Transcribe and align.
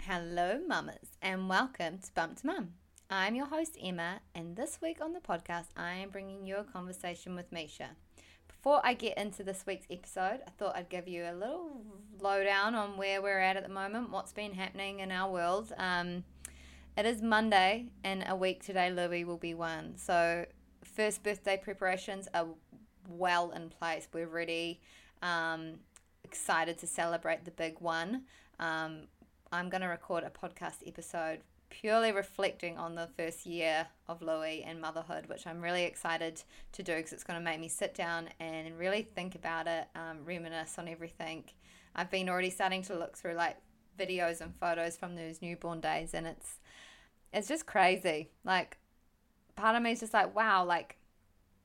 Hello, 0.00 0.58
mamas, 0.66 1.16
and 1.20 1.48
welcome 1.48 1.98
to 1.98 2.12
Bump 2.14 2.40
to 2.40 2.46
Mum. 2.46 2.70
I'm 3.08 3.34
your 3.34 3.46
host, 3.46 3.76
Emma, 3.80 4.20
and 4.34 4.56
this 4.56 4.80
week 4.82 5.00
on 5.00 5.12
the 5.12 5.20
podcast, 5.20 5.66
I 5.76 5.92
am 5.94 6.08
bringing 6.08 6.44
you 6.44 6.56
a 6.56 6.64
conversation 6.64 7.36
with 7.36 7.52
Meisha. 7.52 7.88
Before 8.48 8.80
I 8.82 8.94
get 8.94 9.16
into 9.16 9.44
this 9.44 9.64
week's 9.66 9.86
episode, 9.90 10.40
I 10.46 10.50
thought 10.58 10.76
I'd 10.76 10.88
give 10.88 11.06
you 11.06 11.24
a 11.24 11.34
little 11.34 11.84
lowdown 12.20 12.74
on 12.74 12.96
where 12.96 13.22
we're 13.22 13.38
at 13.38 13.56
at 13.56 13.62
the 13.62 13.72
moment, 13.72 14.10
what's 14.10 14.32
been 14.32 14.54
happening 14.54 15.00
in 15.00 15.12
our 15.12 15.30
world. 15.30 15.72
Um, 15.76 16.24
it 16.96 17.06
is 17.06 17.22
Monday, 17.22 17.86
and 18.02 18.24
a 18.26 18.34
week 18.34 18.64
today, 18.64 18.90
Louis 18.90 19.24
will 19.24 19.36
be 19.36 19.54
one. 19.54 19.96
So, 19.96 20.46
first 20.82 21.22
birthday 21.22 21.60
preparations 21.62 22.28
are 22.34 22.46
well 23.08 23.50
in 23.50 23.68
place. 23.68 24.08
We're 24.12 24.26
ready, 24.26 24.80
um, 25.22 25.74
excited 26.24 26.78
to 26.78 26.86
celebrate 26.86 27.44
the 27.44 27.50
big 27.50 27.78
one. 27.80 28.22
Um, 28.58 29.02
I'm 29.52 29.68
going 29.68 29.82
to 29.82 29.88
record 29.88 30.24
a 30.24 30.30
podcast 30.30 30.76
episode 30.86 31.40
purely 31.68 32.10
reflecting 32.10 32.78
on 32.78 32.94
the 32.94 33.08
first 33.18 33.44
year 33.44 33.86
of 34.08 34.22
Louis 34.22 34.64
and 34.66 34.80
motherhood, 34.80 35.26
which 35.26 35.46
I'm 35.46 35.60
really 35.60 35.84
excited 35.84 36.42
to 36.72 36.82
do 36.82 36.96
because 36.96 37.12
it's 37.12 37.22
going 37.22 37.38
to 37.38 37.44
make 37.44 37.60
me 37.60 37.68
sit 37.68 37.94
down 37.94 38.30
and 38.40 38.78
really 38.78 39.02
think 39.14 39.34
about 39.34 39.66
it, 39.66 39.88
um, 39.94 40.24
reminisce 40.24 40.78
on 40.78 40.88
everything. 40.88 41.44
I've 41.94 42.10
been 42.10 42.30
already 42.30 42.48
starting 42.48 42.80
to 42.84 42.94
look 42.94 43.14
through 43.14 43.34
like 43.34 43.58
videos 43.98 44.40
and 44.40 44.54
photos 44.56 44.96
from 44.96 45.16
those 45.16 45.42
newborn 45.42 45.80
days, 45.80 46.14
and 46.14 46.26
it's 46.26 46.58
it's 47.30 47.48
just 47.48 47.66
crazy. 47.66 48.30
Like, 48.44 48.78
part 49.54 49.76
of 49.76 49.82
me 49.82 49.92
is 49.92 50.00
just 50.00 50.14
like, 50.14 50.34
wow, 50.34 50.64
like 50.64 50.96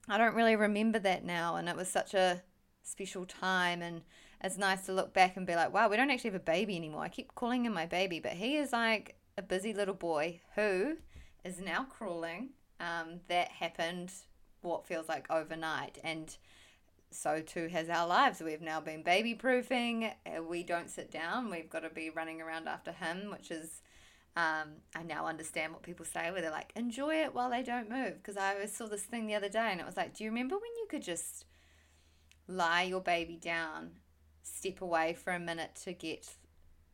I 0.09 0.17
don't 0.17 0.36
really 0.36 0.58
remember 0.58 1.00
that 1.00 1.23
now, 1.23 1.56
and 1.56 1.70
it 1.70 1.76
was 1.78 1.88
such 1.88 2.14
a 2.14 2.42
special 2.84 3.26
time 3.26 3.81
and 3.81 4.02
it's 4.44 4.58
nice 4.58 4.86
to 4.86 4.94
look 4.94 5.14
back 5.14 5.36
and 5.36 5.48
be 5.48 5.55
like, 5.55 5.73
wow, 5.73 5.90
we 5.90 5.98
don't 5.98 6.12
actually 6.12 6.32
have 6.32 6.41
a 6.41 6.44
baby 6.44 6.76
anymore. 6.76 7.02
I 7.02 7.09
keep 7.09 7.34
calling 7.36 7.66
him 7.66 7.73
my 7.73 7.86
baby, 7.86 8.20
but 8.20 8.34
he 8.34 8.58
is 8.58 8.72
like 8.72 9.16
a 9.38 9.41
busy 9.41 9.73
little 9.73 9.95
boy 9.95 10.41
who 10.55 10.98
is 11.44 11.59
now 11.59 11.86
crawling. 11.89 12.50
Um, 12.80 13.22
that 13.28 13.50
happened 13.50 14.11
what 14.61 14.86
feels 14.86 15.09
like 15.09 15.26
overnight. 15.31 15.98
And 16.03 16.36
so 17.09 17.42
too 17.42 17.67
has 17.70 17.89
our 17.89 18.06
lives. 18.06 18.42
We've 18.42 18.61
now 18.61 18.80
been 18.80 19.02
baby 19.02 19.34
proofing. 19.34 20.11
Uh, 20.26 20.44
we 20.44 20.61
don't 20.61 20.89
sit 20.89 21.09
down. 21.09 21.50
We've 21.50 21.70
got 21.70 21.80
to 21.80 21.89
be 21.89 22.11
running 22.11 22.42
around 22.42 22.67
after 22.67 22.92
him, 22.92 23.31
which 23.31 23.50
is, 23.50 23.81
um, 24.36 24.81
I 24.95 25.02
now 25.04 25.26
understand 25.26 25.73
what 25.73 25.81
people 25.81 26.06
say 26.06 26.30
where 26.30 26.42
they're 26.42 26.52
like, 26.52 26.73
enjoy 26.76 27.16
it 27.16 27.33
while 27.33 27.50
they 27.50 27.64
don't 27.64 27.89
move. 27.89 28.22
Because 28.22 28.38
I 28.38 28.64
saw 28.67 28.86
this 28.86 29.04
thing 29.04 29.26
the 29.26 29.36
other 29.36 29.50
day 29.50 29.70
and 29.72 29.80
it 29.80 29.86
was 29.86 29.98
like, 29.98 30.16
do 30.16 30.23
you 30.23 30.30
remember 30.30 30.56
when 30.56 30.76
you 30.78 30.86
could 30.88 31.02
just 31.02 31.45
lie 32.48 32.83
your 32.83 33.02
baby 33.02 33.36
down 33.36 33.92
step 34.48 34.81
away 34.81 35.14
for 35.14 35.34
a 35.34 35.40
minute 35.40 35.80
to 35.84 35.94
get 35.94 36.28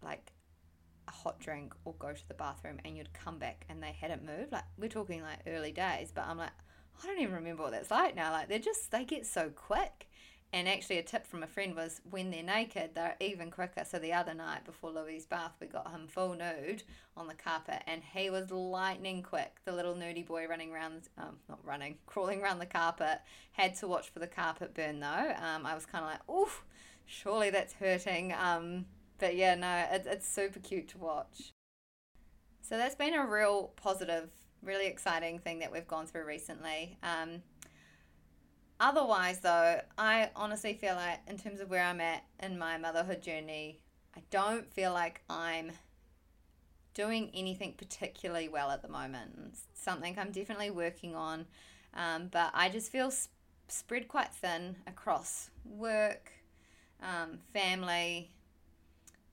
like 0.02 0.32
a 1.08 1.12
hot 1.12 1.40
drink 1.40 1.73
or 1.86 1.94
go 2.00 2.14
to 2.14 2.28
the 2.28 2.34
bathroom 2.34 2.80
and 2.86 2.98
you'd 2.98 3.14
come 3.14 3.38
back 3.38 3.66
and 3.70 3.82
they 3.82 3.92
hadn't 3.92 4.26
moved. 4.26 4.52
Like 4.52 4.64
we're 4.78 4.90
talking 4.90 5.22
like 5.22 5.40
early 5.48 5.72
days, 5.72 6.12
but 6.14 6.26
I'm 6.26 6.38
like, 6.38 6.52
I 7.02 7.08
don't 7.08 7.20
even 7.20 7.36
remember 7.36 7.64
what 7.64 7.72
that's 7.72 7.92
like 7.92 8.16
now. 8.16 8.32
Like 8.32 8.50
they're 8.50 8.60
just 8.60 8.92
they 8.92 9.04
get 9.06 9.26
so 9.26 9.50
quick. 9.50 10.08
And 10.54 10.70
actually, 10.70 11.00
a 11.00 11.04
tip 11.04 11.26
from 11.26 11.42
a 11.42 11.48
friend 11.48 11.76
was 11.76 12.00
when 12.12 12.30
they're 12.30 12.44
naked, 12.44 12.92
they're 12.94 13.16
even 13.20 13.50
quicker. 13.50 13.84
So 13.86 13.98
the 13.98 14.14
other 14.14 14.36
night 14.36 14.66
before 14.66 14.92
Louis' 14.92 15.26
bath, 15.26 15.54
we 15.60 15.66
got 15.66 15.90
him 15.90 16.08
full 16.08 16.36
nude 16.36 16.84
on 17.17 17.26
the 17.26 17.34
carpet, 17.34 17.82
and 17.88 18.04
he 18.04 18.30
was 18.30 18.52
lightning 18.52 19.23
quick. 19.23 19.56
The 19.66 19.72
little 19.72 19.95
nudie 19.95 20.26
boy 20.26 20.45
running 20.45 20.72
around, 20.72 21.10
um, 21.17 21.38
not 21.50 21.66
running, 21.66 21.95
crawling 22.06 22.40
around 22.40 22.60
the 22.60 22.67
carpet. 22.67 23.22
Had 23.54 23.76
to 23.78 23.88
watch 23.88 24.12
for 24.12 24.20
the 24.20 24.28
carpet 24.28 24.76
burn 24.76 25.00
though. 25.00 25.34
Um, 25.42 25.66
I 25.66 25.73
was 25.73 25.88
kind 25.88 26.06
of 26.06 26.12
like, 26.12 26.30
oof, 26.30 26.64
surely 27.06 27.50
that's 27.50 27.73
hurting. 27.73 28.34
Um, 28.34 28.86
but 29.20 29.36
yeah, 29.36 29.56
no, 29.56 29.86
it, 29.92 30.06
it's 30.06 30.28
super 30.28 30.59
cute 30.59 30.88
to 30.90 30.98
watch. 30.98 31.54
So 32.62 32.78
that's 32.78 32.95
been 32.95 33.14
a 33.14 33.26
real 33.26 33.72
positive, 33.76 34.30
really 34.62 34.88
exciting 34.88 35.40
thing 35.40 35.60
that 35.60 35.72
we've 35.72 35.88
gone 35.88 36.08
through 36.08 36.26
recently. 36.26 36.98
Um, 37.04 37.44
otherwise, 38.80 39.39
though, 39.39 39.82
I 39.98 40.30
honestly 40.36 40.73
feel 40.73 40.95
like, 40.95 41.20
in 41.27 41.38
terms 41.38 41.60
of 41.60 41.70
where 41.70 41.83
I'm 41.83 42.02
at 42.02 42.23
in 42.42 42.58
my 42.58 42.77
motherhood 42.77 43.22
journey, 43.22 43.80
I 44.16 44.22
don't 44.30 44.72
feel 44.72 44.94
like 44.94 45.22
I'm 45.30 45.72
doing 46.94 47.32
anything 47.33 47.73
particularly 47.77 48.48
well 48.48 48.70
at 48.72 48.82
the 48.82 48.88
moment. 48.88 49.32
It's 49.50 49.66
something 49.73 50.17
I'm 50.17 50.32
definitely 50.32 50.70
working 50.70 51.16
on, 51.16 51.45
um, 51.94 52.30
but 52.32 52.52
I 52.54 52.70
just 52.70 52.92
feel 52.92 53.11
sp- 53.11 53.33
spread 53.67 54.08
quite 54.08 54.33
thin 54.33 54.76
across 54.88 55.50
work, 55.66 56.32
um, 57.02 57.39
family, 57.54 58.30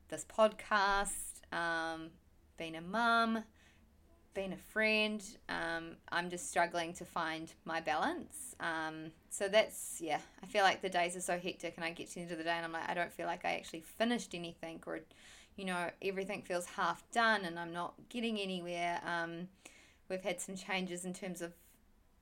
this 0.08 0.24
podcast, 0.24 1.40
um, 1.52 2.10
being 2.56 2.76
a 2.76 2.80
mum, 2.80 3.44
being 4.34 4.52
a 4.52 4.56
friend. 4.56 5.22
Um, 5.48 5.96
I'm 6.10 6.30
just 6.30 6.48
struggling 6.48 6.92
to 6.94 7.04
find 7.04 7.52
my 7.64 7.80
balance. 7.80 8.54
Um, 8.60 9.12
so 9.30 9.48
that's, 9.48 9.98
yeah, 10.00 10.20
I 10.42 10.46
feel 10.46 10.62
like 10.62 10.82
the 10.82 10.88
days 10.88 11.16
are 11.16 11.20
so 11.20 11.38
hectic 11.38 11.74
and 11.76 11.84
I 11.84 11.90
get 11.90 12.08
to 12.08 12.14
the 12.16 12.20
end 12.22 12.32
of 12.32 12.38
the 12.38 12.44
day 12.44 12.50
and 12.50 12.64
I'm 12.64 12.72
like, 12.72 12.88
I 12.88 12.94
don't 12.94 13.12
feel 13.12 13.26
like 13.26 13.44
I 13.44 13.54
actually 13.54 13.80
finished 13.80 14.34
anything 14.34 14.82
or, 14.86 15.00
you 15.56 15.64
know, 15.64 15.90
everything 16.02 16.42
feels 16.42 16.66
half 16.66 17.02
done 17.12 17.44
and 17.44 17.58
I'm 17.58 17.72
not 17.72 17.94
getting 18.08 18.38
anywhere. 18.38 19.00
Um, 19.06 19.48
we've 20.08 20.22
had 20.22 20.40
some 20.40 20.56
changes 20.56 21.04
in 21.04 21.14
terms 21.14 21.40
of, 21.40 21.52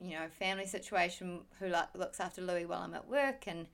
you 0.01 0.13
know, 0.13 0.27
family 0.39 0.67
situation, 0.67 1.41
who 1.59 1.69
lo- 1.69 1.83
looks 1.95 2.21
after 2.21 2.41
Louis 2.41 2.67
while 2.67 2.83
I'm 2.83 2.95
at 2.95 3.09
work 3.09 3.45
and, 3.47 3.67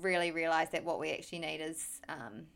really 0.00 0.30
realised 0.30 0.72
that 0.72 0.84
what 0.84 0.98
we 0.98 1.10
actually 1.12 1.40
need 1.40 1.60
is 1.60 2.00
um, 2.08 2.46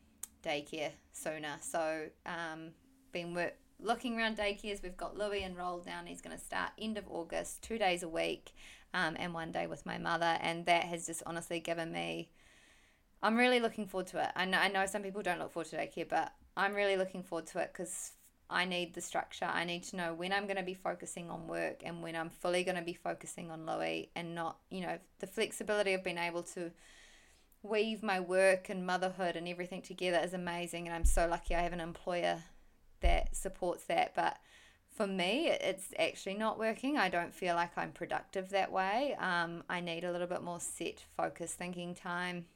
daycare 0.45 0.93
sooner. 1.13 1.57
So, 1.61 2.07
um, 2.27 2.71
been 3.13 3.35
work, 3.35 3.55
looking 3.81 4.19
around 4.19 4.37
daycares. 4.37 4.83
We've 4.83 4.97
got 4.97 5.17
Louis 5.17 5.43
enrolled 5.43 5.87
now, 5.87 5.99
and 5.99 6.09
he's 6.09 6.21
going 6.21 6.37
to 6.37 6.43
start 6.43 6.71
end 6.79 6.99
of 6.99 7.05
August, 7.09 7.63
two 7.63 7.79
days 7.79 8.03
a 8.03 8.09
week, 8.09 8.53
um, 8.95 9.17
and 9.19 9.35
one 9.35 9.53
day 9.53 9.67
with 9.67 9.87
my 9.87 9.99
mother. 9.99 10.39
And 10.41 10.67
that 10.67 10.85
has 10.85 11.07
just 11.07 11.23
honestly 11.27 11.61
given 11.61 11.93
me. 11.93 12.31
I'm 13.23 13.37
really 13.37 13.61
looking 13.61 13.87
forward 13.87 14.07
to 14.09 14.23
it. 14.23 14.31
I 14.35 14.47
know, 14.47 14.59
I 14.59 14.69
know 14.69 14.87
some 14.87 15.03
people 15.03 15.23
don't 15.23 15.39
look 15.39 15.53
forward 15.53 15.69
to 15.71 15.77
daycare, 15.77 16.09
but 16.09 16.33
I'm 16.57 16.75
really 16.75 16.97
looking 16.97 17.23
forward 17.23 17.47
to 17.49 17.59
it 17.59 17.71
because 17.73 18.13
I 18.49 18.65
need 18.65 18.95
the 18.95 19.01
structure. 19.01 19.45
I 19.45 19.65
need 19.65 19.85
to 19.85 19.97
know 19.97 20.15
when 20.15 20.33
I'm 20.33 20.45
going 20.45 20.57
to 20.57 20.63
be 20.63 20.75
focusing 20.75 21.31
on 21.31 21.47
work 21.47 21.83
and 21.85 22.03
when 22.03 22.17
I'm 22.17 22.31
fully 22.31 22.65
going 22.65 22.77
to 22.77 22.83
be 22.83 22.95
focusing 22.95 23.51
on 23.51 23.67
Louis 23.67 24.11
and 24.17 24.35
not, 24.35 24.59
you 24.71 24.81
know, 24.81 24.99
the 25.19 25.27
flexibility 25.27 25.93
of 25.93 26.03
being 26.03 26.19
able 26.19 26.43
to 26.55 26.73
weave 27.63 28.03
my 28.03 28.21
work 28.21 28.69
and 28.69 28.87
motherhood 28.87 29.37
and 29.37 29.47
everything 29.47 29.83
together 29.83 30.19
is 30.19 30.33
amazing 30.33 30.87
and 30.87 30.95
I'm 30.95 31.05
so 31.05 31.27
lucky 31.27 31.55
I 31.55 31.61
have 31.61 31.73
an 31.73 31.81
employer 31.81 32.43
that 33.01 33.37
supports 33.37 33.85
that. 33.85 34.15
But 34.15 34.39
for 34.89 35.07
me 35.07 35.49
it's 35.49 35.93
actually 35.99 36.35
not 36.35 36.59
working. 36.59 36.97
I 36.97 37.09
don't 37.09 37.35
feel 37.35 37.55
like 37.55 37.77
I'm 37.77 37.93
productive 37.93 38.51
that 38.51 38.73
way. 38.73 39.15
Um, 39.19 39.63
I 39.69 39.81
need 39.81 40.05
a 40.05 40.13
little 40.13 40.27
bit 40.27 40.43
more 40.43 40.61
set 40.61 41.05
focus 41.17 41.53
thinking 41.53 41.95
time 41.95 42.47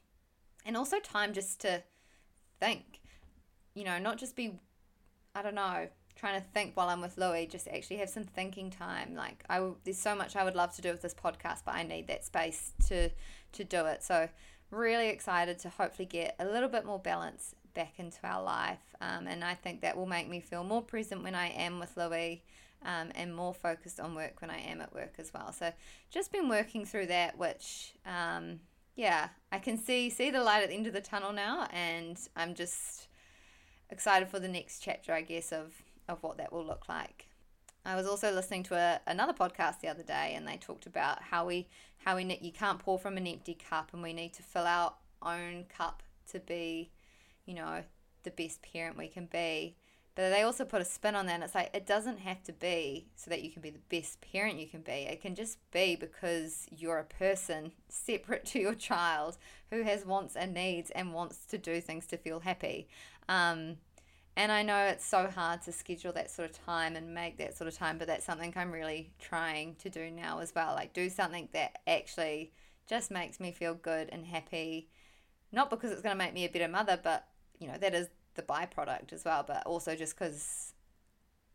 and 0.65 0.77
also 0.77 0.99
time 1.01 1.33
just 1.33 1.61
to 1.63 1.83
think. 2.59 3.01
You 3.75 3.85
know 3.85 3.99
not 3.99 4.19
just 4.19 4.37
be 4.37 4.59
I 5.35 5.43
don't 5.43 5.57
know 5.57 5.89
trying 6.17 6.41
to 6.41 6.47
think 6.55 6.77
while 6.77 6.89
I'm 6.89 7.01
with 7.01 7.19
Louis 7.19 7.47
just 7.47 7.67
actually 7.69 7.97
have 7.97 8.09
some 8.09 8.25
thinking 8.25 8.71
time. 8.71 9.15
Like 9.15 9.45
I 9.51 9.69
there's 9.85 9.99
so 9.99 10.15
much 10.15 10.37
I 10.37 10.45
would 10.45 10.55
love 10.55 10.75
to 10.77 10.83
do 10.83 10.91
with 10.91 11.03
this 11.03 11.15
podcast 11.15 11.63
but 11.67 11.75
I 11.75 11.83
need 11.83 12.07
that 12.07 12.25
space 12.25 12.73
to 12.89 13.11
to 13.53 13.65
do 13.65 13.85
it. 13.87 14.03
So 14.03 14.29
really 14.75 15.09
excited 15.09 15.59
to 15.61 15.69
hopefully 15.69 16.07
get 16.07 16.37
a 16.39 16.45
little 16.45 16.69
bit 16.69 16.85
more 16.85 16.99
balance 16.99 17.55
back 17.75 17.95
into 17.99 18.19
our 18.25 18.43
life. 18.43 18.95
Um, 19.01 19.27
and 19.27 19.45
I 19.45 19.55
think 19.55 19.81
that 19.81 19.97
will 19.97 20.07
make 20.07 20.29
me 20.29 20.41
feel 20.41 20.65
more 20.65 20.83
present 20.83 21.23
when 21.23 21.35
I 21.35 21.49
am 21.49 21.81
with 21.81 21.97
Louis 21.97 22.43
um, 22.85 23.11
and 23.15 23.35
more 23.35 23.55
focused 23.55 24.01
on 24.01 24.15
work 24.15 24.41
when 24.41 24.51
I 24.51 24.59
am 24.59 24.81
at 24.81 24.95
work 24.95 25.15
as 25.19 25.33
well. 25.33 25.53
So 25.53 25.73
just 26.11 26.33
been 26.33 26.49
working 26.49 26.85
through 26.85 27.07
that, 27.07 27.39
which, 27.39 27.95
um, 28.07 28.61
yeah, 28.95 29.29
I 29.51 29.59
can 29.59 29.79
see 29.79 30.11
see 30.11 30.31
the 30.31 30.43
light 30.43 30.63
at 30.63 30.69
the 30.69 30.75
end 30.75 30.87
of 30.87 30.93
the 30.93 31.01
tunnel 31.01 31.33
now, 31.33 31.67
and 31.73 32.17
I'm 32.37 32.55
just 32.55 33.09
excited 33.91 34.29
for 34.29 34.39
the 34.39 34.49
next 34.49 34.81
chapter, 34.81 35.13
I 35.13 35.23
guess, 35.23 35.53
of 35.53 35.73
of 36.09 36.23
what 36.23 36.37
that 36.37 36.53
will 36.53 36.65
look 36.65 36.89
like. 36.89 37.27
I 37.85 37.97
was 37.97 38.07
also 38.07 38.33
listening 38.33 38.63
to 38.65 38.77
a, 38.77 39.01
another 39.07 39.33
podcast 39.35 39.81
the 39.81 39.89
other 39.89 40.03
day, 40.03 40.33
and 40.35 40.49
they 40.49 40.57
talked 40.57 40.87
about 40.87 41.23
how 41.23 41.47
we 41.47 41.69
how 41.99 42.17
we 42.17 42.39
you 42.41 42.53
can't 42.53 42.79
pour 42.79 42.99
from 42.99 43.17
an 43.17 43.27
empty 43.27 43.55
cup, 43.55 43.91
and 43.93 44.03
we 44.03 44.13
need 44.13 44.33
to 44.35 44.43
fill 44.43 44.67
our 44.67 44.95
own 45.23 45.65
cup 45.65 46.03
to 46.31 46.41
be, 46.41 46.91
you 47.45 47.55
know, 47.55 47.83
the 48.23 48.31
best 48.31 48.63
parent 48.63 48.97
we 48.97 49.09
can 49.09 49.27
be. 49.27 49.77
But 50.15 50.31
they 50.31 50.43
also 50.43 50.65
put 50.65 50.81
a 50.81 50.85
spin 50.85 51.17
on 51.17 51.27
that, 51.27 51.35
and 51.35 51.43
it's 51.43 51.55
like 51.55 51.71
it 51.75 51.87
doesn't 51.87 52.21
have 52.21 52.43
to 52.45 52.53
be 52.53 53.09
so 53.17 53.31
that 53.31 53.43
you 53.43 53.51
can 53.51 53.63
be 53.63 53.71
the 53.71 53.81
best 53.91 54.21
parent 54.21 54.61
you 54.61 54.69
can 54.69 54.81
be. 54.81 54.93
It 54.93 55.21
can 55.21 55.35
just 55.35 55.59
be 55.73 55.97
because 55.97 56.67
you're 56.71 56.99
a 56.99 57.05
person 57.05 57.73
separate 57.89 58.47
to 58.47 58.61
your 58.61 58.75
child 58.75 59.37
who 59.71 59.83
has 59.83 60.07
wants 60.07 60.37
and 60.37 60.55
needs 60.55 60.91
and 60.91 61.13
wants 61.13 61.45
to 61.47 61.59
do 61.59 61.81
things 61.81 62.07
to 62.07 62.17
feel 62.17 62.41
happy. 62.41 62.89
Um, 63.29 63.77
and 64.37 64.51
I 64.51 64.63
know 64.63 64.79
it's 64.87 65.07
so 65.07 65.29
hard 65.29 65.63
to 65.63 65.73
schedule 65.73 66.13
that 66.13 66.31
sort 66.31 66.51
of 66.51 66.65
time 66.65 66.97
and 66.97 67.15
make 67.15 67.39
that 67.39 67.57
sort 67.57 67.69
of 67.69 67.77
time, 67.77 67.99
but 67.99 68.07
that's 68.07 68.25
something 68.25 68.53
I'm 68.57 68.73
really 68.73 69.13
trying 69.19 69.77
to 69.77 69.89
do 69.89 70.11
now 70.11 70.41
as 70.41 70.55
well. 70.55 70.75
Like, 70.75 70.93
do 70.93 71.09
something 71.09 71.49
that 71.53 71.79
actually 71.87 72.53
just 72.89 73.11
makes 73.11 73.39
me 73.39 73.53
feel 73.53 73.75
good 73.75 74.09
and 74.11 74.27
happy. 74.27 74.89
Not 75.53 75.71
because 75.71 75.93
it's 75.93 76.03
going 76.03 76.15
to 76.15 76.19
make 76.25 76.35
me 76.35 76.45
a 76.45 76.49
better 76.49 76.69
mother, 76.69 76.99
but, 77.03 77.27
you 77.59 77.69
know, 77.69 77.79
that 77.79 77.95
is 77.95 78.09
the 78.35 78.43
byproduct 78.43 79.13
as 79.13 79.25
well, 79.25 79.45
but 79.47 79.65
also 79.67 79.95
just 79.95 80.19
because 80.19 80.73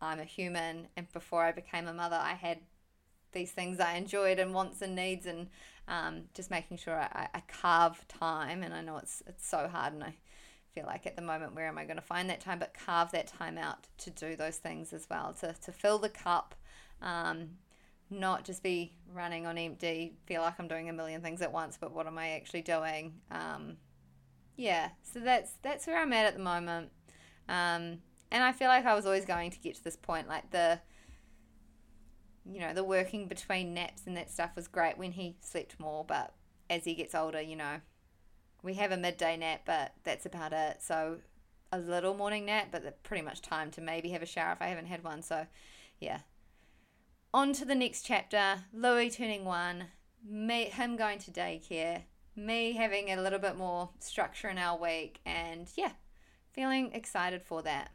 I'm 0.02 0.20
a 0.20 0.24
human 0.24 0.88
and 0.96 1.12
before 1.12 1.44
I 1.44 1.52
became 1.52 1.88
a 1.88 1.94
mother, 1.94 2.16
I 2.16 2.34
had 2.34 2.60
these 3.32 3.52
things 3.52 3.80
I 3.80 3.96
enjoyed 3.96 4.40
and 4.40 4.54
wants 4.54 4.82
and 4.82 4.96
needs, 4.96 5.26
and 5.26 5.50
um, 5.88 6.24
just 6.34 6.50
making 6.50 6.78
sure 6.78 6.98
I, 7.00 7.28
I 7.34 7.42
carve 7.48 8.08
time. 8.08 8.64
And 8.64 8.74
I 8.74 8.82
know 8.82 8.98
it's 8.98 9.22
it's 9.28 9.48
so 9.48 9.68
hard, 9.68 9.94
and 9.94 10.04
I 10.04 10.16
feel 10.74 10.86
like 10.86 11.06
at 11.06 11.16
the 11.16 11.22
moment, 11.22 11.56
where 11.56 11.68
am 11.68 11.78
I 11.78 11.86
going 11.86 11.98
to 11.98 12.02
find 12.02 12.30
that 12.30 12.42
time? 12.42 12.60
But 12.60 12.74
carve 12.74 13.12
that 13.12 13.28
time 13.28 13.58
out 13.58 13.88
to 14.00 14.10
do 14.10 14.36
those 14.36 14.58
things 14.58 14.94
as 14.94 15.08
well, 15.10 15.34
to 15.42 15.54
to 15.54 15.72
fill 15.72 16.00
the 16.00 16.10
cup. 16.10 16.56
Um, 17.02 17.52
not 18.10 18.44
just 18.44 18.64
be 18.64 18.94
running 19.14 19.46
on 19.46 19.58
empty, 19.58 20.16
feel 20.26 20.42
like 20.42 20.56
I'm 20.60 20.68
doing 20.68 20.90
a 20.90 20.94
million 20.94 21.22
things 21.22 21.42
at 21.42 21.52
once, 21.52 21.78
but 21.80 21.94
what 21.94 22.08
am 22.08 22.18
I 22.18 22.32
actually 22.32 22.64
doing? 22.64 23.14
Um, 23.30 23.78
yeah, 24.56 24.90
so 25.04 25.20
that's 25.20 25.54
that's 25.62 25.88
where 25.88 26.02
I'm 26.02 26.14
at 26.14 26.26
at 26.26 26.34
the 26.34 26.44
moment. 26.44 26.90
Um, 27.48 28.00
and 28.32 28.44
I 28.44 28.52
feel 28.52 28.68
like 28.68 28.86
I 28.86 28.94
was 28.94 29.06
always 29.06 29.26
going 29.26 29.52
to 29.52 29.60
get 29.60 29.76
to 29.76 29.84
this 29.84 29.96
point, 29.96 30.28
like 30.28 30.52
the 30.52 30.80
you 32.52 32.60
know, 32.60 32.74
the 32.74 32.84
working 32.84 33.28
between 33.28 33.74
naps 33.74 34.08
and 34.08 34.18
that 34.18 34.32
stuff 34.32 34.56
was 34.56 34.68
great 34.68 34.98
when 34.98 35.12
he 35.12 35.36
slept 35.40 35.80
more, 35.80 36.04
but 36.04 36.34
as 36.70 36.84
he 36.84 36.96
gets 36.96 37.14
older, 37.14 37.42
you 37.42 37.56
know, 37.56 37.80
we 38.64 38.74
have 38.76 38.92
a 38.92 38.98
midday 38.98 39.38
nap, 39.38 39.62
but 39.66 39.94
that's 40.04 40.26
about 40.26 40.54
it. 40.54 40.78
So 40.82 41.18
a 41.72 41.80
little 41.80 42.14
morning 42.14 42.46
nap, 42.46 42.68
but 42.72 43.04
pretty 43.04 43.24
much 43.24 43.42
time 43.42 43.72
to 43.72 43.82
maybe 43.82 44.10
have 44.10 44.22
a 44.22 44.26
shower 44.26 44.54
if 44.54 44.62
I 44.62 44.68
haven't 44.68 44.88
had 44.88 45.04
one. 45.04 45.22
So 45.22 45.46
yeah, 46.00 46.20
on 47.34 47.54
to 47.54 47.66
the 47.66 47.76
next 47.76 48.04
chapter 48.04 48.66
Louis 48.74 49.10
turning 49.10 49.46
one, 49.46 49.86
me, 50.28 50.66
him 50.66 50.96
going 50.96 51.20
to 51.20 51.32
daycare, 51.32 52.04
me 52.36 52.74
having 52.74 53.12
a 53.12 53.22
little 53.22 53.40
bit 53.40 53.58
more 53.58 53.90
structure 54.00 54.50
in 54.50 54.58
our 54.58 54.78
week, 54.78 55.20
and 55.26 55.68
yeah, 55.76 55.92
feeling 56.54 56.92
excited 56.94 57.44
for 57.44 57.62
that. 57.64 57.92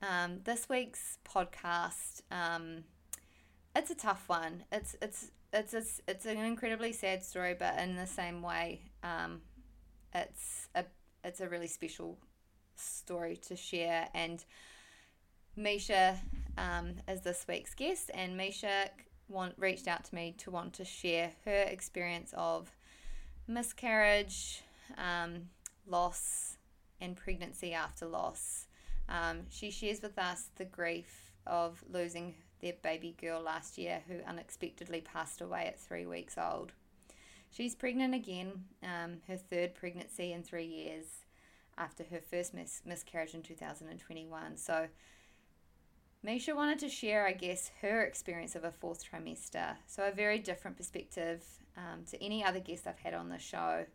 Um, 0.00 0.40
this 0.44 0.68
week's 0.68 1.18
podcast, 1.24 2.22
um, 2.30 2.84
it's 3.74 3.90
a 3.90 3.94
tough 3.94 4.28
one. 4.28 4.64
It's 4.72 4.96
it's 5.02 5.30
it's 5.52 5.74
a, 5.74 5.82
it's 6.06 6.26
an 6.26 6.38
incredibly 6.38 6.92
sad 6.92 7.24
story, 7.24 7.54
but 7.58 7.78
in 7.78 7.96
the 7.96 8.06
same 8.06 8.42
way, 8.42 8.82
um, 9.02 9.40
it's 10.14 10.68
a 10.74 10.84
it's 11.24 11.40
a 11.40 11.48
really 11.48 11.66
special 11.66 12.18
story 12.76 13.36
to 13.36 13.56
share 13.56 14.08
and 14.14 14.44
Meisha 15.58 16.16
um, 16.56 16.94
is 17.08 17.22
this 17.22 17.44
week's 17.48 17.74
guest, 17.74 18.10
and 18.14 18.38
Meisha 18.38 18.88
want, 19.28 19.54
reached 19.58 19.88
out 19.88 20.04
to 20.04 20.14
me 20.14 20.34
to 20.38 20.50
want 20.50 20.72
to 20.74 20.84
share 20.84 21.32
her 21.44 21.62
experience 21.62 22.32
of 22.36 22.70
miscarriage, 23.48 24.62
um, 24.96 25.48
loss, 25.86 26.56
and 27.00 27.16
pregnancy 27.16 27.72
after 27.72 28.06
loss. 28.06 28.66
Um, 29.08 29.42
she 29.50 29.70
shares 29.70 30.00
with 30.00 30.18
us 30.18 30.50
the 30.56 30.64
grief 30.64 31.32
of 31.46 31.82
losing 31.90 32.34
their 32.60 32.74
baby 32.82 33.16
girl 33.20 33.40
last 33.40 33.78
year 33.78 34.02
who 34.06 34.16
unexpectedly 34.26 35.00
passed 35.00 35.40
away 35.40 35.66
at 35.66 35.80
three 35.80 36.06
weeks 36.06 36.36
old. 36.38 36.72
She's 37.50 37.74
pregnant 37.74 38.14
again, 38.14 38.64
um, 38.82 39.18
her 39.26 39.36
third 39.36 39.74
pregnancy 39.74 40.32
in 40.32 40.42
three 40.42 40.66
years 40.66 41.04
after 41.76 42.04
her 42.04 42.20
first 42.20 42.54
mis- 42.54 42.82
miscarriage 42.84 43.34
in 43.34 43.42
2021. 43.42 44.56
So 44.56 44.88
Meisha 46.26 46.54
wanted 46.54 46.80
to 46.80 46.88
share, 46.88 47.26
I 47.26 47.32
guess, 47.32 47.70
her 47.80 48.02
experience 48.02 48.56
of 48.56 48.64
a 48.64 48.72
fourth 48.72 49.04
trimester. 49.08 49.76
So, 49.86 50.02
a 50.02 50.10
very 50.10 50.40
different 50.40 50.76
perspective 50.76 51.44
um, 51.76 52.04
to 52.10 52.22
any 52.22 52.44
other 52.44 52.58
guest 52.58 52.88
I've 52.88 52.98
had 52.98 53.14
on 53.14 53.28
the 53.28 53.38
show. 53.38 53.86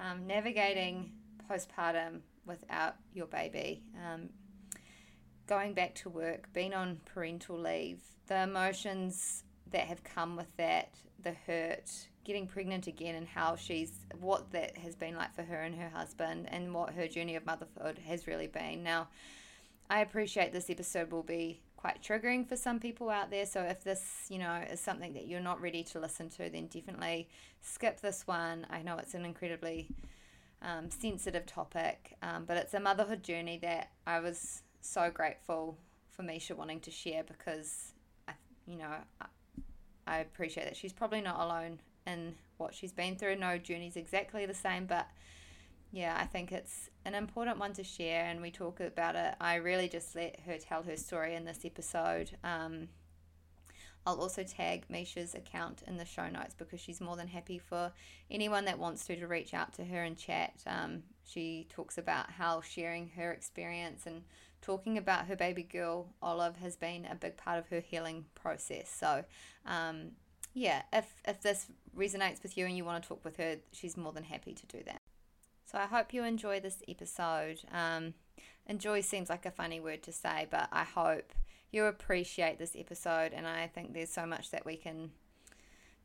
Um, 0.00 0.26
navigating 0.26 1.12
postpartum 1.48 2.20
without 2.46 2.96
your 3.14 3.26
baby, 3.26 3.82
um, 3.96 4.28
going 5.46 5.72
back 5.74 5.94
to 5.96 6.08
work, 6.08 6.52
being 6.52 6.74
on 6.74 7.00
parental 7.04 7.58
leave, 7.58 8.00
the 8.26 8.42
emotions 8.42 9.44
that 9.72 9.82
have 9.82 10.02
come 10.04 10.36
with 10.36 10.54
that, 10.56 10.94
the 11.22 11.34
hurt, 11.46 11.90
getting 12.24 12.46
pregnant 12.46 12.86
again, 12.86 13.14
and 13.14 13.26
how 13.26 13.56
she's 13.56 13.92
what 14.20 14.50
that 14.52 14.76
has 14.78 14.94
been 14.94 15.16
like 15.16 15.34
for 15.34 15.42
her 15.42 15.62
and 15.62 15.74
her 15.74 15.88
husband, 15.88 16.48
and 16.50 16.74
what 16.74 16.94
her 16.94 17.08
journey 17.08 17.36
of 17.36 17.46
motherhood 17.46 17.98
has 18.06 18.26
really 18.26 18.46
been. 18.46 18.82
Now, 18.82 19.08
I 19.90 20.00
appreciate 20.00 20.52
this 20.52 20.68
episode 20.68 21.10
will 21.10 21.22
be 21.22 21.60
quite 21.76 22.02
triggering 22.02 22.46
for 22.46 22.56
some 22.56 22.80
people 22.80 23.08
out 23.08 23.30
there. 23.30 23.46
So 23.46 23.62
if 23.62 23.84
this, 23.84 24.26
you 24.28 24.38
know, 24.38 24.62
is 24.70 24.80
something 24.80 25.14
that 25.14 25.26
you're 25.26 25.40
not 25.40 25.60
ready 25.60 25.82
to 25.84 26.00
listen 26.00 26.28
to, 26.30 26.50
then 26.50 26.66
definitely 26.66 27.28
skip 27.62 28.00
this 28.00 28.26
one. 28.26 28.66
I 28.68 28.82
know 28.82 28.98
it's 28.98 29.14
an 29.14 29.24
incredibly 29.24 29.88
um, 30.60 30.90
sensitive 30.90 31.46
topic, 31.46 32.16
um, 32.22 32.44
but 32.46 32.56
it's 32.56 32.74
a 32.74 32.80
motherhood 32.80 33.22
journey 33.22 33.58
that 33.62 33.92
I 34.06 34.18
was 34.20 34.62
so 34.80 35.10
grateful 35.10 35.78
for 36.10 36.24
Meisha 36.24 36.56
wanting 36.56 36.80
to 36.80 36.90
share 36.90 37.22
because, 37.22 37.92
I, 38.26 38.32
you 38.66 38.76
know, 38.76 38.92
I, 40.08 40.18
appreciate 40.18 40.64
that 40.64 40.76
she's 40.76 40.92
probably 40.92 41.20
not 41.20 41.40
alone 41.40 41.80
in 42.06 42.34
what 42.56 42.74
she's 42.74 42.92
been 42.92 43.16
through. 43.16 43.36
No 43.36 43.58
journey's 43.58 43.96
exactly 43.96 44.46
the 44.46 44.54
same, 44.54 44.86
but 44.86 45.06
yeah, 45.92 46.16
I 46.18 46.26
think 46.26 46.52
it's 46.52 46.90
an 47.04 47.14
important 47.14 47.58
one 47.58 47.72
to 47.74 47.84
share, 47.84 48.26
and 48.26 48.42
we 48.42 48.50
talk 48.50 48.80
about 48.80 49.16
it. 49.16 49.34
I 49.40 49.56
really 49.56 49.88
just 49.88 50.14
let 50.14 50.40
her 50.40 50.58
tell 50.58 50.82
her 50.82 50.96
story 50.96 51.34
in 51.34 51.44
this 51.44 51.64
episode. 51.64 52.30
Um, 52.44 52.88
I'll 54.06 54.20
also 54.20 54.42
tag 54.42 54.86
Meisha's 54.90 55.34
account 55.34 55.82
in 55.86 55.98
the 55.98 56.04
show 56.04 56.28
notes 56.28 56.54
because 56.56 56.80
she's 56.80 57.00
more 57.00 57.16
than 57.16 57.28
happy 57.28 57.58
for 57.58 57.92
anyone 58.30 58.64
that 58.64 58.78
wants 58.78 59.06
to 59.06 59.16
to 59.16 59.26
reach 59.26 59.52
out 59.52 59.74
to 59.74 59.84
her 59.84 60.02
and 60.02 60.16
chat. 60.16 60.54
Um, 60.66 61.02
she 61.24 61.66
talks 61.68 61.98
about 61.98 62.30
how 62.30 62.62
sharing 62.62 63.10
her 63.16 63.32
experience 63.32 64.06
and 64.06 64.22
talking 64.60 64.98
about 64.98 65.26
her 65.26 65.36
baby 65.36 65.62
girl 65.62 66.08
Olive 66.22 66.56
has 66.56 66.76
been 66.76 67.04
a 67.06 67.14
big 67.14 67.36
part 67.36 67.58
of 67.58 67.68
her 67.68 67.80
healing 67.80 68.26
process. 68.34 68.88
So, 68.90 69.24
um, 69.66 70.12
yeah, 70.54 70.82
if 70.92 71.14
if 71.26 71.40
this 71.40 71.66
resonates 71.96 72.42
with 72.42 72.56
you 72.56 72.66
and 72.66 72.76
you 72.76 72.84
want 72.84 73.02
to 73.02 73.08
talk 73.08 73.24
with 73.24 73.36
her, 73.36 73.56
she's 73.72 73.96
more 73.96 74.12
than 74.12 74.24
happy 74.24 74.52
to 74.52 74.66
do 74.66 74.82
that. 74.84 75.00
So 75.70 75.78
I 75.78 75.86
hope 75.86 76.14
you 76.14 76.24
enjoy 76.24 76.60
this 76.60 76.82
episode. 76.88 77.60
Um, 77.72 78.14
enjoy 78.66 79.02
seems 79.02 79.28
like 79.28 79.44
a 79.44 79.50
funny 79.50 79.80
word 79.80 80.02
to 80.04 80.12
say, 80.12 80.46
but 80.50 80.68
I 80.72 80.84
hope 80.84 81.32
you 81.70 81.84
appreciate 81.84 82.58
this 82.58 82.74
episode. 82.74 83.32
And 83.34 83.46
I 83.46 83.66
think 83.66 83.92
there's 83.92 84.10
so 84.10 84.24
much 84.24 84.50
that 84.50 84.64
we 84.64 84.76
can 84.76 85.10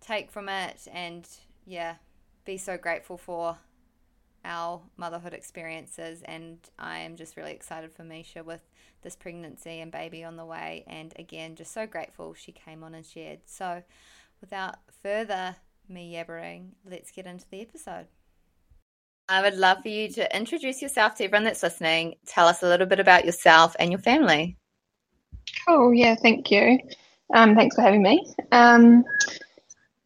take 0.02 0.32
from 0.32 0.50
it 0.50 0.88
and, 0.92 1.26
yeah, 1.66 1.96
be 2.44 2.58
so 2.58 2.78
grateful 2.78 3.18
for 3.18 3.58
our 4.46 4.82
motherhood 4.98 5.34
experiences. 5.34 6.22
And 6.24 6.58
I 6.78 7.00
am 7.00 7.16
just 7.16 7.38
really 7.38 7.52
excited 7.52 7.92
for 7.92 8.04
Meisha 8.04 8.44
with 8.44 8.62
this 9.02 9.16
pregnancy 9.16 9.80
and 9.80 9.92
baby 9.92 10.24
on 10.24 10.38
the 10.38 10.46
way. 10.46 10.84
And 10.88 11.14
again, 11.18 11.56
just 11.56 11.74
so 11.74 11.86
grateful 11.88 12.34
she 12.34 12.52
came 12.52 12.84
on 12.84 12.96
and 12.96 13.06
shared. 13.06 13.40
So 13.46 13.84
without 14.42 14.76
further 15.02 15.56
me 15.88 16.14
yabbering, 16.14 16.70
let's 16.90 17.12
get 17.12 17.26
into 17.26 17.46
the 17.50 17.62
episode. 17.62 18.08
I 19.30 19.42
would 19.42 19.56
love 19.56 19.82
for 19.82 19.90
you 19.90 20.10
to 20.10 20.36
introduce 20.36 20.82
yourself 20.82 21.16
to 21.16 21.24
everyone 21.24 21.46
that's 21.46 21.64
listening. 21.64 22.16
Tell 22.26 22.48
us 22.48 22.62
a 22.62 22.68
little 22.68 22.86
bit 22.86 23.00
about 23.00 23.26
yourself 23.26 23.76
and 23.80 23.90
your 23.90 24.02
family. 24.02 24.58
Cool. 25.66 25.94
Yeah, 25.94 26.16
thank 26.16 26.52
you. 26.52 26.80
Um, 27.34 27.56
thanks 27.56 27.76
for 27.76 27.82
having 27.82 28.04
me. 28.04 28.26
Um, 28.52 29.06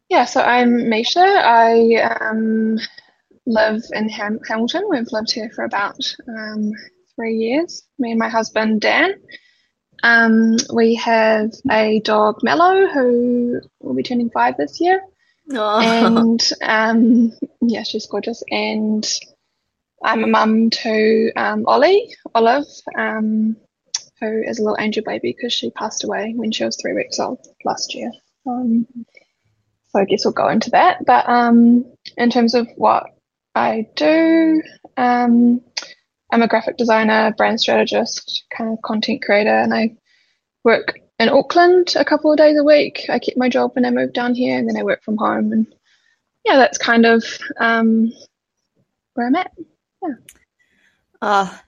yeah, 0.08 0.24
so 0.24 0.40
I'm 0.40 0.70
Meisha. 0.70 1.16
I 1.16 1.96
um, 2.30 2.78
live 3.48 3.82
in 3.92 4.08
Ham- 4.10 4.40
Hamilton. 4.46 4.84
We've 4.88 5.10
lived 5.10 5.32
here 5.32 5.50
for 5.54 5.64
about 5.64 5.98
um, 6.28 6.72
three 7.16 7.34
years, 7.34 7.82
me 7.98 8.10
and 8.10 8.18
my 8.18 8.28
husband, 8.28 8.82
Dan. 8.82 9.14
Um, 10.02 10.56
we 10.72 10.94
have 10.96 11.52
a 11.70 12.00
dog, 12.00 12.42
Mellow, 12.42 12.86
who 12.86 13.60
will 13.80 13.94
be 13.94 14.02
turning 14.02 14.30
five 14.30 14.56
this 14.56 14.80
year. 14.80 15.02
Oh. 15.52 15.80
And 15.80 16.40
um, 16.62 17.32
yeah, 17.62 17.82
she's 17.82 18.06
gorgeous. 18.06 18.42
And 18.50 19.08
I'm 20.04 20.22
a 20.22 20.28
mum 20.28 20.70
to 20.70 21.32
um, 21.34 21.64
Ollie, 21.66 22.14
Olive, 22.34 22.66
um, 22.96 23.56
who 24.20 24.42
is 24.42 24.58
a 24.58 24.62
little 24.62 24.76
angel 24.78 25.02
baby 25.04 25.34
because 25.34 25.52
she 25.52 25.70
passed 25.70 26.04
away 26.04 26.34
when 26.36 26.52
she 26.52 26.64
was 26.64 26.76
three 26.76 26.92
weeks 26.92 27.18
old 27.18 27.44
last 27.64 27.94
year. 27.94 28.12
Um, 28.46 28.86
so 29.88 30.00
I 30.00 30.04
guess 30.04 30.24
we'll 30.24 30.32
go 30.32 30.48
into 30.48 30.70
that. 30.70 31.04
But 31.06 31.28
um, 31.28 31.86
in 32.16 32.30
terms 32.30 32.54
of 32.54 32.68
what 32.76 33.17
I 33.58 33.88
do, 33.96 34.62
um, 34.96 35.60
I'm 36.32 36.42
a 36.42 36.48
graphic 36.48 36.76
designer, 36.76 37.34
brand 37.36 37.60
strategist, 37.60 38.44
kind 38.56 38.72
of 38.72 38.80
content 38.82 39.22
creator, 39.22 39.50
and 39.50 39.74
I 39.74 39.96
work 40.62 41.00
in 41.18 41.28
Auckland 41.28 41.94
a 41.96 42.04
couple 42.04 42.30
of 42.30 42.38
days 42.38 42.56
a 42.58 42.62
week. 42.62 43.06
I 43.08 43.18
kept 43.18 43.36
my 43.36 43.48
job 43.48 43.72
when 43.74 43.84
I 43.84 43.90
moved 43.90 44.14
down 44.14 44.34
here, 44.34 44.58
and 44.58 44.68
then 44.68 44.76
I 44.76 44.84
work 44.84 45.02
from 45.02 45.16
home. 45.16 45.52
And 45.52 45.66
yeah, 46.44 46.56
that's 46.56 46.78
kind 46.78 47.04
of 47.04 47.24
um, 47.58 48.12
where 49.14 49.26
I'm 49.26 49.36
at. 49.36 49.50
Yeah. 50.02 50.14
Oh, 51.20 51.60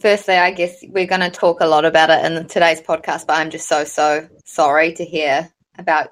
firstly, 0.00 0.34
I 0.34 0.50
guess 0.50 0.82
we're 0.88 1.06
going 1.06 1.20
to 1.20 1.30
talk 1.30 1.60
a 1.60 1.66
lot 1.66 1.84
about 1.84 2.10
it 2.10 2.24
in 2.24 2.48
today's 2.48 2.80
podcast, 2.80 3.26
but 3.28 3.34
I'm 3.34 3.50
just 3.50 3.68
so, 3.68 3.84
so 3.84 4.28
sorry 4.44 4.92
to 4.94 5.04
hear 5.04 5.48
about 5.78 6.08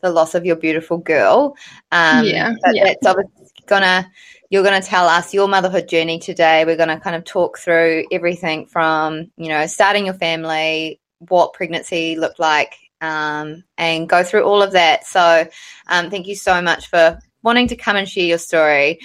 the 0.00 0.10
loss 0.10 0.34
of 0.34 0.44
your 0.44 0.56
beautiful 0.56 0.98
girl. 0.98 1.54
Um, 1.92 2.24
yeah, 2.24 2.54
yeah. 2.72 2.84
That's 2.84 3.06
obviously 3.06 3.39
gonna 3.66 4.10
you're 4.50 4.64
gonna 4.64 4.82
tell 4.82 5.08
us 5.08 5.32
your 5.32 5.48
motherhood 5.48 5.88
journey 5.88 6.18
today. 6.18 6.64
We're 6.64 6.76
gonna 6.76 7.00
kind 7.00 7.16
of 7.16 7.24
talk 7.24 7.58
through 7.58 8.06
everything 8.10 8.66
from 8.66 9.30
you 9.36 9.48
know 9.48 9.66
starting 9.66 10.06
your 10.06 10.14
family, 10.14 11.00
what 11.28 11.52
pregnancy 11.52 12.16
looked 12.16 12.38
like, 12.38 12.74
um, 13.00 13.64
and 13.78 14.08
go 14.08 14.22
through 14.22 14.42
all 14.42 14.62
of 14.62 14.72
that. 14.72 15.06
So, 15.06 15.46
um, 15.88 16.10
thank 16.10 16.26
you 16.26 16.36
so 16.36 16.60
much 16.60 16.88
for 16.88 17.18
wanting 17.42 17.68
to 17.68 17.76
come 17.76 17.96
and 17.96 18.08
share 18.08 18.24
your 18.24 18.38
story. 18.38 18.98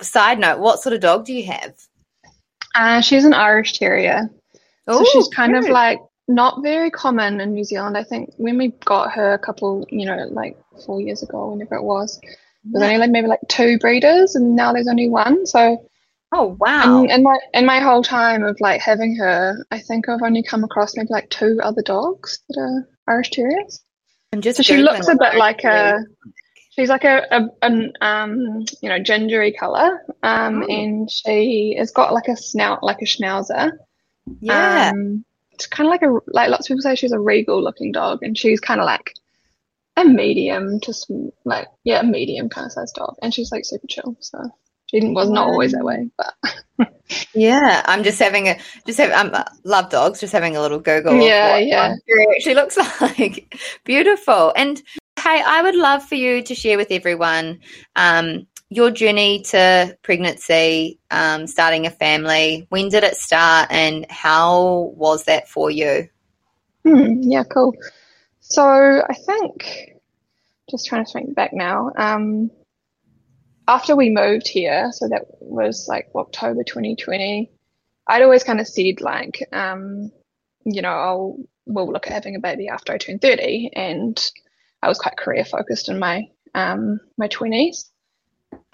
Side 0.00 0.38
note: 0.38 0.60
What 0.60 0.80
sort 0.80 0.94
of 0.94 1.00
dog 1.00 1.24
do 1.24 1.34
you 1.34 1.44
have? 1.44 1.74
Uh, 2.74 3.00
she's 3.00 3.24
an 3.24 3.34
Irish 3.34 3.74
Terrier. 3.74 4.30
So 4.88 5.04
she's 5.04 5.28
kind 5.28 5.52
good. 5.52 5.64
of 5.64 5.70
like 5.70 5.98
not 6.28 6.62
very 6.62 6.90
common 6.90 7.40
in 7.40 7.54
New 7.54 7.64
Zealand. 7.64 7.96
I 7.96 8.04
think 8.04 8.30
when 8.36 8.58
we 8.58 8.68
got 8.84 9.12
her 9.12 9.32
a 9.32 9.38
couple, 9.38 9.86
you 9.90 10.06
know, 10.06 10.28
like 10.30 10.56
four 10.84 11.00
years 11.00 11.22
ago, 11.22 11.50
whenever 11.50 11.76
it 11.76 11.84
was, 11.84 12.20
there's 12.64 12.82
only 12.82 12.98
like 12.98 13.10
maybe 13.10 13.28
like 13.28 13.40
two 13.48 13.78
breeders, 13.78 14.34
and 14.34 14.56
now 14.56 14.72
there's 14.72 14.88
only 14.88 15.08
one. 15.08 15.46
So 15.46 15.88
Oh 16.32 16.56
wow! 16.58 17.04
in, 17.04 17.10
in 17.10 17.22
my 17.22 17.38
in 17.52 17.64
my 17.66 17.78
whole 17.80 18.02
time 18.02 18.42
of 18.42 18.56
like 18.60 18.80
having 18.80 19.14
her, 19.16 19.64
I 19.70 19.78
think 19.78 20.08
I've 20.08 20.22
only 20.22 20.42
come 20.42 20.64
across 20.64 20.96
maybe 20.96 21.08
like 21.10 21.30
two 21.30 21.60
other 21.62 21.82
dogs 21.82 22.40
that 22.48 22.60
are 22.60 22.88
Irish 23.06 23.30
Terriers. 23.30 23.84
I'm 24.32 24.40
just 24.40 24.56
So 24.56 24.62
she 24.64 24.78
looks 24.78 25.06
a 25.06 25.14
bit 25.14 25.36
like 25.36 25.62
a 25.64 26.00
she's 26.70 26.88
like 26.88 27.04
a, 27.04 27.22
a 27.30 27.48
an 27.62 27.92
um 28.00 28.64
you 28.82 28.88
know 28.88 28.98
gingery 28.98 29.52
color 29.52 30.00
um 30.24 30.64
Oh. 30.64 30.66
and 30.66 31.08
she 31.10 31.76
has 31.78 31.92
got 31.92 32.12
like 32.12 32.26
a 32.26 32.36
snout 32.36 32.82
like 32.82 33.00
a 33.00 33.04
schnauzer 33.04 33.70
Yeah. 34.40 34.90
um 34.92 35.24
it's 35.52 35.68
kind 35.68 35.86
of 35.86 35.92
like 35.92 36.02
a 36.02 36.18
like 36.26 36.50
lots 36.50 36.66
of 36.66 36.74
people 36.74 36.82
say 36.82 36.96
she's 36.96 37.12
a 37.12 37.20
regal 37.20 37.62
looking 37.62 37.92
dog 37.92 38.24
and 38.24 38.36
she's 38.36 38.58
kind 38.58 38.80
of 38.80 38.86
like 38.86 39.14
a 39.96 40.04
medium 40.04 40.80
to 40.80 40.92
sm- 40.92 41.28
like 41.44 41.68
yeah 41.84 42.00
a 42.00 42.04
medium 42.04 42.48
kind 42.48 42.66
of 42.66 42.72
size 42.72 42.92
dog 42.92 43.16
and 43.22 43.32
she's 43.32 43.52
like 43.52 43.64
super 43.64 43.86
chill 43.86 44.16
so 44.20 44.38
she 44.86 45.00
didn't- 45.00 45.14
was 45.14 45.30
not 45.30 45.48
always 45.48 45.72
that 45.72 45.84
way 45.84 46.10
but 46.16 46.34
Yeah, 47.34 47.82
I'm 47.84 48.02
just 48.02 48.18
having 48.18 48.48
a 48.48 48.56
just 48.86 48.98
have 48.98 49.12
I'm 49.12 49.34
uh, 49.34 49.44
love 49.64 49.90
dogs. 49.90 50.20
Just 50.20 50.32
having 50.32 50.56
a 50.56 50.60
little 50.60 50.78
Google. 50.78 51.20
Yeah, 51.20 51.58
yeah. 51.58 51.94
She 52.40 52.54
looks 52.54 52.76
like 53.00 53.54
beautiful. 53.84 54.52
And 54.56 54.82
hey, 55.18 55.42
I 55.44 55.62
would 55.62 55.74
love 55.74 56.02
for 56.04 56.14
you 56.14 56.42
to 56.42 56.54
share 56.54 56.76
with 56.76 56.88
everyone 56.90 57.60
um, 57.94 58.46
your 58.70 58.90
journey 58.90 59.42
to 59.42 59.96
pregnancy, 60.02 60.98
um, 61.10 61.46
starting 61.46 61.86
a 61.86 61.90
family. 61.90 62.66
When 62.70 62.88
did 62.88 63.04
it 63.04 63.16
start, 63.16 63.68
and 63.70 64.06
how 64.10 64.92
was 64.96 65.24
that 65.24 65.48
for 65.48 65.70
you? 65.70 66.08
Hmm, 66.84 67.20
yeah, 67.22 67.44
cool. 67.44 67.74
So 68.46 68.62
I 68.62 69.14
think 69.14 69.94
just 70.70 70.86
trying 70.86 71.04
to 71.04 71.10
think 71.10 71.34
back 71.34 71.54
now. 71.54 71.90
Um, 71.96 72.50
after 73.66 73.96
we 73.96 74.10
moved 74.10 74.46
here, 74.46 74.90
so 74.92 75.08
that 75.08 75.22
was 75.40 75.86
like 75.88 76.10
October 76.14 76.62
2020, 76.62 77.50
I'd 78.06 78.22
always 78.22 78.44
kind 78.44 78.60
of 78.60 78.68
said 78.68 79.00
like, 79.00 79.42
um, 79.50 80.12
you 80.66 80.82
know, 80.82 80.90
I'll 80.90 81.38
we'll 81.64 81.90
look 81.90 82.06
at 82.06 82.12
having 82.12 82.36
a 82.36 82.40
baby 82.40 82.68
after 82.68 82.92
I 82.92 82.98
turn 82.98 83.18
30, 83.18 83.70
and 83.74 84.30
I 84.82 84.88
was 84.88 84.98
quite 84.98 85.16
career 85.16 85.46
focused 85.46 85.88
in 85.88 85.98
my 85.98 86.28
um 86.54 87.00
my 87.16 87.28
20s. 87.28 87.88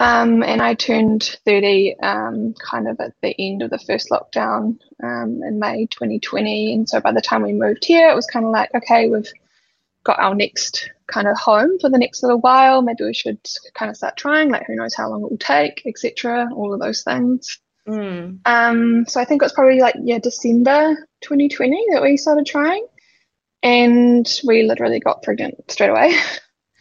Um, 0.01 0.43
and 0.43 0.61
I 0.61 0.73
turned 0.73 1.39
30 1.45 1.95
um, 2.03 2.53
kind 2.55 2.87
of 2.87 2.99
at 2.99 3.13
the 3.21 3.33
end 3.39 3.61
of 3.61 3.69
the 3.69 3.79
first 3.79 4.09
lockdown 4.09 4.79
um, 5.01 5.41
in 5.43 5.59
May 5.59 5.85
2020. 5.87 6.73
And 6.73 6.89
so 6.89 6.99
by 6.99 7.11
the 7.11 7.21
time 7.21 7.41
we 7.41 7.53
moved 7.53 7.85
here, 7.85 8.09
it 8.09 8.15
was 8.15 8.27
kind 8.27 8.45
of 8.45 8.51
like, 8.51 8.69
okay, 8.75 9.07
we've 9.07 9.31
got 10.03 10.19
our 10.19 10.33
next 10.35 10.89
kind 11.07 11.27
of 11.27 11.37
home 11.37 11.77
for 11.79 11.89
the 11.89 11.97
next 11.97 12.23
little 12.23 12.39
while. 12.39 12.81
Maybe 12.81 13.03
we 13.03 13.13
should 13.13 13.39
kind 13.73 13.89
of 13.89 13.97
start 13.97 14.17
trying, 14.17 14.49
like 14.49 14.65
who 14.67 14.75
knows 14.75 14.95
how 14.95 15.09
long 15.09 15.23
it 15.23 15.29
will 15.31 15.37
take, 15.37 15.83
etc. 15.85 16.49
All 16.55 16.73
of 16.73 16.79
those 16.79 17.03
things. 17.03 17.59
Mm. 17.87 18.39
Um, 18.45 19.05
so 19.07 19.19
I 19.19 19.25
think 19.25 19.41
it 19.41 19.45
was 19.45 19.53
probably 19.53 19.79
like 19.79 19.95
yeah 20.03 20.19
December 20.19 20.95
2020 21.21 21.85
that 21.93 22.01
we 22.01 22.17
started 22.17 22.45
trying, 22.45 22.85
and 23.63 24.27
we 24.45 24.63
literally 24.63 24.99
got 24.99 25.23
pregnant 25.23 25.69
straight 25.71 25.89
away 25.89 26.15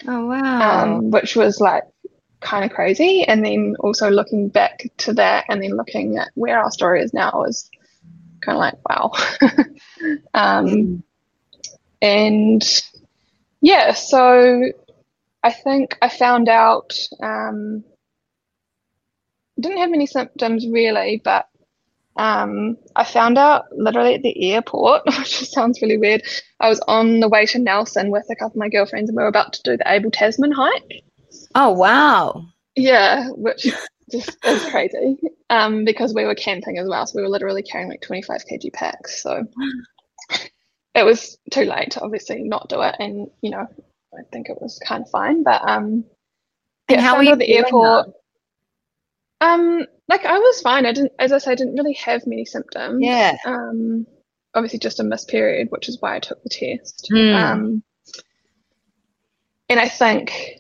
Oh 0.07 0.27
wow! 0.27 0.83
um, 0.85 1.11
which 1.11 1.37
was 1.37 1.61
like 1.61 1.85
kind 2.41 2.65
of 2.65 2.71
crazy. 2.71 3.25
And 3.25 3.45
then 3.45 3.77
also 3.81 4.09
looking 4.11 4.49
back 4.49 4.85
to 4.99 5.13
that 5.15 5.45
and 5.49 5.63
then 5.63 5.77
looking 5.77 6.17
at 6.17 6.31
where 6.35 6.59
our 6.59 6.71
story 6.71 7.03
is 7.03 7.13
now 7.13 7.45
is 7.45 7.71
kind 8.41 8.57
of 8.57 8.61
like, 8.61 8.79
wow. 8.89 9.13
um, 10.35 10.67
Mm. 10.67 11.03
and 12.03 12.83
yeah, 13.61 13.93
so 13.93 14.63
I 15.43 15.53
think 15.53 15.97
I 16.03 16.09
found 16.09 16.49
out, 16.49 16.97
um, 17.23 17.85
didn't 19.59 19.79
have 19.79 19.93
any 19.93 20.07
symptoms 20.07 20.67
really, 20.67 21.21
but 21.23 21.47
um, 22.17 22.77
I 22.97 23.05
found 23.05 23.39
out 23.39 23.67
literally 23.73 24.15
at 24.15 24.23
the 24.23 24.53
airport, 24.53 25.03
which 25.07 25.37
sounds 25.49 25.81
really 25.81 25.99
weird. 25.99 26.23
I 26.59 26.69
was 26.69 26.81
on 26.89 27.21
the 27.21 27.29
way 27.29 27.47
to 27.47 27.59
Nelson 27.59 28.11
with 28.11 28.27
a 28.31 28.37
couple 28.37 28.57
of 28.57 28.65
my 28.65 28.69
girlfriends, 28.69 29.09
and 29.09 29.17
we 29.17 29.23
were 29.23 29.29
about 29.29 29.53
to 29.55 29.63
do 29.63 29.77
the 29.77 29.91
Abel 29.91 30.11
Tasman 30.11 30.53
hike. 30.53 31.03
Oh 31.55 31.71
wow! 31.71 32.47
Yeah, 32.77 33.29
which 33.31 33.63
just 34.11 34.37
is 34.45 34.65
crazy. 34.67 35.19
Um, 35.51 35.85
because 35.85 36.15
we 36.15 36.25
were 36.25 36.35
camping 36.35 36.79
as 36.79 36.89
well, 36.89 37.07
so 37.07 37.17
we 37.17 37.23
were 37.23 37.29
literally 37.29 37.63
carrying 37.63 37.91
like 37.91 38.03
25 38.03 38.43
kg 38.51 38.73
packs. 38.73 39.23
So 39.23 39.45
it 40.95 41.05
was 41.05 41.39
too 41.51 41.65
late 41.65 41.93
to 41.93 42.01
obviously 42.03 42.43
not 42.43 42.69
do 42.69 42.81
it, 42.83 42.97
and 42.99 43.31
you 43.43 43.51
know, 43.51 43.67
I 44.13 44.23
think 44.33 44.49
it 44.49 44.61
was 44.61 44.81
kind 44.85 45.05
of 45.05 45.11
fine. 45.11 45.43
But 45.43 45.63
um, 45.69 46.05
And 46.89 47.01
yeah, 47.01 47.01
how 47.01 47.17
were 47.17 47.23
you 47.23 47.37
the 47.37 47.49
airport. 47.57 48.13
Um, 49.41 49.87
like 50.09 50.27
I 50.27 50.39
was 50.39 50.61
fine. 50.61 50.85
I 50.85 50.93
didn't, 50.93 51.13
as 51.19 51.33
I 51.33 51.39
say, 51.39 51.53
I 51.53 51.55
didn't 51.55 51.77
really 51.77 51.95
have 51.95 52.27
many 52.27 52.45
symptoms. 52.45 53.03
Yeah. 53.03 53.37
Um, 53.47 54.07
obviously 54.55 54.81
just 54.81 55.01
a 55.01 55.05
missed 55.05 55.29
period, 55.29 55.69
which 55.71 55.89
is 55.89 56.01
why 56.01 56.17
I 56.17 56.19
took 56.19 56.43
the 56.43 56.51
test. 56.51 57.09
Mm. 57.13 57.35
Um, 57.35 57.83
and 59.69 59.81
I 59.81 59.89
think, 59.89 60.59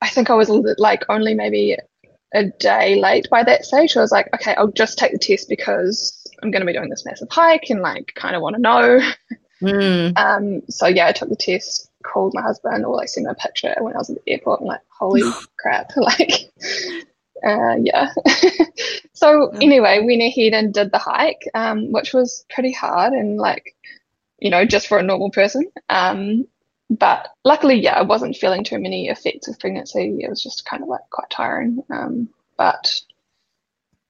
I 0.00 0.08
think 0.08 0.30
I 0.30 0.34
was 0.34 0.48
a 0.48 0.54
little- 0.54 0.82
like 0.82 1.04
only 1.08 1.34
maybe 1.34 1.76
a 2.34 2.44
day 2.58 2.96
late 2.96 3.28
by 3.30 3.42
that 3.44 3.64
stage. 3.64 3.96
I 3.96 4.00
was 4.00 4.12
like, 4.12 4.28
okay, 4.34 4.54
I'll 4.54 4.72
just 4.72 4.98
take 4.98 5.12
the 5.12 5.18
test 5.18 5.48
because 5.48 6.20
I'm 6.42 6.50
going 6.50 6.60
to 6.60 6.66
be 6.66 6.72
doing 6.72 6.90
this 6.90 7.04
massive 7.06 7.28
hike 7.30 7.70
and 7.70 7.80
like 7.80 8.12
kind 8.14 8.36
of 8.36 8.42
want 8.42 8.56
to 8.56 8.62
know. 8.62 9.00
Mm. 9.62 10.18
Um, 10.18 10.62
so 10.68 10.86
yeah, 10.86 11.06
I 11.06 11.12
took 11.12 11.28
the 11.28 11.36
test, 11.36 11.90
called 12.02 12.34
my 12.34 12.42
husband, 12.42 12.84
or 12.84 12.96
like 12.96 13.08
sent 13.08 13.26
him 13.26 13.30
a 13.30 13.34
picture 13.34 13.74
when 13.78 13.94
I 13.94 13.98
was 13.98 14.10
at 14.10 14.16
the 14.16 14.32
airport. 14.32 14.60
and 14.60 14.68
like, 14.68 14.80
holy 14.88 15.22
crap! 15.58 15.92
Like, 15.96 16.50
uh, 17.46 17.76
yeah. 17.80 18.10
so 19.12 19.48
anyway, 19.50 20.00
went 20.02 20.22
ahead 20.22 20.54
and 20.54 20.74
did 20.74 20.90
the 20.92 20.98
hike, 20.98 21.48
um, 21.54 21.92
which 21.92 22.12
was 22.12 22.44
pretty 22.50 22.72
hard 22.72 23.12
and 23.12 23.38
like, 23.38 23.74
you 24.38 24.50
know, 24.50 24.64
just 24.64 24.86
for 24.86 24.98
a 24.98 25.02
normal 25.02 25.30
person. 25.30 25.70
Um, 25.88 26.46
but 26.90 27.28
luckily, 27.44 27.80
yeah, 27.80 27.94
I 27.94 28.02
wasn't 28.02 28.36
feeling 28.36 28.64
too 28.64 28.78
many 28.78 29.08
effects 29.08 29.48
of 29.48 29.58
pregnancy. 29.58 30.18
It 30.20 30.28
was 30.28 30.42
just 30.42 30.66
kind 30.66 30.82
of 30.82 30.88
like 30.88 31.08
quite 31.10 31.30
tiring. 31.30 31.82
Um, 31.90 32.28
but 32.56 33.00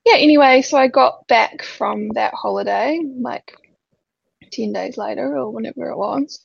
yeah, 0.04 0.16
anyway, 0.16 0.62
so 0.62 0.76
I 0.76 0.88
got 0.88 1.26
back 1.28 1.62
from 1.62 2.09
that 2.11 2.35
holiday 2.35 3.00
like 3.21 3.57
10 4.52 4.73
days 4.73 4.97
later 4.97 5.37
or 5.37 5.50
whenever 5.50 5.88
it 5.90 5.97
was, 5.97 6.45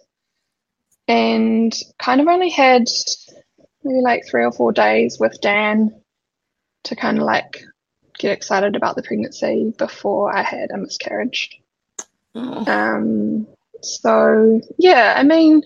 and 1.08 1.74
kind 1.98 2.22
of 2.22 2.28
only 2.28 2.50
had 2.50 2.86
maybe 3.84 4.02
like 4.02 4.26
three 4.26 4.46
or 4.46 4.52
four 4.52 4.72
days 4.72 5.18
with 5.20 5.42
Dan 5.42 6.02
to 6.84 6.96
kind 6.96 7.18
of 7.18 7.24
like 7.24 7.64
get 8.18 8.32
excited 8.32 8.76
about 8.76 8.96
the 8.96 9.04
pregnancy 9.04 9.74
before 9.78 10.36
I 10.36 10.44
had 10.44 10.72
a 10.72 10.78
miscarriage. 10.78 11.60
Oh. 12.36 12.66
Um, 12.72 13.48
so 13.82 14.62
yeah, 14.78 15.14
I 15.18 15.24
mean, 15.24 15.64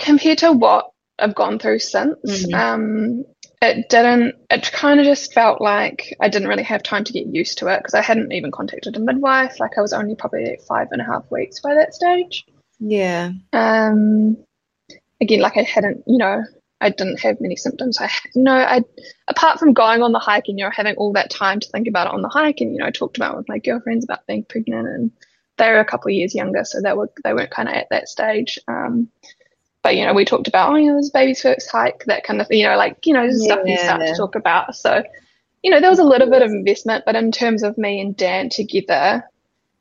compared 0.00 0.38
to 0.38 0.52
what 0.52 0.90
I've 1.18 1.34
gone 1.34 1.58
through 1.58 1.78
since, 1.80 2.46
Mhm. 2.46 2.54
um, 2.54 3.24
it 3.62 3.90
didn't, 3.90 4.36
it 4.50 4.72
kind 4.72 4.98
of 4.98 5.04
just 5.04 5.34
felt 5.34 5.60
like 5.60 6.16
I 6.18 6.28
didn't 6.28 6.48
really 6.48 6.62
have 6.62 6.82
time 6.82 7.04
to 7.04 7.12
get 7.12 7.26
used 7.26 7.58
to 7.58 7.68
it 7.68 7.78
because 7.78 7.94
I 7.94 8.00
hadn't 8.00 8.32
even 8.32 8.50
contacted 8.50 8.96
a 8.96 9.00
midwife. 9.00 9.60
Like 9.60 9.76
I 9.76 9.82
was 9.82 9.92
only 9.92 10.14
probably 10.14 10.46
like 10.46 10.62
five 10.62 10.88
and 10.92 11.02
a 11.02 11.04
half 11.04 11.30
weeks 11.30 11.60
by 11.60 11.74
that 11.74 11.94
stage. 11.94 12.46
Yeah. 12.78 13.32
Um, 13.52 14.38
again, 15.20 15.40
like 15.40 15.58
I 15.58 15.62
hadn't, 15.62 16.04
you 16.06 16.16
know, 16.16 16.42
I 16.80 16.88
didn't 16.88 17.20
have 17.20 17.42
many 17.42 17.56
symptoms. 17.56 18.00
I, 18.00 18.10
you 18.34 18.42
know, 18.42 18.56
I, 18.56 18.82
apart 19.28 19.58
from 19.58 19.74
going 19.74 20.02
on 20.02 20.12
the 20.12 20.18
hike 20.18 20.48
and, 20.48 20.58
you 20.58 20.64
know, 20.64 20.70
having 20.70 20.96
all 20.96 21.12
that 21.12 21.28
time 21.28 21.60
to 21.60 21.68
think 21.68 21.86
about 21.86 22.06
it 22.06 22.14
on 22.14 22.22
the 22.22 22.28
hike 22.30 22.62
and, 22.62 22.72
you 22.72 22.78
know, 22.78 22.86
I 22.86 22.90
talked 22.90 23.18
about 23.18 23.36
with 23.36 23.48
my 23.50 23.58
girlfriends 23.58 24.04
about 24.04 24.26
being 24.26 24.44
pregnant 24.44 24.88
and 24.88 25.10
they 25.58 25.68
were 25.68 25.80
a 25.80 25.84
couple 25.84 26.08
of 26.08 26.14
years 26.14 26.34
younger, 26.34 26.64
so 26.64 26.80
they 26.80 26.94
were, 26.94 27.10
they 27.22 27.34
weren't 27.34 27.50
kind 27.50 27.68
of 27.68 27.74
at 27.74 27.90
that 27.90 28.08
stage. 28.08 28.58
Um, 28.66 29.10
but, 29.82 29.96
you 29.96 30.04
know, 30.04 30.12
we 30.12 30.24
talked 30.24 30.48
about, 30.48 30.72
oh, 30.72 30.76
you 30.76 30.90
know, 30.90 30.96
this 30.96 31.10
baby's 31.10 31.40
first 31.40 31.70
hike, 31.70 32.04
that 32.04 32.24
kind 32.24 32.40
of, 32.40 32.46
you 32.50 32.64
know, 32.64 32.76
like, 32.76 33.06
you 33.06 33.14
know, 33.14 33.26
just 33.26 33.44
stuff 33.44 33.60
you 33.64 33.78
start 33.78 34.00
to 34.00 34.14
talk 34.14 34.34
about. 34.34 34.76
So, 34.76 35.02
you 35.62 35.70
know, 35.70 35.80
there 35.80 35.90
was 35.90 35.98
a 35.98 36.04
little 36.04 36.28
bit 36.28 36.42
of 36.42 36.50
investment, 36.50 37.04
but 37.06 37.16
in 37.16 37.32
terms 37.32 37.62
of 37.62 37.78
me 37.78 38.00
and 38.00 38.16
Dan 38.16 38.50
together, 38.50 39.24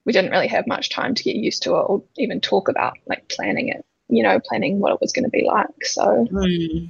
we 0.06 0.14
didn't 0.14 0.32
really 0.32 0.48
have 0.48 0.68
much 0.68 0.90
time 0.90 1.16
to 1.16 1.24
get 1.24 1.36
used 1.36 1.64
to 1.64 1.72
it 1.72 1.82
or 1.82 2.04
even 2.18 2.40
talk 2.40 2.70
about 2.70 2.98
like 3.08 3.28
planning 3.28 3.68
it, 3.70 3.86
you 4.08 4.24
know, 4.24 4.40
planning 4.40 4.80
what 4.80 4.94
it 4.94 5.02
was 5.02 5.12
going 5.12 5.26
to 5.26 5.30
be 5.30 5.46
like. 5.46 5.86
So, 5.86 6.28
Mm. 6.32 6.90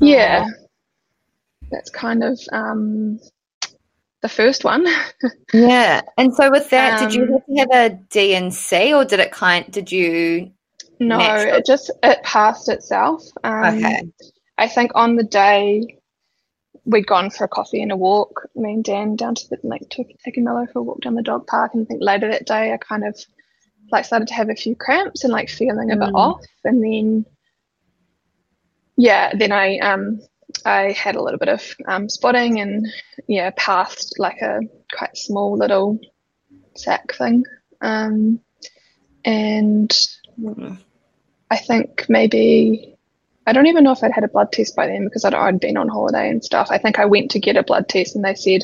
Yeah. 0.00 0.46
That's 1.70 1.90
kind 1.90 2.22
of 2.22 2.40
um, 2.52 3.20
the 4.20 4.28
first 4.28 4.64
one. 4.64 4.86
yeah. 5.52 6.02
And 6.16 6.34
so 6.34 6.50
with 6.50 6.70
that, 6.70 7.00
um, 7.00 7.08
did 7.08 7.14
you 7.14 7.24
Um, 7.24 7.56
have 7.56 7.70
have 7.70 7.92
a 7.92 7.94
D&C 8.10 8.94
or 8.94 9.04
did 9.04 9.20
it 9.20 9.32
kind 9.32 9.70
did 9.70 9.90
you 9.90 10.50
no, 11.08 11.16
Natural. 11.18 11.54
it 11.56 11.66
just 11.66 11.90
it 12.02 12.22
passed 12.22 12.68
itself. 12.68 13.22
Um, 13.44 13.76
Okay. 13.78 14.02
I 14.58 14.68
think 14.68 14.92
on 14.94 15.16
the 15.16 15.24
day 15.24 15.98
we'd 16.84 17.06
gone 17.06 17.30
for 17.30 17.44
a 17.44 17.48
coffee 17.48 17.82
and 17.82 17.92
a 17.92 17.96
walk, 17.96 18.48
me 18.54 18.74
and 18.74 18.84
Dan 18.84 19.16
down 19.16 19.34
to 19.34 19.48
the 19.48 19.58
like 19.62 19.88
took 19.90 20.06
taking 20.24 20.44
Mello 20.44 20.66
for 20.72 20.80
a 20.80 20.82
walk 20.82 21.00
down 21.00 21.14
the 21.14 21.22
dog 21.22 21.46
park, 21.46 21.74
and 21.74 21.84
I 21.84 21.86
think 21.86 22.02
later 22.02 22.30
that 22.30 22.46
day 22.46 22.72
I 22.72 22.76
kind 22.76 23.04
of 23.04 23.16
like 23.90 24.04
started 24.04 24.28
to 24.28 24.34
have 24.34 24.48
a 24.50 24.54
few 24.54 24.74
cramps 24.76 25.24
and 25.24 25.32
like 25.32 25.48
feeling 25.50 25.90
a 25.90 25.96
bit 25.96 26.10
Mm. 26.10 26.14
off, 26.14 26.44
and 26.64 26.82
then 26.82 27.26
yeah, 28.96 29.32
then 29.34 29.52
I 29.52 29.78
um 29.78 30.20
I 30.64 30.92
had 30.92 31.16
a 31.16 31.22
little 31.22 31.38
bit 31.38 31.48
of 31.48 31.62
um 31.88 32.08
spotting 32.08 32.60
and 32.60 32.86
yeah 33.26 33.50
passed 33.56 34.14
like 34.18 34.40
a 34.42 34.60
quite 34.96 35.16
small 35.16 35.56
little 35.56 35.98
sac 36.76 37.14
thing, 37.14 37.44
um 37.80 38.40
and 39.24 39.90
Mm. 40.40 40.78
I 41.52 41.56
think 41.58 42.06
maybe 42.08 42.96
I 43.46 43.52
don't 43.52 43.66
even 43.66 43.84
know 43.84 43.92
if 43.92 44.02
I'd 44.02 44.10
had 44.10 44.24
a 44.24 44.28
blood 44.28 44.52
test 44.52 44.74
by 44.74 44.86
then 44.86 45.04
because 45.04 45.22
I'd, 45.26 45.34
I'd 45.34 45.60
been 45.60 45.76
on 45.76 45.86
holiday 45.86 46.30
and 46.30 46.42
stuff. 46.42 46.68
I 46.70 46.78
think 46.78 46.98
I 46.98 47.04
went 47.04 47.30
to 47.32 47.38
get 47.38 47.58
a 47.58 47.62
blood 47.62 47.90
test 47.90 48.16
and 48.16 48.24
they 48.24 48.34
said, 48.34 48.62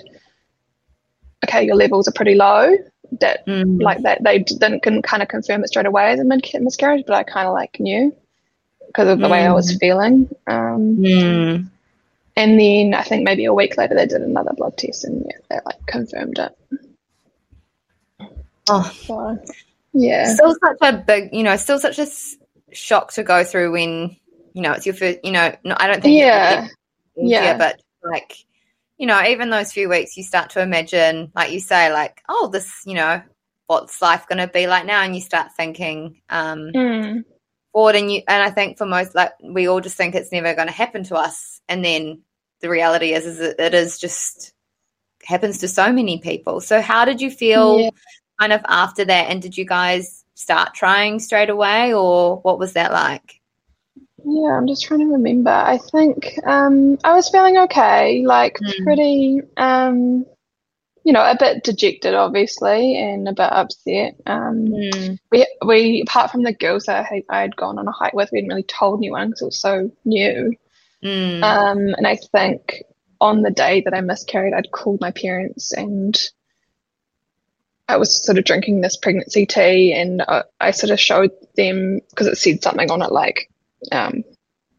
"Okay, 1.45 1.67
your 1.67 1.77
levels 1.77 2.09
are 2.09 2.13
pretty 2.13 2.35
low." 2.35 2.75
That 3.21 3.47
Mm. 3.47 3.83
like 3.83 4.01
that 4.03 4.23
they 4.25 4.39
didn't 4.39 4.83
can 4.83 5.03
kind 5.03 5.23
of 5.23 5.29
confirm 5.29 5.63
it 5.65 5.69
straight 5.69 5.85
away 5.85 6.13
as 6.13 6.21
a 6.21 6.25
mid 6.25 6.47
miscarriage, 6.61 7.05
but 7.07 7.15
I 7.17 7.25
kind 7.25 7.47
of 7.47 7.53
like 7.53 7.79
knew 7.79 8.15
because 8.87 9.09
of 9.09 9.19
the 9.21 9.29
way 9.29 9.45
I 9.45 9.53
was 9.53 9.77
feeling. 9.77 10.29
Um, 10.47 10.97
Mm. 10.97 11.69
and 12.37 12.61
then 12.61 12.95
I 12.95 13.03
think 13.03 13.25
maybe 13.25 13.45
a 13.45 13.53
week 13.53 13.77
later 13.77 13.95
they 13.97 14.07
did 14.07 14.23
another 14.23 14.55
blood 14.55 14.79
test 14.79 15.05
and 15.05 15.27
yeah, 15.27 15.39
they 15.51 15.59
like 15.67 15.85
confirmed 15.87 16.39
it. 16.39 16.53
Oh, 18.71 18.91
So 19.07 19.39
yeah, 19.93 20.35
still 20.35 20.55
such 20.55 20.79
a 20.83 20.93
big, 20.97 21.35
you 21.35 21.43
know, 21.43 21.57
still 21.57 21.79
such 21.79 21.99
a 21.99 22.07
shock 22.73 23.13
to 23.15 23.23
go 23.23 23.45
through 23.45 23.73
when, 23.73 24.17
you 24.53 24.63
know, 24.63 24.73
it's 24.73 24.87
your 24.87 24.95
first, 24.95 25.21
you 25.25 25.33
know, 25.33 25.55
no, 25.65 25.77
I 25.79 25.87
don't 25.87 26.03
think 26.03 26.17
yeah, 26.17 26.67
easier, 27.17 27.41
Yeah. 27.41 27.59
but 27.59 27.81
like, 28.03 28.37
you 28.97 29.07
know, 29.07 29.23
even 29.25 29.51
those 29.51 29.73
few 29.73 29.89
weeks 29.89 30.17
you 30.17 30.25
start 30.25 30.51
to 30.51 30.63
imagine, 30.63 31.31
like 31.35 31.53
you 31.53 31.61
say, 31.61 31.93
like, 31.93 32.23
oh, 32.29 32.49
this, 32.53 32.83
you 32.85 32.95
know, 32.95 33.23
what's 33.67 34.03
life 34.03 34.27
going 34.29 34.39
to 34.39 34.53
be 34.53 34.67
like 34.67 34.87
now? 34.87 35.03
And 35.03 35.15
you 35.15 35.21
start 35.21 35.53
thinking, 35.57 36.21
um, 36.29 36.73
Mm, 36.75 37.25
forward 37.73 37.97
and 37.97 38.11
you, 38.11 38.23
and 38.27 38.43
I 38.43 38.51
think 38.51 38.79
for 38.79 38.87
most, 38.87 39.15
like, 39.15 39.33
we 39.43 39.69
all 39.69 39.81
just 39.81 39.97
think 39.97 40.15
it's 40.15 40.33
never 40.33 40.55
going 40.55 40.69
to 40.69 40.75
happen 40.75 41.05
to 41.05 41.17
us. 41.17 41.61
And 41.69 41.85
then 41.85 42.23
the 42.61 42.69
reality 42.69 43.13
is, 43.13 43.27
is 43.27 43.41
it 43.41 43.75
is 43.75 43.99
just 43.99 44.53
happens 45.23 45.59
to 45.59 45.69
so 45.69 45.93
many 45.93 46.19
people. 46.19 46.61
So 46.61 46.81
how 46.81 47.05
did 47.05 47.21
you 47.21 47.31
feel 47.31 47.79
Yeah. 47.79 47.91
kind 48.41 48.53
of 48.53 48.63
after 48.67 49.05
that? 49.05 49.31
And 49.31 49.43
did 49.43 49.57
you 49.57 49.65
guys 49.65 50.25
start 50.39 50.73
trying 50.73 51.19
straight 51.19 51.51
away 51.51 51.93
or 51.93 52.37
what 52.43 52.61
was 52.61 52.75
that 52.75 52.93
like? 52.93 53.41
Yeah, 54.25 54.57
I'm 54.57 54.69
just 54.69 54.85
trying 54.85 55.01
to 55.01 55.07
remember. 55.07 55.51
I 55.51 55.79
think 55.79 56.39
um, 56.47 56.97
I 57.03 57.15
was 57.15 57.29
feeling 57.29 57.59
okay, 57.59 58.25
like 58.25 58.57
Mm. 58.59 58.85
pretty, 58.85 59.41
um, 59.57 60.25
you 61.05 61.13
know, 61.13 61.23
a 61.25 61.37
bit 61.39 61.65
dejected, 61.65 62.15
obviously, 62.15 62.97
and 62.97 63.29
a 63.29 63.33
bit 63.33 63.51
upset. 63.51 64.15
Um, 64.27 64.67
we 65.33 65.47
we 65.67 66.03
apart 66.03 66.31
from 66.31 66.45
the 66.45 66.53
girls 66.53 66.85
that 66.85 67.07
I 67.11 67.23
I 67.29 67.41
had 67.41 67.57
gone 67.57 67.79
on 67.79 67.89
a 67.89 67.93
hike 67.93 68.15
with, 68.15 68.31
we 68.31 68.39
hadn't 68.39 68.51
really 68.51 68.63
told 68.63 69.01
anyone 69.01 69.29
because 69.29 69.43
it 69.43 69.47
was 69.47 69.61
so 69.61 69.91
new. 70.05 70.55
Mm. 71.03 71.43
Um, 71.43 71.79
and 71.97 72.07
I 72.07 72.17
think 72.17 72.83
on 73.21 73.43
the 73.43 73.51
day 73.51 73.81
that 73.81 73.95
I 73.95 74.01
miscarried, 74.03 74.55
I'd 74.55 74.71
called 74.71 75.01
my 75.01 75.11
parents 75.11 75.73
and 75.73 76.17
I 77.89 77.97
was 77.97 78.25
sort 78.25 78.39
of 78.39 78.45
drinking 78.45 78.81
this 78.81 78.97
pregnancy 78.97 79.47
tea, 79.47 79.93
and 79.95 80.23
I, 80.23 80.45
I 80.61 80.71
sort 80.73 80.91
of 80.91 81.01
showed 81.01 81.31
them 81.57 82.01
because 82.11 82.27
it 82.27 82.37
said 82.39 82.63
something 82.63 82.91
on 82.91 83.03
it 83.03 83.13
like, 83.13 83.51
um, 83.93 84.25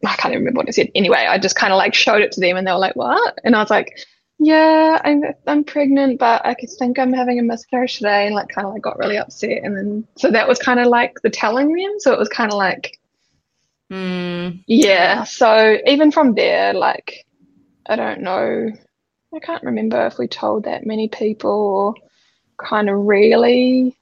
I 0.06 0.16
can't 0.16 0.32
even 0.32 0.44
remember 0.44 0.58
what 0.58 0.68
it 0.68 0.74
said. 0.74 0.90
Anyway, 0.94 1.26
I 1.28 1.38
just 1.38 1.56
kind 1.56 1.72
of 1.72 1.76
like 1.78 1.94
showed 1.94 2.22
it 2.22 2.32
to 2.32 2.40
them, 2.40 2.56
and 2.56 2.66
they 2.66 2.72
were 2.72 2.78
like, 2.78 2.96
"What?" 2.96 3.38
And 3.44 3.56
I 3.56 3.60
was 3.60 3.70
like, 3.70 3.98
"Yeah, 4.38 5.00
I'm 5.04 5.24
I'm 5.46 5.64
pregnant, 5.64 6.18
but 6.18 6.46
I 6.46 6.54
could 6.54 6.70
think 6.78 6.98
I'm 6.98 7.12
having 7.12 7.38
a 7.38 7.42
miscarriage 7.42 7.96
today," 7.96 8.26
and 8.26 8.34
like 8.34 8.48
kind 8.48 8.66
of 8.66 8.72
like 8.72 8.82
got 8.82 8.98
really 8.98 9.18
upset, 9.18 9.62
and 9.62 9.76
then 9.76 10.06
so 10.16 10.30
that 10.30 10.48
was 10.48 10.58
kind 10.58 10.80
of 10.80 10.86
like 10.86 11.20
the 11.22 11.30
telling 11.30 11.74
them. 11.74 11.94
So 11.98 12.12
it 12.12 12.18
was 12.18 12.28
kind 12.28 12.52
of 12.52 12.58
like 12.58 12.98
Mm. 13.90 14.62
yeah, 14.68 15.24
so 15.24 15.78
even 15.84 16.12
from 16.12 16.34
there, 16.34 16.72
like, 16.74 17.26
I 17.86 17.96
don't 17.96 18.20
know, 18.20 18.70
I 19.34 19.38
can't 19.40 19.64
remember 19.64 20.06
if 20.06 20.16
we 20.16 20.28
told 20.28 20.64
that 20.64 20.86
many 20.86 21.08
people 21.08 21.50
or 21.50 21.94
kind 22.62 22.88
of 22.88 22.98
really 22.98 23.96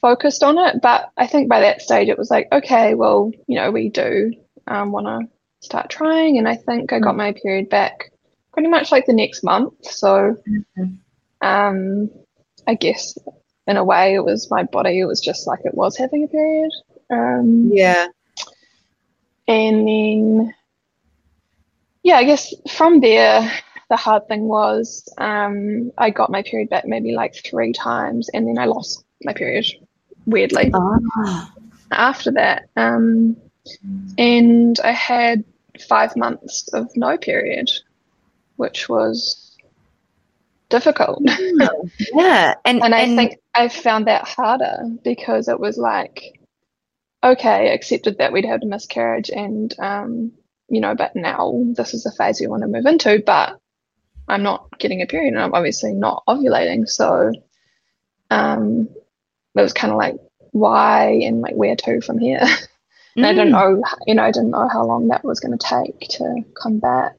focused 0.00 0.42
on 0.42 0.58
it, 0.58 0.80
but 0.82 1.10
I 1.16 1.26
think 1.26 1.48
by 1.48 1.60
that 1.60 1.82
stage 1.82 2.08
it 2.08 2.18
was 2.18 2.30
like, 2.30 2.48
okay, 2.52 2.94
well, 2.94 3.32
you 3.46 3.56
know, 3.56 3.70
we 3.70 3.88
do 3.88 4.32
um, 4.66 4.92
want 4.92 5.06
to 5.06 5.28
start 5.66 5.90
trying, 5.90 6.38
and 6.38 6.48
I 6.48 6.56
think 6.56 6.92
I 6.92 6.98
got 7.00 7.16
my 7.16 7.32
period 7.32 7.68
back 7.68 8.10
pretty 8.52 8.68
much 8.68 8.92
like 8.92 9.06
the 9.06 9.12
next 9.12 9.42
month, 9.42 9.74
so 9.84 10.36
Mhm. 10.78 10.98
um, 11.40 12.10
I 12.66 12.74
guess 12.74 13.16
in 13.66 13.76
a 13.76 13.84
way 13.84 14.14
it 14.14 14.24
was 14.24 14.50
my 14.50 14.62
body, 14.64 15.00
it 15.00 15.06
was 15.06 15.20
just 15.20 15.46
like 15.46 15.60
it 15.64 15.74
was 15.74 15.96
having 15.96 16.24
a 16.24 16.28
period. 16.28 16.70
Um, 17.10 17.70
Yeah. 17.72 18.06
and 19.48 19.88
then, 19.88 20.54
yeah, 22.02 22.16
I 22.16 22.24
guess 22.24 22.52
from 22.70 23.00
there, 23.00 23.50
the 23.88 23.96
hard 23.96 24.26
thing 24.28 24.42
was 24.48 25.08
um, 25.18 25.92
I 25.96 26.10
got 26.10 26.30
my 26.30 26.42
period 26.42 26.70
back 26.70 26.86
maybe 26.86 27.12
like 27.14 27.34
three 27.34 27.72
times, 27.72 28.28
and 28.32 28.46
then 28.46 28.58
I 28.58 28.64
lost 28.66 29.04
my 29.22 29.32
period 29.32 29.66
weirdly 30.26 30.70
Oh. 30.74 31.50
after 31.92 32.32
that. 32.32 32.68
Um, 32.76 33.36
and 34.18 34.78
I 34.80 34.92
had 34.92 35.44
five 35.88 36.16
months 36.16 36.68
of 36.72 36.90
no 36.96 37.16
period, 37.16 37.70
which 38.56 38.88
was 38.88 39.56
difficult. 40.68 41.22
Yeah. 42.12 42.54
And, 42.64 42.82
And 42.82 42.94
I 42.94 43.00
and- 43.02 43.16
think 43.16 43.38
I 43.54 43.68
found 43.68 44.06
that 44.08 44.26
harder 44.26 44.78
because 45.04 45.48
it 45.48 45.60
was 45.60 45.78
like, 45.78 46.40
okay, 47.22 47.72
accepted 47.72 48.18
that 48.18 48.32
we'd 48.32 48.44
had 48.44 48.62
a 48.62 48.66
miscarriage 48.66 49.30
and, 49.30 49.72
um, 49.78 50.32
you 50.68 50.80
know, 50.80 50.94
but 50.94 51.14
now 51.14 51.62
this 51.76 51.94
is 51.94 52.02
the 52.02 52.12
phase 52.12 52.40
we 52.40 52.46
want 52.48 52.62
to 52.62 52.68
move 52.68 52.86
into, 52.86 53.22
but 53.24 53.58
I'm 54.28 54.42
not 54.42 54.78
getting 54.78 55.02
a 55.02 55.06
period 55.06 55.34
and 55.34 55.42
I'm 55.42 55.54
obviously 55.54 55.92
not 55.94 56.24
ovulating. 56.28 56.88
So, 56.88 57.32
um, 58.30 58.88
it 59.54 59.62
was 59.62 59.72
kind 59.72 59.92
of 59.92 59.98
like, 59.98 60.16
why 60.52 61.20
and 61.24 61.40
like 61.42 61.54
where 61.54 61.76
to 61.76 62.00
from 62.00 62.18
here? 62.18 62.42
And 63.16 63.26
I 63.26 63.32
didn't 63.32 63.52
Mm. 63.52 63.52
know, 63.52 63.82
you 64.06 64.14
know, 64.14 64.24
I 64.24 64.30
didn't 64.30 64.50
know 64.50 64.68
how 64.68 64.84
long 64.84 65.08
that 65.08 65.24
was 65.24 65.40
going 65.40 65.56
to 65.56 65.66
take 65.66 66.00
to 66.18 66.44
come 66.62 66.78
back. 66.80 67.16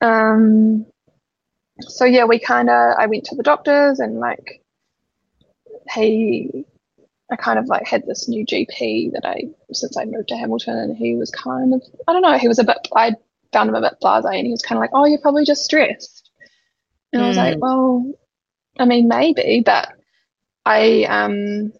Um, 0.00 0.86
so 1.80 2.04
yeah, 2.04 2.24
we 2.26 2.38
kind 2.38 2.70
of, 2.70 2.96
I 2.98 3.06
went 3.06 3.24
to 3.24 3.34
the 3.36 3.42
doctors 3.42 4.00
and 4.00 4.20
like, 4.20 4.62
he, 5.92 6.64
I 7.30 7.36
kind 7.36 7.58
of 7.58 7.66
like 7.66 7.86
had 7.86 8.06
this 8.06 8.28
new 8.28 8.46
GP 8.46 9.12
that 9.12 9.24
I, 9.24 9.44
since 9.72 9.96
I 9.96 10.04
moved 10.04 10.28
to 10.28 10.36
Hamilton, 10.36 10.78
and 10.78 10.96
he 10.96 11.16
was 11.16 11.30
kind 11.30 11.74
of, 11.74 11.82
I 12.06 12.12
don't 12.12 12.22
know, 12.22 12.38
he 12.38 12.48
was 12.48 12.58
a 12.60 12.64
bit, 12.64 12.78
I 12.94 13.14
found 13.54 13.70
him 13.70 13.76
a 13.76 13.80
bit 13.80 13.94
blasé, 14.02 14.36
and 14.36 14.46
he 14.46 14.52
was 14.52 14.62
kind 14.62 14.76
of 14.76 14.80
like, 14.80 14.90
oh, 14.92 15.06
you're 15.06 15.20
probably 15.26 15.44
just 15.46 15.64
stressed. 15.64 16.30
And 17.12 17.22
I 17.22 17.28
was 17.28 17.36
like, 17.36 17.56
Mm. 17.56 17.60
well, 17.60 18.12
I 18.78 18.84
mean, 18.84 19.08
maybe, 19.08 19.62
but 19.64 19.88
I, 20.66 21.04
um, 21.04 21.72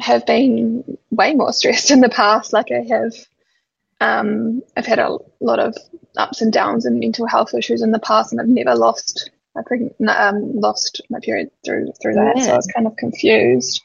have 0.00 0.26
been 0.26 0.98
way 1.10 1.34
more 1.34 1.52
stressed 1.60 1.90
in 1.90 2.00
the 2.00 2.08
past. 2.08 2.52
Like 2.52 2.70
I 2.72 2.82
have, 2.88 3.12
um, 4.00 4.62
I've 4.76 4.86
had 4.86 4.98
a 4.98 5.16
lot 5.40 5.60
of 5.60 5.76
ups 6.16 6.40
and 6.42 6.52
downs 6.52 6.84
and 6.86 6.98
mental 6.98 7.26
health 7.26 7.54
issues 7.54 7.82
in 7.82 7.92
the 7.92 7.98
past, 8.00 8.32
and 8.32 8.40
I've 8.40 8.48
never 8.48 8.74
lost 8.74 9.30
my 9.54 9.62
pregnant, 9.62 9.94
um, 10.08 10.52
lost 10.58 11.00
my 11.10 11.20
period 11.20 11.50
through 11.64 11.92
through 12.02 12.14
that. 12.14 12.38
So 12.38 12.52
I 12.52 12.56
was 12.56 12.66
kind 12.74 12.86
of 12.86 12.96
confused 12.96 13.80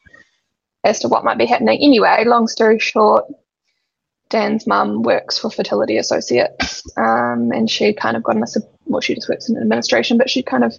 as 0.83 0.99
to 0.99 1.07
what 1.07 1.23
might 1.23 1.37
be 1.37 1.45
happening. 1.45 1.79
Anyway, 1.81 2.23
long 2.25 2.47
story 2.47 2.79
short, 2.79 3.25
Dan's 4.29 4.67
mum 4.67 5.01
works 5.01 5.37
for 5.37 5.49
Fertility 5.49 5.97
Associates, 5.97 6.83
um, 6.97 7.51
and 7.51 7.69
she 7.69 7.93
kind 7.93 8.15
of 8.15 8.23
got 8.23 8.41
us. 8.41 8.55
A, 8.55 8.61
well, 8.85 9.01
she 9.01 9.15
just 9.15 9.29
works 9.29 9.49
in 9.49 9.57
administration, 9.57 10.17
but 10.17 10.29
she 10.29 10.43
kind 10.43 10.63
of 10.63 10.77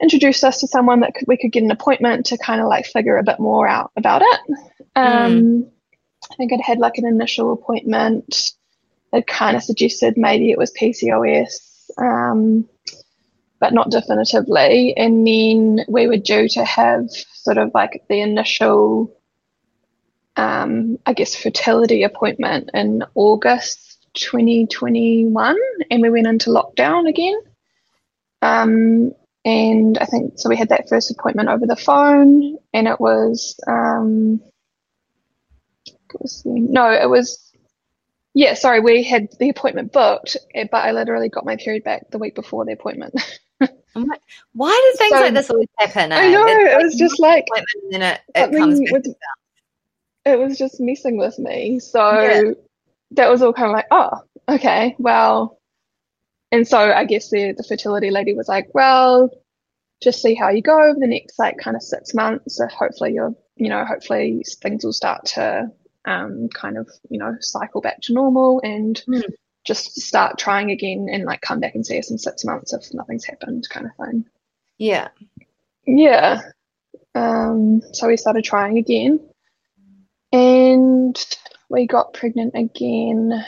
introduced 0.00 0.44
us 0.44 0.60
to 0.60 0.68
someone 0.68 1.00
that 1.00 1.14
could, 1.14 1.26
we 1.26 1.36
could 1.36 1.52
get 1.52 1.62
an 1.62 1.70
appointment 1.70 2.26
to 2.26 2.38
kind 2.38 2.60
of 2.60 2.68
like 2.68 2.86
figure 2.86 3.16
a 3.16 3.24
bit 3.24 3.40
more 3.40 3.66
out 3.66 3.90
about 3.96 4.22
it. 4.22 4.40
Um, 4.94 5.68
I 6.30 6.34
think 6.36 6.52
I'd 6.52 6.60
had 6.60 6.78
like 6.78 6.98
an 6.98 7.06
initial 7.06 7.52
appointment. 7.52 8.52
It 9.12 9.26
kind 9.26 9.56
of 9.56 9.62
suggested 9.62 10.14
maybe 10.16 10.50
it 10.50 10.58
was 10.58 10.72
PCOS, 10.72 11.90
um, 11.98 12.68
but 13.58 13.72
not 13.72 13.90
definitively. 13.90 14.96
And 14.96 15.26
then 15.26 15.84
we 15.88 16.06
were 16.06 16.16
due 16.16 16.48
to 16.50 16.64
have 16.64 17.10
sort 17.10 17.58
of 17.58 17.72
like 17.74 18.04
the 18.08 18.20
initial, 18.20 19.12
um, 20.38 20.98
I 21.04 21.12
guess, 21.12 21.34
fertility 21.34 22.04
appointment 22.04 22.70
in 22.72 23.02
August 23.14 24.06
2021 24.14 25.56
and 25.90 26.02
we 26.02 26.10
went 26.10 26.28
into 26.28 26.50
lockdown 26.50 27.08
again. 27.08 27.38
Um, 28.40 29.12
and 29.44 29.98
I 29.98 30.04
think 30.04 30.34
so 30.36 30.48
we 30.48 30.56
had 30.56 30.68
that 30.68 30.88
first 30.88 31.10
appointment 31.10 31.48
over 31.48 31.66
the 31.66 31.76
phone 31.76 32.56
and 32.72 32.86
it 32.86 33.00
was 33.00 33.58
um 33.66 34.40
it 35.86 36.20
was 36.20 36.42
no, 36.44 36.92
it 36.92 37.08
was 37.08 37.52
yeah, 38.34 38.54
sorry, 38.54 38.78
we 38.78 39.02
had 39.02 39.28
the 39.40 39.48
appointment 39.48 39.92
booked, 39.92 40.36
eh, 40.54 40.66
but 40.70 40.84
I 40.84 40.92
literally 40.92 41.28
got 41.28 41.44
my 41.44 41.56
period 41.56 41.82
back 41.82 42.10
the 42.10 42.18
week 42.18 42.36
before 42.36 42.64
the 42.64 42.72
appointment. 42.72 43.14
like, 43.60 44.20
why 44.52 44.92
do 44.92 44.98
things 44.98 45.12
so, 45.12 45.20
like 45.20 45.34
this 45.34 45.50
always 45.50 45.68
happen? 45.78 46.12
Eh? 46.12 46.16
I 46.16 46.30
know 46.30 46.46
it 46.46 46.80
was 46.80 46.94
just 46.94 47.18
like 47.18 47.46
and 47.56 47.66
then 47.90 48.02
it, 48.02 48.20
it 48.36 48.56
comes 48.56 48.80
with, 48.92 49.06
it 50.24 50.38
was 50.38 50.58
just 50.58 50.80
messing 50.80 51.16
with 51.18 51.38
me. 51.38 51.80
So 51.80 52.20
yeah. 52.20 52.52
that 53.12 53.30
was 53.30 53.42
all 53.42 53.52
kind 53.52 53.68
of 53.68 53.74
like, 53.74 53.86
oh, 53.90 54.10
okay, 54.48 54.96
well, 54.98 55.58
and 56.50 56.66
so 56.66 56.78
I 56.78 57.04
guess 57.04 57.30
the 57.30 57.52
the 57.56 57.64
fertility 57.64 58.10
lady 58.10 58.34
was 58.34 58.48
like, 58.48 58.68
well, 58.74 59.30
just 60.02 60.22
see 60.22 60.34
how 60.34 60.50
you 60.50 60.62
go 60.62 60.80
over 60.80 60.98
the 60.98 61.06
next 61.06 61.38
like 61.38 61.58
kind 61.58 61.76
of 61.76 61.82
six 61.82 62.14
months. 62.14 62.56
So 62.56 62.66
hopefully 62.66 63.14
you're, 63.14 63.34
you 63.56 63.68
know, 63.68 63.84
hopefully 63.84 64.44
things 64.62 64.84
will 64.84 64.92
start 64.92 65.26
to 65.26 65.70
um, 66.04 66.48
kind 66.48 66.78
of, 66.78 66.88
you 67.10 67.18
know, 67.18 67.36
cycle 67.40 67.80
back 67.80 68.00
to 68.02 68.12
normal 68.12 68.60
and 68.62 69.02
mm. 69.08 69.22
just 69.64 70.00
start 70.00 70.38
trying 70.38 70.70
again 70.70 71.08
and 71.10 71.24
like 71.24 71.40
come 71.40 71.60
back 71.60 71.74
and 71.74 71.84
see 71.84 71.98
us 71.98 72.10
in 72.10 72.18
six 72.18 72.44
months 72.44 72.72
if 72.72 72.94
nothing's 72.94 73.24
happened, 73.24 73.68
kind 73.68 73.86
of 73.86 74.06
thing. 74.06 74.24
Yeah. 74.78 75.08
Yeah. 75.86 76.42
Um, 77.14 77.82
so 77.92 78.06
we 78.06 78.16
started 78.16 78.44
trying 78.44 78.78
again 78.78 79.20
and 80.32 81.18
we 81.68 81.86
got 81.86 82.14
pregnant 82.14 82.54
again. 82.54 83.44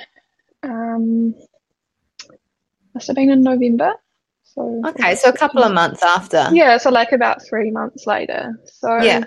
Um, 0.63 1.35
must 2.95 3.07
have 3.07 3.17
been 3.17 3.31
in 3.31 3.43
November. 3.43 3.95
So 4.45 4.83
okay, 4.87 5.15
so 5.15 5.29
a 5.29 5.33
couple 5.33 5.63
of 5.63 5.73
months 5.73 6.03
after. 6.03 6.49
Yeah, 6.53 6.77
so 6.79 6.91
like 6.91 7.13
about 7.13 7.43
three 7.47 7.71
months 7.71 8.07
later. 8.07 8.61
So 8.65 9.01
yeah, 9.01 9.25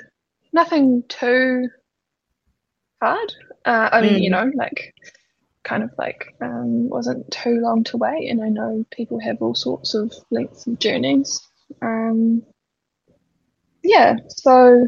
nothing 0.52 1.04
too 1.08 1.70
hard. 3.02 3.34
Uh, 3.66 3.89
I 3.92 4.02
mean, 4.02 4.16
mm. 4.16 4.22
you 4.22 4.30
know, 4.30 4.52
like 4.56 4.94
kind 5.63 5.84
of 5.84 5.92
like 5.98 6.36
um, 6.42 6.89
wasn't 6.89 7.30
too 7.32 7.62
long 7.62 7.84
to 7.86 7.98
wait, 7.98 8.30
and 8.30 8.44
I 8.44 8.50
know 8.50 8.86
people 8.92 9.20
have 9.20 9.42
all 9.42 9.56
sorts 9.56 9.94
of 9.94 10.13
lengths 10.30 10.68
of 10.68 10.80
journeys. 10.80 11.42
Um, 11.82 12.44
yeah, 13.82 14.18
so 14.28 14.88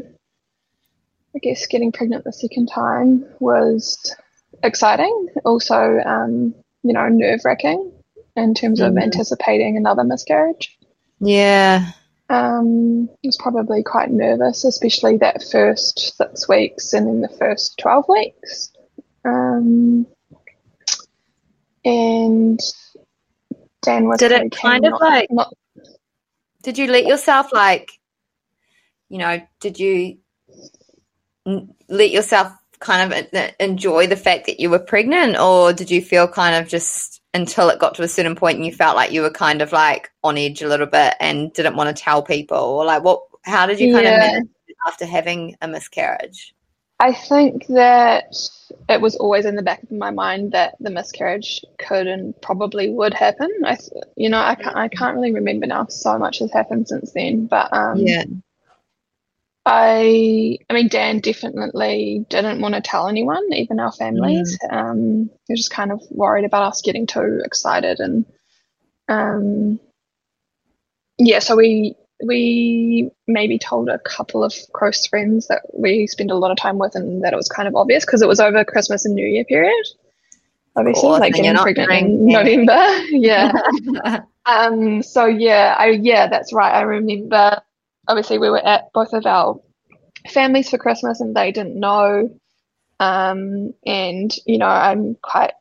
I 1.36 1.38
guess 1.38 1.66
getting 1.66 1.92
pregnant 1.92 2.24
the 2.24 2.32
second 2.32 2.66
time 2.66 3.26
was 3.40 4.16
exciting. 4.62 5.28
Also, 5.44 5.98
um, 5.98 6.54
you 6.82 6.94
know, 6.94 7.08
nerve 7.08 7.40
wracking 7.44 7.92
in 8.36 8.54
terms 8.54 8.80
mm-hmm. 8.80 8.96
of 8.96 9.02
anticipating 9.02 9.76
another 9.76 10.02
miscarriage. 10.02 10.78
Yeah. 11.20 11.90
Um, 12.30 13.10
I 13.10 13.26
was 13.26 13.36
probably 13.36 13.82
quite 13.82 14.10
nervous, 14.10 14.64
especially 14.64 15.18
that 15.18 15.44
first 15.44 16.16
six 16.16 16.48
weeks 16.48 16.94
and 16.94 17.06
then 17.06 17.20
the 17.20 17.36
first 17.36 17.78
12 17.78 18.04
weeks. 18.08 18.72
Um, 19.24 20.06
and 21.84 22.58
Dan 23.82 24.08
was 24.08 24.18
Did 24.18 24.32
it 24.32 24.52
kind 24.52 24.86
of 24.86 24.92
not, 24.92 25.00
like, 25.02 25.30
not, 25.30 25.54
did 26.62 26.78
you 26.78 26.86
let 26.86 27.04
yourself 27.04 27.52
like, 27.52 27.92
you 29.10 29.18
know, 29.18 29.40
did 29.60 29.78
you 29.78 30.18
let 31.88 32.10
yourself 32.10 32.52
kind 32.78 33.12
of 33.12 33.52
enjoy 33.58 34.06
the 34.06 34.16
fact 34.16 34.46
that 34.46 34.60
you 34.60 34.68
were 34.68 34.78
pregnant 34.78 35.38
or 35.38 35.72
did 35.72 35.90
you 35.90 36.02
feel 36.02 36.28
kind 36.28 36.54
of 36.54 36.68
just 36.68 37.22
until 37.32 37.68
it 37.68 37.78
got 37.78 37.94
to 37.94 38.02
a 38.02 38.08
certain 38.08 38.34
point 38.34 38.56
and 38.56 38.66
you 38.66 38.72
felt 38.72 38.96
like 38.96 39.12
you 39.12 39.22
were 39.22 39.30
kind 39.30 39.62
of 39.62 39.72
like 39.72 40.10
on 40.22 40.36
edge 40.36 40.62
a 40.62 40.68
little 40.68 40.86
bit 40.86 41.14
and 41.20 41.52
didn't 41.52 41.76
want 41.76 41.94
to 41.94 42.02
tell 42.02 42.22
people? 42.22 42.58
Or 42.58 42.84
like 42.84 43.02
what 43.02 43.22
how 43.42 43.66
did 43.66 43.80
you 43.80 43.92
kind 43.92 44.04
yeah. 44.04 44.38
of 44.38 44.48
after 44.86 45.06
having 45.06 45.56
a 45.62 45.68
miscarriage? 45.68 46.54
I 46.98 47.12
think 47.12 47.66
that 47.66 48.34
it 48.88 49.00
was 49.00 49.16
always 49.16 49.44
in 49.44 49.56
the 49.56 49.62
back 49.62 49.82
of 49.82 49.90
my 49.90 50.10
mind 50.10 50.52
that 50.52 50.76
the 50.80 50.90
miscarriage 50.90 51.62
could 51.78 52.06
and 52.06 52.34
probably 52.40 52.88
would 52.88 53.12
happen. 53.12 53.50
I 53.64 53.76
you 54.16 54.30
know 54.30 54.40
i 54.40 54.54
can't, 54.54 54.76
I 54.76 54.88
can't 54.88 55.14
really 55.14 55.32
remember 55.32 55.66
now 55.66 55.86
so 55.86 56.18
much 56.18 56.38
has 56.38 56.52
happened 56.52 56.88
since 56.88 57.12
then 57.12 57.46
but 57.46 57.72
um 57.72 57.98
yeah 57.98 58.24
I, 59.68 60.58
I 60.70 60.74
mean, 60.74 60.86
Dan 60.86 61.18
definitely 61.18 62.24
didn't 62.30 62.60
want 62.60 62.76
to 62.76 62.80
tell 62.80 63.08
anyone, 63.08 63.52
even 63.52 63.80
our 63.80 63.90
families. 63.90 64.56
Mm. 64.62 64.72
Um, 64.72 65.30
he 65.48 65.52
was 65.52 65.60
just 65.60 65.72
kind 65.72 65.90
of 65.90 66.00
worried 66.08 66.44
about 66.44 66.62
us 66.62 66.82
getting 66.82 67.04
too 67.04 67.42
excited, 67.44 67.98
and 67.98 68.24
um, 69.08 69.80
yeah, 71.18 71.40
so 71.40 71.56
we 71.56 71.96
we 72.24 73.10
maybe 73.26 73.58
told 73.58 73.88
a 73.88 73.98
couple 73.98 74.44
of 74.44 74.54
close 74.72 75.04
friends 75.08 75.48
that 75.48 75.62
we 75.74 76.06
spend 76.06 76.30
a 76.30 76.36
lot 76.36 76.52
of 76.52 76.58
time 76.58 76.78
with, 76.78 76.94
and 76.94 77.24
that 77.24 77.32
it 77.32 77.36
was 77.36 77.48
kind 77.48 77.66
of 77.66 77.74
obvious 77.74 78.06
because 78.06 78.22
it 78.22 78.28
was 78.28 78.38
over 78.38 78.64
Christmas 78.64 79.04
and 79.04 79.16
New 79.16 79.26
Year 79.26 79.44
period. 79.44 79.84
Obviously, 80.76 81.08
like 81.08 81.34
getting 81.34 81.56
pregnant 81.56 81.90
in 81.90 82.26
November, 82.26 82.98
yeah. 83.10 83.50
um, 84.46 85.02
so 85.02 85.26
yeah, 85.26 85.74
I 85.76 85.88
yeah, 85.88 86.28
that's 86.28 86.52
right. 86.52 86.72
I 86.72 86.82
remember 86.82 87.60
obviously 88.08 88.38
we 88.38 88.50
were 88.50 88.64
at 88.64 88.92
both 88.92 89.12
of 89.12 89.26
our 89.26 89.60
families 90.30 90.70
for 90.70 90.78
Christmas 90.78 91.20
and 91.20 91.34
they 91.34 91.52
didn't 91.52 91.78
know. 91.78 92.30
Um, 92.98 93.74
and 93.84 94.34
you 94.46 94.58
know, 94.58 94.66
I'm 94.66 95.16
quite, 95.22 95.52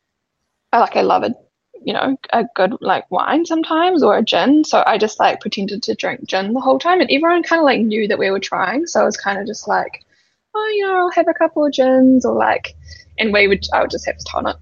I 0.72 0.80
like, 0.80 0.96
I 0.96 1.02
love 1.02 1.24
a, 1.24 1.36
you 1.84 1.94
know, 1.94 2.18
a 2.34 2.46
good 2.56 2.74
like 2.82 3.10
wine 3.12 3.46
sometimes 3.46 4.02
or 4.02 4.18
a 4.18 4.24
gin. 4.24 4.64
So 4.64 4.84
I 4.86 4.98
just 4.98 5.20
like 5.20 5.42
pretended 5.42 5.84
to 5.84 5.96
drink 5.96 6.26
gin 6.26 6.54
the 6.54 6.62
whole 6.62 6.80
time, 6.80 7.02
and 7.02 7.12
everyone 7.12 7.44
kind 7.44 7.60
of 7.60 7.66
like 7.66 7.82
knew 7.82 8.08
that 8.08 8.20
we 8.20 8.32
were 8.32 8.40
trying. 8.40 8.88
So 8.88 9.02
I 9.02 9.06
was 9.06 9.18
kind 9.18 9.40
of 9.40 9.46
just 9.46 9.68
like, 9.68 10.04
oh, 10.56 10.74
you 10.76 10.88
know, 10.88 10.98
I'll 10.98 11.12
have 11.12 11.28
a 11.28 11.34
couple 11.34 11.66
of 11.66 11.74
gins 11.74 12.26
or 12.26 12.34
like, 12.34 12.76
and 13.20 13.32
we 13.32 13.48
would, 13.48 13.66
I 13.74 13.82
would 13.82 13.92
just 13.92 14.06
have 14.06 14.18
tonic. 14.26 14.58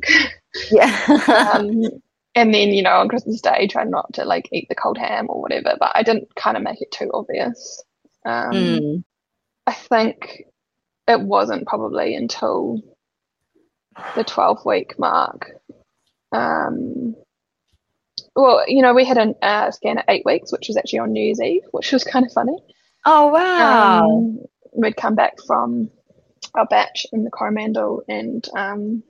Yeah. 0.72 1.52
um, 1.56 2.03
and 2.36 2.54
then 2.54 2.70
you 2.70 2.82
know 2.82 2.92
on 2.98 3.08
christmas 3.08 3.42
day 3.42 3.68
try 3.68 3.84
not 3.84 4.12
to 4.14 4.26
like 4.26 4.50
eat 4.52 4.68
the 4.70 4.76
cold 4.76 4.98
ham 4.98 5.28
or 5.30 5.42
whatever 5.42 5.76
but 5.80 5.92
i 5.96 6.04
didn't 6.04 6.34
kind 6.36 6.58
of 6.58 6.64
make 6.64 6.82
it 6.82 6.92
too 6.92 7.10
obvious. 7.14 7.84
Um, 8.26 8.52
mm. 8.52 9.04
i 9.68 9.74
think 9.74 10.44
it 11.08 11.20
wasn't 11.20 11.68
probably 11.68 12.16
until 12.16 12.82
the 14.16 14.24
12 14.24 14.66
week 14.66 14.98
mark 14.98 15.52
um, 16.32 17.16
well 18.36 18.64
you 18.68 18.82
know 18.82 18.94
we 18.94 19.06
had 19.06 19.18
a 19.18 19.36
uh, 19.46 19.72
scan 19.72 20.00
at 20.00 20.06
eight 20.08 20.26
weeks 20.26 20.52
which 20.52 20.68
was 20.68 20.78
actually 20.78 21.00
on 21.00 21.12
new 21.12 21.24
year's 21.24 21.42
eve 21.42 21.64
which 21.72 21.92
was 21.92 22.04
kind 22.04 22.26
of 22.26 22.32
funny. 22.32 22.58
Oh 23.06 23.28
wow. 23.28 24.08
Um, 24.08 24.40
we'd 24.74 24.96
come 24.96 25.16
back 25.16 25.42
from 25.46 25.90
our 26.56 26.66
bach 26.66 26.96
in 27.12 27.24
the 27.24 27.32
coromandel 27.32 28.04
and 28.08 28.48
um, 28.56 29.04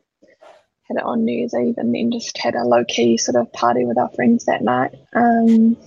had 0.87 0.97
it 0.97 1.03
on 1.03 1.25
New 1.25 1.37
Year's 1.37 1.53
Eve 1.53 1.77
and 1.77 1.93
then 1.93 2.11
just 2.11 2.37
had 2.37 2.55
a 2.55 2.63
low 2.63 2.83
key 2.83 3.17
sort 3.17 3.35
of 3.35 3.51
party 3.53 3.85
with 3.85 3.97
our 3.97 4.09
friends 4.09 4.45
that 4.45 4.61
night. 4.61 4.93
Um, 5.13 5.77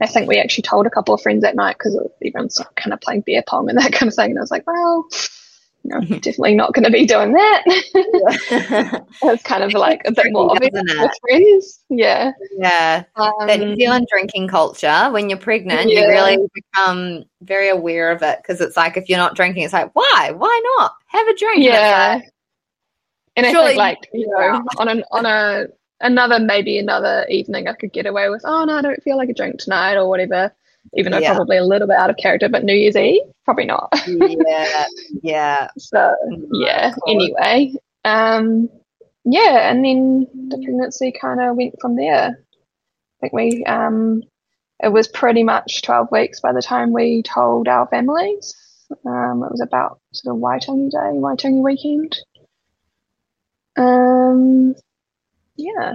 I 0.00 0.06
think 0.06 0.28
we 0.28 0.38
actually 0.38 0.62
told 0.62 0.86
a 0.86 0.90
couple 0.90 1.14
of 1.14 1.20
friends 1.20 1.42
that 1.42 1.56
night 1.56 1.76
because 1.78 1.98
everyone's 2.24 2.60
kind 2.76 2.92
of 2.92 3.00
playing 3.00 3.22
beer 3.26 3.42
pong 3.46 3.68
and 3.68 3.78
that 3.78 3.92
kind 3.92 4.08
of 4.08 4.14
thing. 4.14 4.30
And 4.30 4.38
I 4.38 4.42
was 4.42 4.50
like, 4.50 4.66
well, 4.66 5.06
no, 5.84 6.00
definitely 6.00 6.54
not 6.54 6.74
going 6.74 6.84
to 6.84 6.90
be 6.90 7.06
doing 7.06 7.32
that. 7.32 7.62
it's 9.22 9.42
kind 9.42 9.62
of 9.62 9.72
like 9.72 10.02
a 10.04 10.12
bit 10.12 10.26
more 10.30 10.50
obvious 10.50 10.72
with 10.72 11.12
friends. 11.22 11.84
Yeah. 11.88 12.32
Yeah. 12.58 13.04
Um, 13.16 13.32
that 13.46 13.60
New 13.60 13.76
Zealand 13.76 14.06
drinking 14.10 14.48
culture, 14.48 15.08
when 15.10 15.30
you're 15.30 15.38
pregnant, 15.38 15.90
yeah. 15.90 16.00
you 16.00 16.08
really 16.08 16.38
become 16.54 17.24
very 17.42 17.68
aware 17.68 18.10
of 18.10 18.22
it 18.22 18.40
because 18.42 18.60
it's 18.60 18.76
like 18.76 18.96
if 18.96 19.08
you're 19.08 19.18
not 19.18 19.36
drinking, 19.36 19.62
it's 19.62 19.72
like, 19.72 19.90
why? 19.94 20.32
Why 20.36 20.60
not? 20.78 20.92
Have 21.06 21.28
a 21.28 21.36
drink. 21.36 21.64
Yeah. 21.64 22.20
And 23.44 23.56
I 23.56 23.64
think 23.66 23.78
like, 23.78 24.08
you 24.12 24.28
know, 24.28 24.64
on 24.78 24.88
an 24.88 25.04
on 25.10 25.26
a 25.26 25.66
another 26.00 26.38
maybe 26.38 26.78
another 26.78 27.26
evening 27.28 27.68
I 27.68 27.74
could 27.74 27.92
get 27.92 28.06
away 28.06 28.28
with, 28.28 28.42
oh 28.44 28.64
no, 28.64 28.74
I 28.74 28.82
don't 28.82 29.02
feel 29.02 29.16
like 29.16 29.28
a 29.28 29.34
drink 29.34 29.58
tonight 29.58 29.96
or 29.96 30.08
whatever. 30.08 30.52
Even 30.94 31.12
though 31.12 31.18
yeah. 31.18 31.34
probably 31.34 31.58
a 31.58 31.64
little 31.64 31.86
bit 31.86 31.98
out 31.98 32.08
of 32.10 32.16
character, 32.16 32.48
but 32.48 32.64
New 32.64 32.74
Year's 32.74 32.96
Eve, 32.96 33.20
probably 33.44 33.66
not. 33.66 33.92
yeah. 34.06 34.86
Yeah. 35.22 35.68
So 35.78 36.14
yeah. 36.52 36.94
Anyway. 37.06 37.74
Um 38.04 38.68
yeah, 39.24 39.70
and 39.70 39.84
then 39.84 40.26
the 40.48 40.56
pregnancy 40.56 41.12
kind 41.12 41.40
of 41.40 41.56
went 41.56 41.74
from 41.80 41.96
there. 41.96 42.38
I 42.38 43.20
think 43.20 43.32
we 43.32 43.64
um 43.64 44.22
it 44.82 44.92
was 44.92 45.08
pretty 45.08 45.42
much 45.42 45.82
12 45.82 46.08
weeks 46.10 46.40
by 46.40 46.52
the 46.52 46.62
time 46.62 46.92
we 46.92 47.22
told 47.22 47.68
our 47.68 47.86
families. 47.88 48.54
Um, 49.06 49.42
it 49.44 49.50
was 49.50 49.60
about 49.60 50.00
sort 50.12 50.34
of 50.34 50.42
Waitangi 50.42 50.90
Day, 50.90 50.96
Waitangi 50.96 51.62
weekend. 51.62 52.18
Um, 53.80 54.74
yeah. 55.56 55.94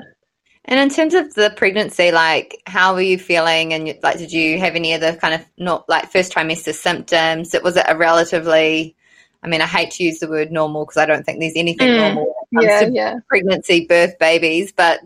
And 0.66 0.80
in 0.80 0.90
terms 0.90 1.14
of 1.14 1.34
the 1.36 1.54
pregnancy, 1.56 2.12
like 2.12 2.62
how 2.66 2.96
were 2.96 3.02
you 3.02 3.20
feeling? 3.20 3.74
And 3.74 3.98
like, 4.02 4.18
did 4.18 4.32
you 4.32 4.58
have 4.60 4.76
any 4.76 4.94
other 4.94 5.16
kind 5.16 5.36
of 5.36 5.46
not 5.58 5.88
like 5.88 6.12
first 6.12 6.34
trimester 6.34 6.74
symptoms? 6.74 7.54
It 7.54 7.64
was 7.64 7.78
it 7.78 7.86
a 7.88 7.96
relatively, 7.96 8.96
I 9.44 9.48
mean, 9.48 9.62
I 9.62 9.68
hate 9.68 9.92
to 9.92 10.04
use 10.04 10.20
the 10.20 10.28
word 10.28 10.52
normal 10.52 10.86
because 10.86 10.98
I 10.98 11.06
don't 11.06 11.24
think 11.24 11.40
there's 11.40 11.54
anything 11.56 11.90
Mm. 11.90 11.98
normal 11.98 12.34
when 12.52 12.64
it 12.64 12.68
comes 12.68 12.80
Yeah, 12.80 12.88
to 12.88 12.92
yeah. 12.92 13.20
pregnancy, 13.30 13.86
birth, 13.86 14.18
babies. 14.18 14.72
But 14.72 15.02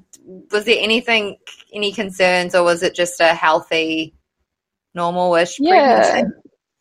was 0.52 0.63
there 0.63 0.78
anything, 0.80 1.38
any 1.74 1.92
concerns, 1.92 2.56
or 2.56 2.63
was 2.63 2.82
it 2.82 2.96
just 2.96 3.20
a 3.20 3.34
healthy, 3.34 4.13
normal-ish 4.94 5.60
Yeah, 5.60 6.22
pregnancy? 6.22 6.34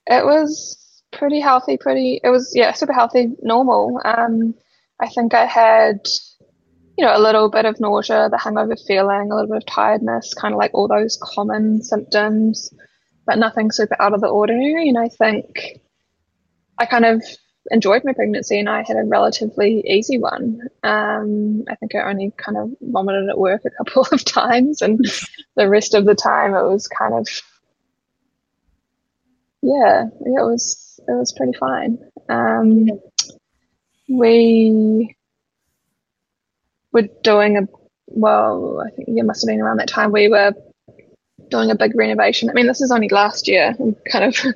it 0.07 0.25
was 0.25 1.03
pretty 1.11 1.41
healthy, 1.41 1.79
pretty, 1.79 2.21
it 2.23 2.29
was, 2.29 2.53
yeah, 2.55 2.73
super 2.73 2.93
healthy, 2.93 3.35
normal. 3.43 4.01
Um, 4.05 4.55
I 5.01 5.09
think 5.09 5.35
I 5.35 5.47
had, 5.47 6.01
you 6.97 7.05
know, 7.05 7.17
a 7.17 7.21
little 7.21 7.51
bit 7.51 7.65
of 7.65 7.81
nausea, 7.81 8.29
the 8.29 8.39
hangover 8.39 8.77
feeling, 8.87 9.31
a 9.31 9.35
little 9.35 9.49
bit 9.49 9.59
of 9.59 9.67
tiredness, 9.67 10.35
kind 10.35 10.55
of 10.55 10.59
like 10.59 10.73
all 10.75 10.89
those 10.89 11.19
common 11.23 11.83
symptoms, 11.83 12.73
but 13.27 13.39
nothing 13.39 13.71
super 13.71 13.97
out 14.01 14.15
of 14.15 14.21
the 14.21 14.29
ordinary. 14.29 14.89
And 14.89 14.99
I 14.99 15.09
think 15.09 15.81
I 16.79 16.87
kind 16.87 17.05
of 17.05 17.23
enjoyed 17.71 18.03
my 18.05 18.13
pregnancy 18.13 18.59
and 18.59 18.69
I 18.69 18.83
had 18.87 18.97
a 18.97 19.05
relatively 19.05 19.85
easy 19.87 20.19
one. 20.19 20.61
Um, 20.83 21.65
I 21.69 21.75
think 21.77 21.95
I 21.95 22.09
only 22.09 22.33
kind 22.37 22.57
of 22.57 22.71
vomited 22.81 23.29
at 23.29 23.39
work 23.39 23.63
a 23.67 23.71
couple 23.71 24.07
of 24.13 24.25
times, 24.25 24.83
and 24.83 25.01
the 25.57 25.69
rest 25.69 25.95
of 25.95 26.05
the 26.05 26.15
time 26.15 26.55
it 26.55 26.65
was 26.65 26.89
kind 26.89 27.15
of 27.15 27.29
yeah, 29.63 30.05
it 30.05 30.45
was 30.45 31.01
it 31.07 31.13
was 31.13 31.33
pretty 31.37 31.53
fine. 31.59 31.99
Um, 32.29 32.89
we 34.09 35.17
were 36.93 37.09
doing 37.23 37.57
a 37.59 37.63
well, 38.07 38.83
I 38.87 38.91
think 38.95 39.09
it 39.09 39.25
must 39.25 39.43
have 39.43 39.49
been 39.49 39.61
around 39.61 39.79
that 39.79 39.89
time 39.89 40.13
we 40.13 40.29
were 40.29 40.53
doing 41.51 41.71
a 41.71 41.77
big 41.77 41.95
renovation. 41.97 42.51
I 42.51 42.55
mean, 42.55 42.67
this 42.67 42.81
is 42.81 42.91
only 42.91 43.09
last 43.09 43.49
year. 43.49 43.75
I'm 43.79 43.97
kind 44.11 44.25
of 44.25 44.37
um, 44.47 44.55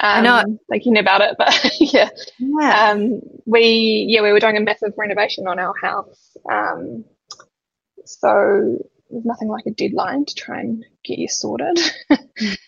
I 0.00 0.20
know. 0.20 0.42
thinking 0.70 0.98
about 0.98 1.20
it, 1.22 1.34
but 1.38 1.54
yeah, 1.80 2.10
Yeah. 2.38 2.90
um, 2.90 3.20
we 3.46 4.06
yeah 4.08 4.22
we 4.22 4.32
were 4.32 4.40
doing 4.40 4.56
a 4.56 4.60
massive 4.60 4.94
renovation 4.96 5.46
on 5.46 5.58
our 5.58 5.74
house. 5.80 6.36
Um, 6.50 7.04
so 8.04 8.78
there's 9.10 9.24
nothing 9.24 9.48
like 9.48 9.66
a 9.66 9.70
deadline 9.70 10.24
to 10.24 10.34
try 10.34 10.60
and 10.60 10.84
get 11.04 11.18
you 11.18 11.28
sorted. 11.28 11.78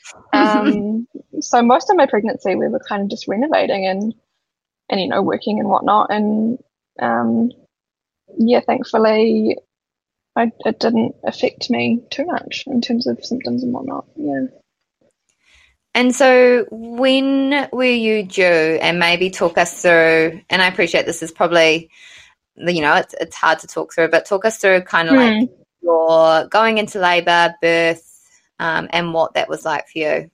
um, 0.33 1.07
so 1.41 1.63
most 1.63 1.91
of 1.91 1.97
my 1.97 2.07
pregnancy 2.07 2.55
we 2.55 2.69
were 2.69 2.81
kind 2.89 3.03
of 3.03 3.11
just 3.11 3.29
renovating 3.29 3.87
and 3.87 4.15
and 4.91 5.01
you 5.01 5.09
know 5.09 5.23
working 5.23 5.61
and 5.61 5.69
whatnot 5.69 6.09
and 6.11 6.59
um, 7.01 7.51
yeah 8.39 8.61
thankfully 8.61 9.57
I, 10.37 10.51
it 10.61 10.81
didn't 10.81 11.15
affect 11.25 11.71
me 11.71 12.03
too 12.11 12.27
much 12.27 12.65
in 12.67 12.81
terms 12.81 13.07
of 13.07 13.25
symptoms 13.25 13.63
and 13.63 13.73
whatnot 13.73 14.07
yeah 14.17 14.47
And 15.95 16.15
so, 16.15 16.67
when 16.71 17.69
were 17.73 17.85
you 17.85 18.25
due? 18.25 18.43
And 18.43 18.99
maybe 18.99 19.31
talk 19.31 19.57
us 19.59 19.81
through. 19.81 20.41
And 20.51 20.61
I 20.61 20.67
appreciate 20.67 21.07
this 21.07 21.23
is 21.23 21.31
probably, 21.31 21.89
you 22.57 22.81
know, 22.83 22.97
it's 22.97 23.15
it's 23.21 23.37
hard 23.37 23.61
to 23.61 23.69
talk 23.69 23.95
through, 23.95 24.09
but 24.09 24.27
talk 24.27 24.45
us 24.45 24.59
through 24.59 24.83
kind 24.83 25.09
of 25.09 25.15
like 25.15 25.51
your 25.83 26.49
going 26.49 26.79
into 26.79 26.99
labour, 26.99 27.55
birth, 27.63 28.03
um, 28.59 28.89
and 28.91 29.15
what 29.15 29.35
that 29.35 29.49
was 29.49 29.65
like 29.65 29.87
for 29.89 29.99
you. 29.99 30.31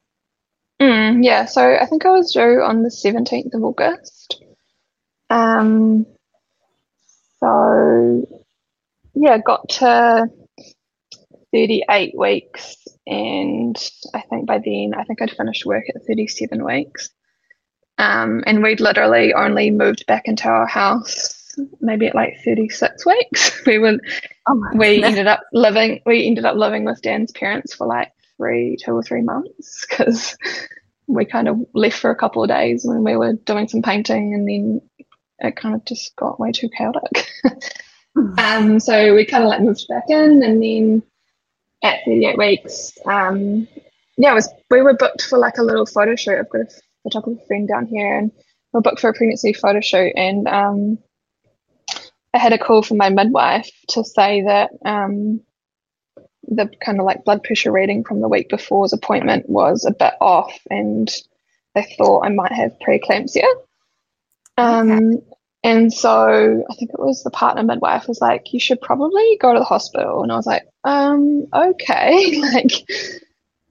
Mm, 0.81 1.23
yeah, 1.23 1.45
so 1.45 1.75
I 1.75 1.85
think 1.87 2.07
I 2.07 2.11
was 2.11 2.33
due 2.33 2.63
on 2.63 2.83
the 2.83 2.89
17th 2.89 3.55
of 3.55 3.63
August. 3.63 4.43
Um, 5.29 6.07
so 7.39 8.27
yeah, 9.15 9.39
got 9.39 9.69
to 9.69 10.27
38 11.53 12.17
weeks, 12.17 12.77
and 13.07 13.77
I 14.15 14.21
think 14.23 14.47
by 14.47 14.59
then 14.59 14.93
I 14.97 15.05
think 15.05 15.21
I'd 15.21 15.31
finished 15.31 15.67
work 15.67 15.85
at 15.89 16.03
37 16.07 16.65
weeks. 16.65 17.11
Um, 17.99 18.43
and 18.47 18.63
we'd 18.63 18.81
literally 18.81 19.35
only 19.35 19.71
moved 19.71 20.07
back 20.07 20.27
into 20.27 20.49
our 20.49 20.67
house 20.67 21.37
maybe 21.81 22.07
at 22.07 22.15
like 22.15 22.39
36 22.45 23.05
weeks. 23.05 23.61
We 23.67 23.79
were 23.79 23.99
Oh 24.49 24.63
we 24.75 25.03
ended 25.03 25.27
up 25.27 25.43
living 25.53 26.01
we 26.07 26.27
ended 26.27 26.45
up 26.47 26.57
living 26.57 26.85
with 26.85 27.03
Dan's 27.03 27.33
parents 27.33 27.75
for 27.75 27.87
like 27.87 28.11
three 28.41 28.77
two 28.83 28.93
or 28.93 29.03
three 29.03 29.23
months 29.23 29.87
because 29.89 30.37
we 31.07 31.25
kind 31.25 31.49
of 31.49 31.59
left 31.75 31.99
for 31.99 32.11
a 32.11 32.17
couple 32.17 32.43
of 32.43 32.49
days 32.49 32.83
when 32.85 33.05
we 33.05 33.17
were 33.17 33.35
doing 33.45 33.69
some 33.69 33.83
painting 33.83 34.35
and 34.35 34.49
then 34.49 34.81
it 35.41 35.57
kind 35.57 35.75
of 35.75 35.85
just 35.85 36.15
got 36.17 36.41
way 36.41 36.53
too 36.53 36.69
chaotic. 36.77 37.29
Um 38.39 38.81
so 38.81 39.15
we 39.15 39.25
kind 39.25 39.45
of 39.45 39.51
like 39.51 39.61
moved 39.61 39.87
back 39.89 40.05
in 40.09 40.43
and 40.43 40.61
then 40.61 41.03
at 41.83 42.01
38 42.05 42.37
weeks 42.37 42.99
um 43.07 43.69
yeah 44.19 44.33
it 44.33 44.35
was 44.35 44.49
we 44.69 44.83
were 44.83 44.95
booked 44.95 45.23
for 45.23 45.39
like 45.39 45.59
a 45.59 45.63
little 45.63 45.87
photo 45.87 46.17
shoot. 46.17 46.39
I've 46.39 46.51
got 46.51 46.63
a 46.63 46.71
photographer 47.05 47.41
friend 47.47 47.69
down 47.69 47.87
here 47.87 48.19
and 48.19 48.33
we 48.73 48.79
are 48.79 48.83
booked 48.83 49.01
for 49.01 49.11
a 49.11 49.15
pregnancy 49.15 49.53
photo 49.53 49.81
shoot 49.81 50.13
and 50.17 50.49
um 50.49 50.99
I 52.35 52.39
had 52.39 52.53
a 52.53 52.59
call 52.59 52.83
from 52.83 52.97
my 52.97 53.11
midwife 53.11 53.71
to 53.91 54.05
say 54.05 54.43
that 54.43 54.71
um, 54.85 55.41
the 56.49 56.71
kind 56.85 56.99
of 56.99 57.07
like 57.07 57.25
blood 57.25 57.43
pressure 57.43 57.73
reading 57.73 58.05
from 58.05 58.21
the 58.21 58.29
week 58.29 58.49
before's 58.49 58.93
appointment 58.93 59.49
was 59.49 59.85
a 59.85 59.93
bit 59.93 60.15
off, 60.21 60.59
and 60.71 61.11
they 61.75 61.95
thought 61.97 62.25
I 62.25 62.31
might 62.31 62.53
have 62.53 62.79
preeclampsia. 62.87 63.45
Um, 64.57 65.19
And 65.63 65.93
so 65.93 66.65
I 66.71 66.75
think 66.75 66.91
it 66.91 66.99
was 66.99 67.23
the 67.23 67.31
partner 67.31 67.63
midwife 67.63 68.09
was 68.09 68.21
like, 68.21 68.53
"You 68.53 68.61
should 68.61 68.81
probably 68.81 69.37
go 69.41 69.53
to 69.53 69.59
the 69.59 69.65
hospital," 69.65 70.23
and 70.23 70.33
I 70.33 70.37
was 70.37 70.47
like, 70.47 70.67
"Um, 70.85 71.47
okay," 71.55 72.41
like. 72.53 72.73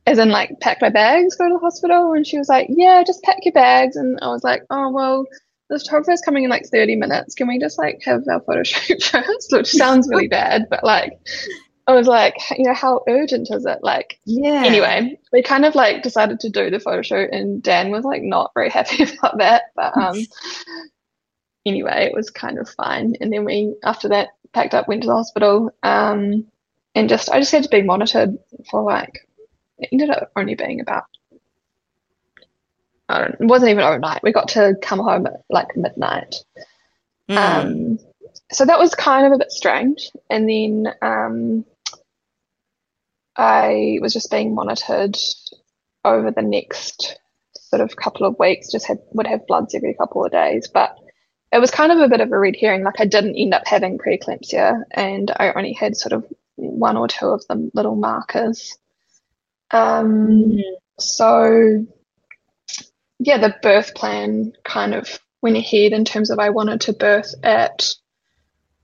As 0.06 0.18
in, 0.18 0.30
like, 0.30 0.60
pack 0.60 0.82
my 0.82 0.90
bags, 0.90 1.36
go 1.36 1.48
to 1.48 1.54
the 1.54 1.60
hospital, 1.60 2.14
and 2.14 2.26
she 2.26 2.38
was 2.40 2.50
like, 2.50 2.66
"Yeah, 2.70 3.04
just 3.06 3.22
pack 3.22 3.46
your 3.46 3.52
bags." 3.54 3.96
And 3.96 4.18
I 4.24 4.30
was 4.30 4.44
like, 4.44 4.64
"Oh 4.72 4.90
well, 4.90 5.26
the 5.70 5.78
photographer's 5.78 6.22
coming 6.22 6.44
in 6.44 6.50
like 6.50 6.66
30 6.66 6.96
minutes. 6.96 7.36
Can 7.36 7.48
we 7.48 7.60
just 7.60 7.78
like 7.78 8.02
have 8.06 8.24
our 8.28 8.42
photo 8.42 8.64
shoot 8.64 9.04
first? 9.12 9.52
Which 9.52 9.72
sounds 9.72 10.08
really 10.10 10.28
bad, 10.40 10.66
but 10.70 10.84
like, 10.84 11.14
I 11.90 11.94
was 11.96 12.06
like, 12.06 12.38
you 12.56 12.66
know, 12.66 12.74
how 12.76 13.02
urgent 13.08 13.50
is 13.50 13.66
it? 13.66 13.80
Like, 13.82 14.20
Yeah. 14.24 14.62
anyway, 14.64 15.18
we 15.34 15.42
kind 15.42 15.66
of 15.66 15.74
like 15.74 16.04
decided 16.04 16.40
to 16.42 16.50
do 16.50 16.70
the 16.70 16.80
photo 16.80 17.02
shoot, 17.02 17.32
and 17.32 17.64
Dan 17.64 17.90
was 17.90 18.06
like 18.06 18.22
not 18.22 18.52
very 18.54 18.70
happy 18.78 19.04
about 19.04 19.40
that. 19.40 19.64
But 19.76 19.98
um, 19.98 20.18
anyway, 21.66 22.06
it 22.06 22.14
was 22.14 22.30
kind 22.30 22.60
of 22.60 22.70
fine. 22.70 23.16
And 23.22 23.34
then 23.34 23.44
we, 23.44 23.74
after 23.84 24.08
that, 24.10 24.30
packed 24.54 24.76
up, 24.76 24.88
went 24.88 25.02
to 25.02 25.08
the 25.08 25.16
hospital, 25.16 25.72
um, 25.82 26.46
and 26.94 27.10
just 27.10 27.32
I 27.32 27.40
just 27.40 27.52
had 27.52 27.64
to 27.64 27.70
be 27.70 27.82
monitored 27.82 28.38
for 28.70 28.84
like, 28.84 29.28
it 29.80 29.90
ended 29.92 30.12
up 30.12 30.32
only 30.36 30.54
being 30.54 30.82
about 30.82 31.06
I 33.10 33.18
don't, 33.22 33.36
it 33.40 33.46
wasn't 33.46 33.72
even 33.72 33.84
overnight. 33.84 34.22
We 34.22 34.32
got 34.32 34.50
to 34.50 34.76
come 34.84 35.00
home 35.00 35.26
at 35.26 35.42
like 35.50 35.76
midnight. 35.76 36.36
Mm. 37.28 37.38
Um, 37.38 38.00
so 38.52 38.66
that 38.66 38.80
was 38.80 38.94
kind 38.96 39.26
of 39.26 39.32
a 39.34 39.38
bit 39.40 39.52
strange. 39.52 40.12
And 40.30 40.48
then 40.48 40.94
um, 41.02 41.66
I 43.40 44.00
was 44.02 44.12
just 44.12 44.30
being 44.30 44.54
monitored 44.54 45.18
over 46.04 46.30
the 46.30 46.42
next 46.42 47.18
sort 47.56 47.82
of 47.82 47.96
couple 47.96 48.28
of 48.28 48.38
weeks. 48.38 48.70
Just 48.70 48.86
had 48.86 49.00
would 49.14 49.28
have 49.28 49.48
bloods 49.48 49.74
every 49.74 49.94
couple 49.94 50.26
of 50.26 50.32
days, 50.34 50.68
but 50.68 50.98
it 51.54 51.60
was 51.60 51.72
kind 51.72 51.94
of 51.94 52.00
a 52.00 52.10
bit 52.10 52.20
of 52.20 52.34
a 52.34 52.38
red 52.38 52.58
herring. 52.60 52.84
Like 52.84 53.00
I 53.00 53.06
didn't 53.06 53.38
end 53.38 53.54
up 53.54 53.66
having 53.66 53.98
preeclampsia, 53.98 54.84
and 54.92 55.32
I 55.38 55.54
only 55.54 55.72
had 55.72 55.96
sort 55.96 56.12
of 56.12 56.26
one 56.58 56.98
or 56.98 57.08
two 57.08 57.28
of 57.28 57.48
the 57.48 57.72
little 57.74 57.96
markers. 57.96 58.78
Um, 59.72 60.58
so 61.00 61.86
yeah, 63.20 63.38
the 63.38 63.56
birth 63.62 63.96
plan 63.96 64.52
kind 64.66 64.94
of 64.94 65.18
went 65.42 65.56
ahead 65.56 65.94
in 65.94 66.04
terms 66.04 66.30
of 66.30 66.40
I 66.40 66.50
wanted 66.50 66.82
to 66.82 66.94
birth 66.94 67.36
at 67.42 67.94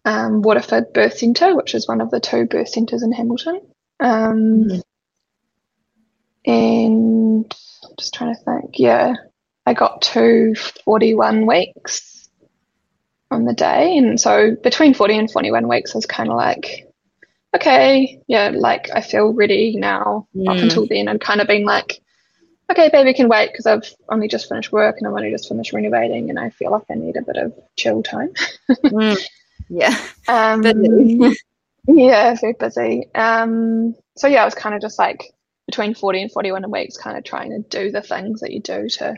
um, 0.05 0.43
Waterford 0.43 0.93
Birth 0.93 1.17
Centre, 1.17 1.53
which 1.57 1.75
is 1.75 1.89
one 1.89 1.99
of 1.99 2.09
the 2.09 2.21
two 2.21 2.45
birth 2.45 2.69
centres 2.69 3.03
in 3.03 3.11
Hamilton. 3.11 3.59
Um, 3.99 4.65
Mhm. 4.65 4.81
And 6.45 7.55
I'm 7.83 7.95
just 7.97 8.13
trying 8.13 8.35
to 8.35 8.41
think, 8.41 8.77
yeah, 8.77 9.13
I 9.65 9.73
got 9.73 10.01
to 10.13 10.53
41 10.85 11.45
weeks 11.47 12.29
on 13.31 13.45
the 13.45 13.53
day. 13.53 13.97
And 13.97 14.19
so 14.19 14.55
between 14.61 14.93
40 14.93 15.17
and 15.17 15.31
41 15.31 15.67
weeks, 15.67 15.95
I 15.95 15.97
was 15.97 16.05
kind 16.05 16.29
of 16.29 16.35
like, 16.37 16.87
okay, 17.55 18.21
yeah, 18.27 18.51
like 18.53 18.89
I 18.93 19.01
feel 19.01 19.33
ready 19.33 19.75
now. 19.77 20.27
Up 20.47 20.57
Mm. 20.57 20.63
until 20.63 20.85
then, 20.87 21.07
I'd 21.07 21.21
kind 21.21 21.41
of 21.41 21.47
been 21.47 21.63
like, 21.65 21.99
okay, 22.71 22.89
baby 22.89 23.13
can 23.13 23.29
wait 23.29 23.51
because 23.51 23.65
I've 23.65 23.91
only 24.09 24.27
just 24.27 24.47
finished 24.49 24.71
work 24.71 24.97
and 24.97 25.07
I've 25.07 25.13
only 25.13 25.31
just 25.31 25.47
finished 25.47 25.73
renovating 25.73 26.29
and 26.29 26.37
I 26.39 26.49
feel 26.51 26.71
like 26.71 26.83
I 26.91 26.95
need 26.95 27.15
a 27.17 27.23
bit 27.23 27.37
of 27.37 27.53
chill 27.75 28.03
time. 28.03 28.33
Mm. 28.69 29.17
Yeah. 29.69 29.97
Um. 30.27 30.61
Yeah, 31.87 32.35
very 32.39 32.53
busy. 32.53 33.09
Um, 33.15 33.95
so 34.17 34.27
yeah, 34.27 34.41
I 34.41 34.45
was 34.45 34.55
kind 34.55 34.75
of 34.75 34.81
just 34.81 34.99
like 34.99 35.33
between 35.67 35.95
40 35.95 36.23
and 36.23 36.31
41 36.31 36.69
weeks, 36.71 36.97
kind 36.97 37.17
of 37.17 37.23
trying 37.23 37.51
to 37.51 37.59
do 37.69 37.91
the 37.91 38.01
things 38.01 38.41
that 38.41 38.51
you 38.51 38.61
do 38.61 38.87
to 38.89 39.15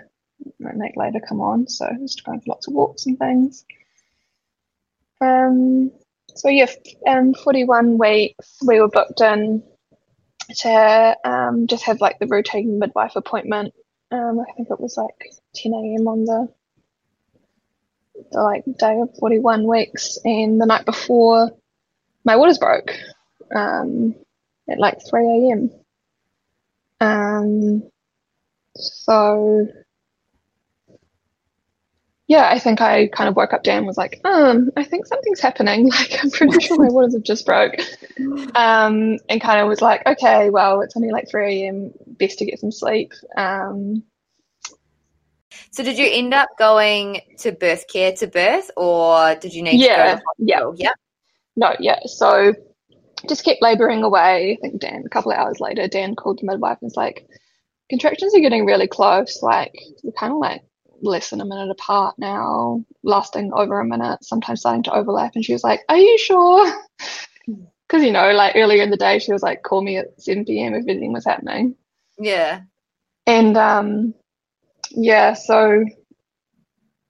make 0.60 0.96
later 0.96 1.20
come 1.28 1.42
on. 1.42 1.68
So 1.68 1.88
just 2.02 2.24
going 2.24 2.40
for 2.40 2.52
lots 2.52 2.68
of 2.68 2.74
walks 2.74 3.06
and 3.06 3.18
things. 3.18 3.66
Um, 5.22 5.92
so 6.36 6.50
yeah, 6.50 6.68
um, 7.08 7.34
41 7.34 7.98
weeks, 7.98 8.58
we 8.66 8.80
were 8.80 8.90
booked 8.90 9.22
in 9.22 9.64
to 10.60 11.18
um, 11.26 11.68
just 11.68 11.84
have 11.86 12.02
like 12.02 12.20
the 12.20 12.28
routine 12.28 12.80
midwife 12.80 13.16
appointment. 13.16 13.74
Um, 14.12 14.40
I 14.40 14.52
think 14.54 14.70
it 14.70 14.80
was 14.80 14.98
like 14.98 15.32
10 15.56 15.74
a.m. 15.74 16.08
on 16.08 16.26
the 16.26 16.48
the 18.32 18.42
like 18.42 18.64
day 18.80 19.00
of 19.00 19.16
41 19.20 19.68
weeks, 19.68 20.18
and 20.24 20.60
the 20.60 20.66
night 20.66 20.86
before, 20.86 21.52
my 22.28 22.36
waters 22.36 22.60
broke 22.60 22.92
um, 23.56 24.14
at 24.70 24.80
like 24.80 25.00
3 25.10 25.50
a.m. 25.50 25.72
Um, 27.00 27.90
so 28.76 29.66
yeah, 32.28 32.50
I 32.52 32.60
think 32.60 32.82
I 32.82 33.08
kind 33.08 33.30
of 33.30 33.38
woke 33.38 33.54
up 33.54 33.64
Dan 33.64 33.86
was 33.86 33.98
like, 33.98 34.20
um, 34.26 34.72
I 34.76 34.84
think 34.84 35.06
something's 35.06 35.40
happening. 35.40 35.90
Like, 35.98 36.22
I'm 36.22 36.30
pretty 36.30 36.60
sure 36.60 36.78
my 36.78 36.90
waters 36.90 37.14
have 37.14 37.24
just 37.24 37.46
broke. 37.46 37.76
Um, 38.54 39.18
and 39.30 39.40
kind 39.40 39.62
of 39.62 39.70
was 39.70 39.82
like, 39.82 40.06
okay, 40.06 40.50
well, 40.50 40.82
it's 40.82 40.98
only 40.98 41.12
like 41.12 41.30
3 41.30 41.64
a.m. 41.64 41.94
Best 42.06 42.40
to 42.40 42.46
get 42.46 42.60
some 42.60 42.74
sleep. 42.74 43.14
Um, 43.38 44.04
so 45.72 45.82
did 45.82 45.98
you 45.98 46.10
end 46.12 46.34
up 46.34 46.50
going 46.60 47.22
to 47.40 47.54
birth 47.54 47.86
care 47.88 48.12
to 48.12 48.28
birth 48.28 48.70
or 48.76 49.36
did 49.36 49.54
you 49.54 49.64
need 49.64 49.80
yeah, 49.80 49.96
to 49.96 50.04
go 50.04 50.04
to 50.04 50.24
hospital? 50.26 50.76
Yeah. 50.76 50.90
Yeah. 50.90 50.94
No, 51.58 51.76
yeah. 51.80 52.00
So 52.06 52.54
just 53.28 53.44
kept 53.44 53.62
laboring 53.62 54.04
away. 54.04 54.58
I 54.58 54.62
think 54.62 54.80
Dan, 54.80 55.04
a 55.06 55.10
couple 55.10 55.32
of 55.32 55.38
hours 55.38 55.60
later, 55.60 55.88
Dan 55.88 56.16
called 56.16 56.40
the 56.40 56.46
midwife 56.46 56.78
and 56.82 56.86
was 56.86 56.96
like, 56.96 57.28
contractions 57.90 58.34
are 58.36 58.40
getting 58.40 58.66
really 58.66 58.88
close. 58.88 59.42
Like, 59.42 59.74
we're 60.04 60.12
kind 60.12 60.32
of 60.32 60.40
like 60.40 60.62
less 61.02 61.32
than 61.32 61.42
a 61.42 61.46
minute 61.46 61.70
apart 61.72 62.16
now, 62.18 62.86
lasting 63.04 63.52
over 63.54 63.80
a 63.80 63.86
minute, 63.86 64.24
sometimes 64.24 64.62
starting 64.62 64.84
to 64.84 64.94
overlap. 64.94 65.34
And 65.36 65.44
she 65.44 65.54
was 65.54 65.64
like, 65.64 65.82
Are 65.90 65.98
you 65.98 66.18
sure? 66.18 66.74
Because, 67.90 68.04
you 68.04 68.12
know, 68.12 68.34
like 68.34 68.58
earlier 68.58 68.84
in 68.84 68.90
the 68.90 68.98
day, 68.98 69.18
she 69.18 69.32
was 69.32 69.42
like, 69.42 69.64
Call 69.64 69.82
me 69.82 69.96
at 69.96 70.22
7 70.22 70.44
p.m. 70.44 70.74
if 70.74 70.84
anything 70.90 71.14
was 71.14 71.24
happening. 71.24 71.74
Yeah. 72.20 72.64
And 73.26 73.56
um, 73.56 74.14
yeah, 74.92 75.32
so 75.32 75.86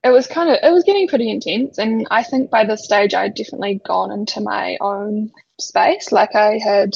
it 0.08 0.12
was 0.12 0.28
kind 0.28 0.50
of, 0.50 0.58
it 0.62 0.72
was 0.74 0.84
getting 0.84 1.08
pretty 1.08 1.30
intense. 1.30 1.78
And 1.78 2.08
I 2.12 2.24
think 2.24 2.50
by 2.50 2.66
this 2.66 2.86
stage, 2.86 3.14
I'd 3.14 3.36
definitely 3.36 3.82
gone 3.86 4.12
into 4.12 4.42
my 4.42 4.78
own 4.82 5.32
space. 5.60 6.12
Like 6.12 6.36
I 6.36 6.60
had 6.60 6.94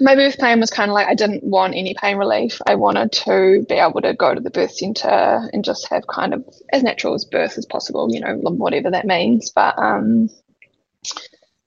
my 0.00 0.14
birth 0.14 0.38
pain 0.38 0.60
was 0.60 0.70
kind 0.70 0.90
of 0.90 0.94
like 0.94 1.06
I 1.06 1.14
didn't 1.14 1.44
want 1.44 1.74
any 1.74 1.94
pain 1.94 2.16
relief. 2.16 2.60
I 2.66 2.74
wanted 2.74 3.12
to 3.12 3.64
be 3.68 3.76
able 3.76 4.00
to 4.02 4.14
go 4.14 4.34
to 4.34 4.40
the 4.40 4.50
birth 4.50 4.72
center 4.72 5.48
and 5.52 5.64
just 5.64 5.88
have 5.88 6.06
kind 6.06 6.34
of 6.34 6.44
as 6.72 6.82
natural 6.82 7.14
as 7.14 7.24
birth 7.24 7.56
as 7.58 7.66
possible, 7.66 8.08
you 8.12 8.20
know, 8.20 8.36
whatever 8.36 8.90
that 8.90 9.06
means. 9.06 9.50
But 9.50 9.78
um, 9.78 10.28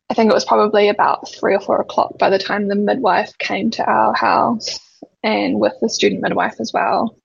I 0.09 0.13
think 0.13 0.29
it 0.29 0.35
was 0.35 0.45
probably 0.45 0.89
about 0.89 1.29
three 1.29 1.55
or 1.55 1.59
four 1.59 1.81
o'clock 1.81 2.17
by 2.17 2.29
the 2.29 2.39
time 2.39 2.67
the 2.67 2.75
midwife 2.75 3.37
came 3.37 3.71
to 3.71 3.83
our 3.83 4.13
house 4.13 4.79
and 5.23 5.59
with 5.59 5.73
the 5.81 5.89
student 5.89 6.21
midwife 6.21 6.59
as 6.59 6.71
well. 6.73 7.17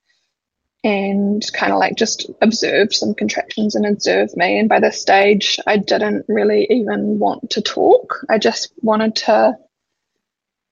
And 0.83 1.45
kind 1.53 1.71
of 1.71 1.77
like 1.77 1.95
just 1.95 2.31
observed 2.41 2.93
some 2.93 3.13
contractions 3.13 3.75
and 3.75 3.85
observed 3.85 4.35
me. 4.35 4.57
And 4.57 4.67
by 4.67 4.79
this 4.79 4.99
stage, 4.99 5.59
I 5.67 5.77
didn't 5.77 6.25
really 6.27 6.65
even 6.71 7.19
want 7.19 7.51
to 7.51 7.61
talk. 7.61 8.25
I 8.29 8.39
just 8.39 8.73
wanted 8.81 9.15
to 9.17 9.57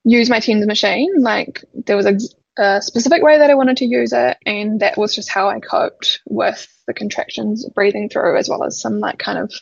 use 0.03 0.29
my 0.29 0.39
TENS 0.39 0.65
machine. 0.65 1.21
Like 1.21 1.63
there 1.73 1.95
was 1.95 2.07
a, 2.07 2.17
a, 2.61 2.81
specific 2.81 3.21
way 3.21 3.37
that 3.37 3.49
I 3.49 3.55
wanted 3.55 3.77
to 3.77 3.85
use 3.85 4.11
it, 4.13 4.37
and 4.45 4.79
that 4.79 4.97
was 4.97 5.13
just 5.13 5.29
how 5.29 5.49
I 5.49 5.59
coped 5.59 6.21
with 6.25 6.67
the 6.87 6.93
contractions, 6.93 7.67
breathing 7.69 8.09
through, 8.09 8.37
as 8.37 8.49
well 8.49 8.63
as 8.63 8.81
some 8.81 8.99
like 8.99 9.19
kind 9.19 9.37
of 9.37 9.53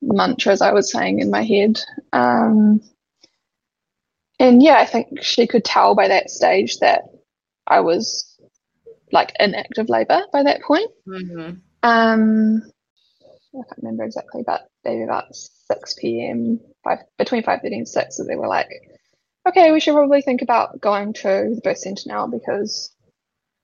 mantras 0.00 0.62
I 0.62 0.72
was 0.72 0.90
saying 0.90 1.20
in 1.20 1.30
my 1.30 1.42
head. 1.42 1.78
Um, 2.12 2.80
and 4.38 4.62
yeah, 4.62 4.76
I 4.78 4.86
think 4.86 5.22
she 5.22 5.46
could 5.46 5.64
tell 5.64 5.94
by 5.94 6.08
that 6.08 6.30
stage 6.30 6.78
that 6.78 7.02
I 7.66 7.80
was 7.80 8.27
like 9.12 9.32
in 9.38 9.54
active 9.54 9.88
labour 9.88 10.22
by 10.32 10.42
that 10.42 10.62
point. 10.62 10.90
Mm-hmm. 11.06 11.56
Um, 11.82 12.62
I 13.54 13.56
can't 13.56 13.78
remember 13.78 14.04
exactly, 14.04 14.42
but 14.46 14.68
maybe 14.84 15.02
about 15.02 15.34
6 15.34 15.94
p.m. 15.94 16.60
Five, 16.84 16.98
between 17.16 17.42
5:30 17.42 17.62
and 17.64 17.88
6, 17.88 18.16
so 18.16 18.24
they 18.24 18.36
were 18.36 18.48
like, 18.48 18.68
okay, 19.48 19.72
we 19.72 19.80
should 19.80 19.94
probably 19.94 20.22
think 20.22 20.42
about 20.42 20.80
going 20.80 21.12
to 21.14 21.52
the 21.54 21.60
birth 21.62 21.78
center 21.78 22.02
now 22.06 22.26
because 22.26 22.94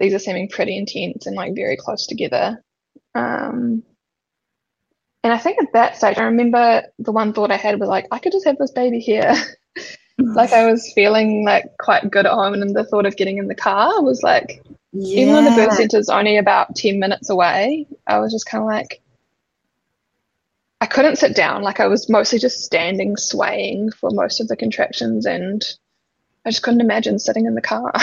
these 0.01 0.15
are 0.15 0.19
seeming 0.19 0.49
pretty 0.49 0.77
intense 0.77 1.27
and 1.27 1.37
like 1.37 1.55
very 1.55 1.77
close 1.77 2.07
together. 2.07 2.63
Um, 3.15 3.83
and 5.23 5.33
I 5.33 5.39
think 5.39 5.59
at 5.63 5.73
that 5.73 5.97
stage, 5.97 6.19
I 6.19 6.25
remember 6.25 6.83
the 6.99 7.13
one 7.13 7.33
thought 7.33 7.51
I 7.51 7.57
had 7.57 7.81
was 7.81 7.89
like, 7.89 8.07
I 8.11 8.19
could 8.19 8.33
just 8.33 8.47
have 8.47 8.59
this 8.59 8.73
baby 8.73 9.01
here. 9.01 9.35
like 10.19 10.53
I 10.53 10.71
was 10.71 10.93
feeling 10.95 11.45
like 11.45 11.65
quite 11.79 12.11
good 12.11 12.27
at 12.27 12.33
home, 12.33 12.55
and 12.55 12.75
the 12.75 12.85
thought 12.85 13.07
of 13.07 13.17
getting 13.17 13.39
in 13.39 13.49
the 13.49 13.55
car 13.55 14.03
was 14.03 14.23
like, 14.23 14.63
Yeah. 14.97 15.23
even 15.23 15.35
though 15.35 15.51
the 15.51 15.57
birth 15.57 15.77
center 15.77 15.99
is 15.99 16.09
only 16.09 16.39
about 16.39 16.77
10 16.77 16.99
minutes 17.01 17.29
away, 17.29 17.87
I 18.07 18.21
was 18.21 18.33
just 18.33 18.47
kind 18.47 18.63
of 18.63 18.69
like, 18.69 19.03
I 20.81 20.87
couldn't 20.87 21.17
sit 21.17 21.35
down. 21.35 21.63
Like 21.63 21.81
I 21.81 21.89
was 21.89 22.09
mostly 22.09 22.39
just 22.39 22.63
standing, 22.63 23.17
swaying 23.17 23.91
for 23.93 24.11
most 24.13 24.41
of 24.41 24.49
the 24.49 24.57
contractions, 24.57 25.27
and 25.27 25.65
I 26.47 26.51
just 26.51 26.63
couldn't 26.63 26.81
imagine 26.83 27.19
sitting 27.19 27.47
in 27.47 27.55
the 27.55 27.61
car. 27.61 27.93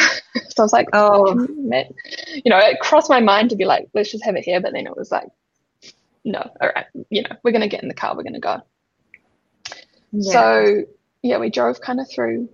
so 0.49 0.59
I 0.59 0.61
was 0.63 0.73
like, 0.73 0.87
Oh. 0.93 1.33
man. 1.49 1.93
you 2.33 2.49
know, 2.49 2.57
it 2.57 2.79
crossed 2.79 3.09
my 3.09 3.19
mind 3.21 3.51
to 3.51 3.55
be 3.55 3.65
like, 3.65 3.87
let's 3.93 4.11
just 4.11 4.25
have 4.25 4.35
it 4.35 4.43
here. 4.43 4.59
But 4.59 4.73
then 4.73 4.85
it 4.87 4.97
was 4.97 5.11
like, 5.11 5.29
no, 6.25 6.39
all 6.59 6.69
right, 6.75 6.85
you 7.09 7.21
know, 7.23 7.35
we're 7.43 7.51
going 7.51 7.61
to 7.61 7.67
get 7.67 7.81
in 7.83 7.87
the 7.87 7.95
car, 7.95 8.15
we're 8.15 8.23
going 8.23 8.33
to 8.33 8.39
go. 8.39 8.61
Yeah. 10.11 10.31
So 10.31 10.83
yeah, 11.23 11.37
we 11.37 11.49
drove 11.49 11.79
kind 11.81 11.99
of 11.99 12.09
through 12.09 12.49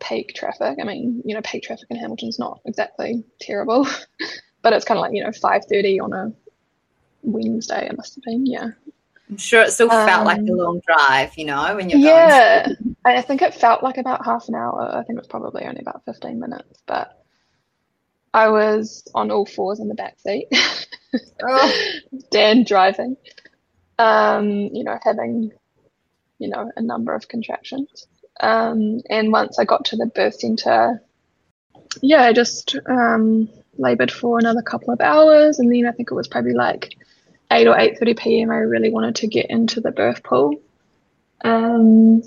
peak 0.00 0.34
traffic. 0.34 0.78
I 0.80 0.84
mean, 0.84 1.22
you 1.24 1.34
know, 1.34 1.42
peak 1.42 1.64
traffic 1.64 1.86
in 1.90 1.96
Hamilton's 1.96 2.38
not 2.38 2.60
exactly 2.64 3.24
terrible, 3.40 3.86
but 4.62 4.72
it's 4.72 4.84
kind 4.84 4.98
of 4.98 5.02
like 5.02 5.12
you 5.14 5.24
know 5.24 5.32
five 5.32 5.62
thirty 5.70 6.00
on 6.00 6.12
a 6.12 6.32
Wednesday. 7.22 7.86
It 7.88 7.96
must 7.96 8.16
have 8.16 8.24
been, 8.24 8.46
yeah. 8.46 8.70
I'm 9.30 9.36
sure 9.38 9.62
it 9.62 9.72
still 9.72 9.90
felt 9.90 10.24
like 10.24 10.42
a 10.48 10.52
Um, 10.52 10.56
long 10.56 10.80
drive, 10.86 11.36
you 11.36 11.44
know, 11.46 11.74
when 11.76 11.90
you're 11.90 11.98
Yeah, 11.98 12.68
I 13.04 13.22
think 13.22 13.42
it 13.42 13.54
felt 13.54 13.82
like 13.82 13.98
about 13.98 14.24
half 14.24 14.48
an 14.48 14.54
hour. 14.54 14.82
I 14.94 15.02
think 15.04 15.16
it 15.18 15.22
was 15.22 15.28
probably 15.28 15.64
only 15.64 15.80
about 15.80 16.04
fifteen 16.04 16.38
minutes, 16.40 16.82
but 16.86 17.12
I 18.32 18.48
was 18.50 19.04
on 19.14 19.30
all 19.30 19.46
fours 19.46 19.80
in 19.80 19.88
the 19.88 19.94
back 19.94 20.18
seat. 20.20 20.48
Oh, 21.42 21.72
Dan 22.30 22.64
driving, 22.64 23.16
um, 23.98 24.50
you 24.50 24.84
know, 24.84 24.98
having, 25.02 25.52
you 26.38 26.48
know, 26.48 26.70
a 26.76 26.82
number 26.82 27.14
of 27.14 27.28
contractions. 27.28 28.06
Um, 28.40 29.00
and 29.08 29.32
once 29.32 29.58
I 29.58 29.64
got 29.64 29.84
to 29.86 29.96
the 29.96 30.06
birth 30.06 30.40
center, 30.40 31.02
yeah, 32.02 32.22
I 32.22 32.32
just 32.32 32.76
um, 32.86 33.48
labored 33.78 34.12
for 34.12 34.38
another 34.38 34.62
couple 34.62 34.92
of 34.92 35.00
hours, 35.00 35.58
and 35.58 35.72
then 35.72 35.86
I 35.86 35.92
think 35.92 36.10
it 36.10 36.14
was 36.14 36.28
probably 36.28 36.52
like 36.52 36.96
eight 37.50 37.66
or 37.66 37.78
eight 37.78 37.98
thirty 37.98 38.14
p.m. 38.14 38.50
I 38.50 38.56
really 38.56 38.90
wanted 38.90 39.16
to 39.16 39.26
get 39.26 39.46
into 39.50 39.80
the 39.80 39.90
birth 39.92 40.22
pool, 40.22 40.60
um, 41.44 42.22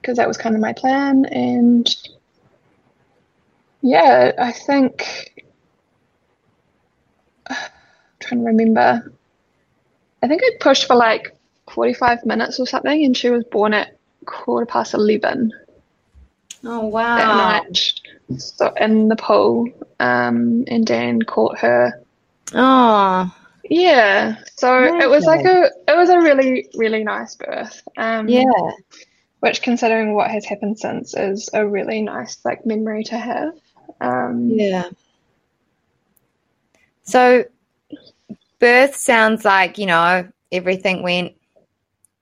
because 0.00 0.16
that 0.16 0.28
was 0.28 0.38
kind 0.38 0.54
of 0.54 0.60
my 0.60 0.72
plan, 0.72 1.26
and 1.26 1.94
yeah, 3.82 4.32
I 4.38 4.52
think 4.52 5.44
I'm 7.50 7.56
trying 8.20 8.40
to 8.40 8.46
remember. 8.46 9.12
I 10.20 10.26
think 10.26 10.42
I 10.42 10.50
pushed 10.58 10.86
for 10.86 10.96
like 10.96 11.36
45 11.70 12.26
minutes 12.26 12.58
or 12.58 12.66
something, 12.66 13.04
and 13.04 13.16
she 13.16 13.30
was 13.30 13.44
born 13.44 13.72
at 13.72 13.97
quarter 14.28 14.66
past 14.66 14.94
11 14.94 15.52
oh 16.64 16.80
that 16.82 16.86
wow. 16.86 17.36
night. 17.36 18.00
So 18.36 18.72
in 18.80 19.08
the 19.08 19.16
pool, 19.16 19.68
um, 20.00 20.64
and 20.68 20.86
Dan 20.86 21.22
caught 21.22 21.58
her. 21.58 22.02
Oh, 22.54 23.34
Yeah, 23.64 24.36
so 24.56 24.84
it 24.84 25.08
was 25.08 25.24
like 25.24 25.44
a 25.44 25.70
it 25.86 25.96
was 25.96 26.10
a 26.10 26.18
really 26.20 26.68
really 26.74 27.04
nice 27.04 27.34
birth. 27.34 27.82
Um, 27.96 28.28
yeah. 28.28 28.42
which 29.40 29.62
considering 29.62 30.14
what 30.14 30.30
has 30.30 30.44
happened 30.44 30.78
since 30.78 31.14
is 31.14 31.48
a 31.52 31.66
really 31.66 32.02
nice 32.02 32.44
like 32.44 32.66
memory 32.66 33.04
to 33.04 33.18
have. 33.18 33.54
Um, 34.00 34.50
Yeah. 34.50 34.90
So, 37.02 37.44
birth 38.58 38.94
sounds 38.94 39.42
like, 39.42 39.78
you 39.78 39.86
know, 39.86 40.28
everything 40.52 41.02
went 41.02 41.32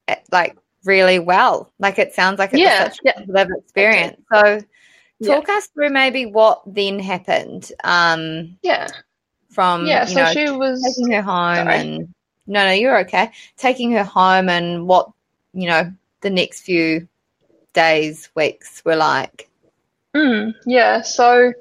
eh, 0.06 0.14
like 0.30 0.56
really 0.86 1.18
well. 1.18 1.72
Like 1.78 1.98
it 1.98 2.14
sounds 2.14 2.38
like 2.38 2.52
it 2.54 2.60
Yeah, 2.60 2.84
such 2.84 2.98
yeah. 3.04 3.12
a 3.20 3.26
positive 3.26 3.56
experience. 3.58 4.22
So, 4.32 4.60
Yeah. 5.18 5.34
talk 5.34 5.48
us 5.48 5.66
through 5.68 5.90
maybe 5.90 6.26
what 6.26 6.62
then 6.66 6.98
happened 6.98 7.72
um, 7.84 8.56
yeah, 8.62 8.88
from, 9.50 9.86
yeah. 9.86 10.06
you 10.06 10.14
So 10.14 10.24
know, 10.24 10.32
she 10.32 10.50
was 10.50 10.82
taking 10.82 11.12
her 11.12 11.22
home 11.22 11.56
Sorry. 11.56 11.76
and 11.76 12.14
no, 12.46 12.64
no, 12.64 12.72
you're 12.72 12.98
okay. 13.00 13.30
Taking 13.56 13.92
her 13.92 14.04
home 14.04 14.48
and 14.48 14.86
what, 14.86 15.10
you 15.52 15.68
know, 15.68 15.92
the 16.20 16.30
next 16.30 16.60
few 16.60 17.08
days, 17.72 18.28
weeks 18.34 18.84
were 18.84 18.96
like. 18.96 19.48
Mm, 20.14 20.54
yeah, 20.64 21.02
so 21.02 21.52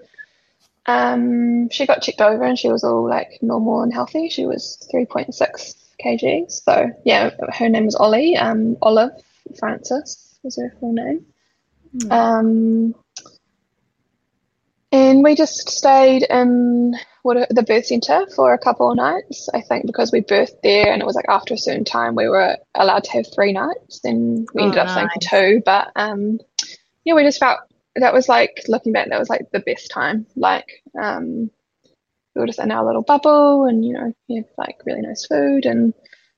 um, 0.86 1.70
she 1.70 1.86
got 1.86 2.02
checked 2.02 2.22
over 2.22 2.44
and 2.44 2.58
she 2.58 2.70
was 2.70 2.84
all 2.84 3.10
like 3.10 3.40
normal 3.42 3.82
and 3.82 3.94
healthy. 3.94 4.30
She 4.30 4.46
was 4.46 4.88
3.6 4.94 5.76
kg. 6.06 6.52
So 6.52 6.92
yeah, 7.06 7.32
her 7.54 7.70
name 7.70 7.86
was 7.86 7.96
Ollie. 7.96 8.38
Um, 8.38 8.78
Olive 8.82 9.12
Francis 9.60 10.38
was 10.44 10.58
her 10.58 10.74
full 10.80 10.94
name. 10.94 11.26
Um, 12.12 12.96
and 14.92 15.24
we 15.24 15.36
just 15.36 15.70
stayed 15.70 16.24
in 16.30 16.96
water 17.24 17.48
the 17.50 17.64
birth 17.64 17.86
center 17.88 18.26
for 18.36 18.54
a 18.54 18.58
couple 18.58 18.92
of 18.92 18.98
nights. 18.98 19.50
I 19.54 19.62
think 19.62 19.86
because 19.88 20.12
we 20.12 20.22
birthed 20.22 20.62
there 20.64 20.92
and 20.92 21.02
it 21.02 21.06
was 21.06 21.16
like 21.16 21.26
after 21.28 21.54
a 21.54 21.58
certain 21.58 21.84
time 21.86 22.16
we 22.16 22.30
were 22.30 22.58
allowed 22.76 23.04
to 23.06 23.12
have 23.14 23.26
three 23.34 23.52
nights. 23.52 24.00
Then 24.04 24.46
we 24.54 24.62
Oh, 24.62 24.66
ended 24.66 24.80
up 24.80 24.90
staying 24.90 25.10
for 25.14 25.20
two. 25.30 25.62
But 25.66 25.92
um, 25.96 26.40
yeah, 27.04 27.16
we 27.16 27.24
just 27.24 27.40
felt 27.40 27.60
that 27.96 28.14
was 28.14 28.30
like 28.30 28.64
looking 28.68 28.94
back, 28.94 29.10
that 29.10 29.20
was 29.20 29.30
like 29.30 29.52
the 29.52 29.60
best 29.60 29.92
time. 29.92 30.28
Like 30.36 30.84
um, 31.02 31.50
we 32.36 32.42
were 32.42 32.48
just 32.48 32.60
in 32.60 32.72
our 32.72 32.86
little 32.86 33.02
bubble, 33.02 33.66
and 33.66 33.86
you 33.86 33.94
know, 33.94 34.14
you 34.28 34.44
have 34.44 34.52
like 34.58 34.78
really 34.86 35.02
nice 35.02 35.26
food, 35.26 35.66
and 35.66 35.94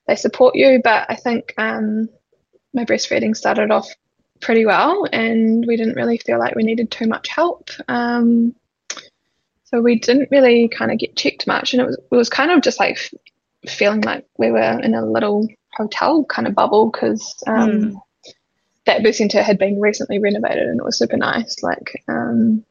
they 0.08 0.16
support 0.16 0.56
you. 0.56 0.80
But 0.84 1.06
I 1.10 1.16
think 1.16 1.54
um, 1.58 2.10
my 2.74 2.86
breastfeeding 2.86 3.36
started 3.36 3.72
off 3.72 3.89
pretty 4.39 4.66
well, 4.66 5.06
and 5.12 5.66
we 5.66 5.76
didn't 5.78 5.95
really 5.95 6.18
feel 6.18 6.39
like 6.39 6.56
we 6.56 6.64
needed 6.64 6.91
too 6.91 7.08
much 7.08 7.28
help. 7.30 7.70
Um, 7.88 8.56
so 9.66 9.82
we 9.82 10.00
didn't 10.00 10.30
really 10.32 10.70
kind 10.70 10.91
of 10.91 11.00
get 11.00 11.16
checked 11.18 11.48
much, 11.48 11.74
and 11.74 11.82
it 11.82 11.86
was 11.86 11.98
it 11.98 12.16
was 12.16 12.30
kind 12.30 12.52
of 12.52 12.62
just 12.62 12.80
like 12.80 12.98
feeling 13.68 14.02
like 14.02 14.26
we 14.38 14.52
were 14.52 14.80
in 14.82 14.93
a 14.93 15.06
little 15.06 15.48
hotel 15.74 16.24
kind 16.26 16.48
of 16.48 16.56
bubble 16.56 16.89
because 16.89 17.43
um, 17.48 17.70
Mm. 17.70 18.02
that 18.86 19.04
birth 19.04 19.16
centre 19.16 19.43
had 19.43 19.58
been 19.60 19.80
recently 19.82 20.20
renovated 20.20 20.68
and 20.70 20.80
it 20.80 20.84
was 20.86 20.98
super 20.98 21.18
nice. 21.18 21.62
Like 21.62 22.02
um, 22.08 22.64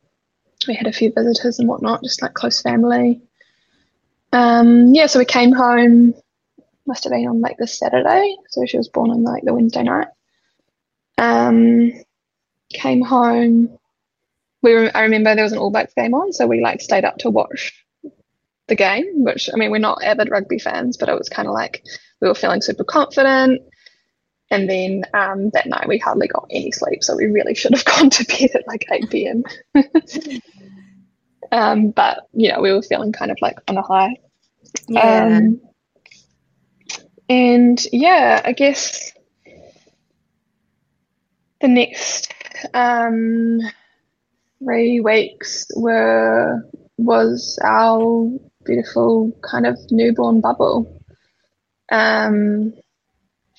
we 0.67 0.75
had 0.75 0.87
a 0.87 0.93
few 0.93 1.13
visitors 1.13 1.59
and 1.59 1.69
whatnot, 1.69 2.03
just 2.03 2.23
like 2.23 2.35
close 2.35 2.63
family. 2.63 3.23
Um, 4.33 4.95
yeah, 4.95 5.07
so 5.07 5.19
we 5.19 5.25
came 5.25 5.53
home. 5.53 6.15
Must 6.87 7.05
have 7.05 7.13
been 7.13 7.27
on 7.27 7.41
like 7.41 7.57
the 7.59 7.67
Saturday, 7.67 8.37
so 8.51 8.65
she 8.65 8.77
was 8.77 8.89
born 8.89 9.11
on 9.11 9.25
like 9.25 9.43
the 9.45 9.55
Wednesday 9.55 9.83
night. 9.83 10.09
Um, 11.19 11.93
came 12.73 13.03
home. 13.03 13.79
We 14.63 14.75
rem- 14.75 14.93
I 14.95 15.03
remember 15.03 15.35
there 15.35 15.45
was 15.45 15.53
an 15.53 15.59
All 15.59 15.71
Blacks 15.71 15.95
game 15.95 16.15
on, 16.15 16.33
so 16.33 16.47
we 16.47 16.61
like 16.61 16.81
stayed 16.81 17.05
up 17.05 17.19
to 17.19 17.31
watch 17.31 17.73
the 18.69 18.77
game. 18.77 19.25
Which 19.25 19.51
I 19.53 19.57
mean, 19.57 19.71
we're 19.71 19.79
not 19.79 20.03
avid 20.05 20.31
rugby 20.31 20.59
fans, 20.59 20.97
but 20.97 21.09
it 21.09 21.19
was 21.19 21.29
kind 21.29 21.49
of 21.49 21.55
like 21.55 21.83
we 22.21 22.29
were 22.29 22.35
feeling 22.35 22.63
super 22.63 22.85
confident. 22.85 23.63
And 24.51 24.71
then 24.71 25.03
um, 25.13 25.51
that 25.51 25.67
night 25.67 25.89
we 25.89 25.99
hardly 25.99 26.29
got 26.29 26.47
any 26.51 26.71
sleep, 26.71 27.03
so 27.03 27.17
we 27.17 27.27
really 27.27 27.55
should 27.55 27.75
have 27.75 27.85
gone 27.97 28.11
to 28.11 28.25
bed 28.25 28.51
at 28.55 28.67
like 28.67 28.87
8 28.91 29.11
p.m. 29.11 29.45
um, 31.53 31.91
but 31.91 32.27
you 32.33 32.51
know, 32.51 32.61
we 32.61 32.73
were 32.73 32.83
feeling 32.83 33.13
kind 33.13 33.31
of 33.31 33.39
like 33.41 33.59
on 33.69 33.77
a 33.77 33.83
high. 33.83 34.17
Yeah. 34.89 35.27
Um, 35.27 35.61
and 37.29 37.85
yeah, 37.93 38.41
I 38.45 38.53
guess 38.53 39.13
the 41.61 41.69
next 41.69 42.33
um, 42.73 43.61
three 44.63 45.01
weeks 45.01 45.67
were 45.75 46.63
was 46.99 47.59
our 47.63 48.31
beautiful 48.65 49.33
kind 49.43 49.67
of 49.67 49.79
newborn 49.91 50.41
bubble. 50.41 51.03
Um, 51.91 52.75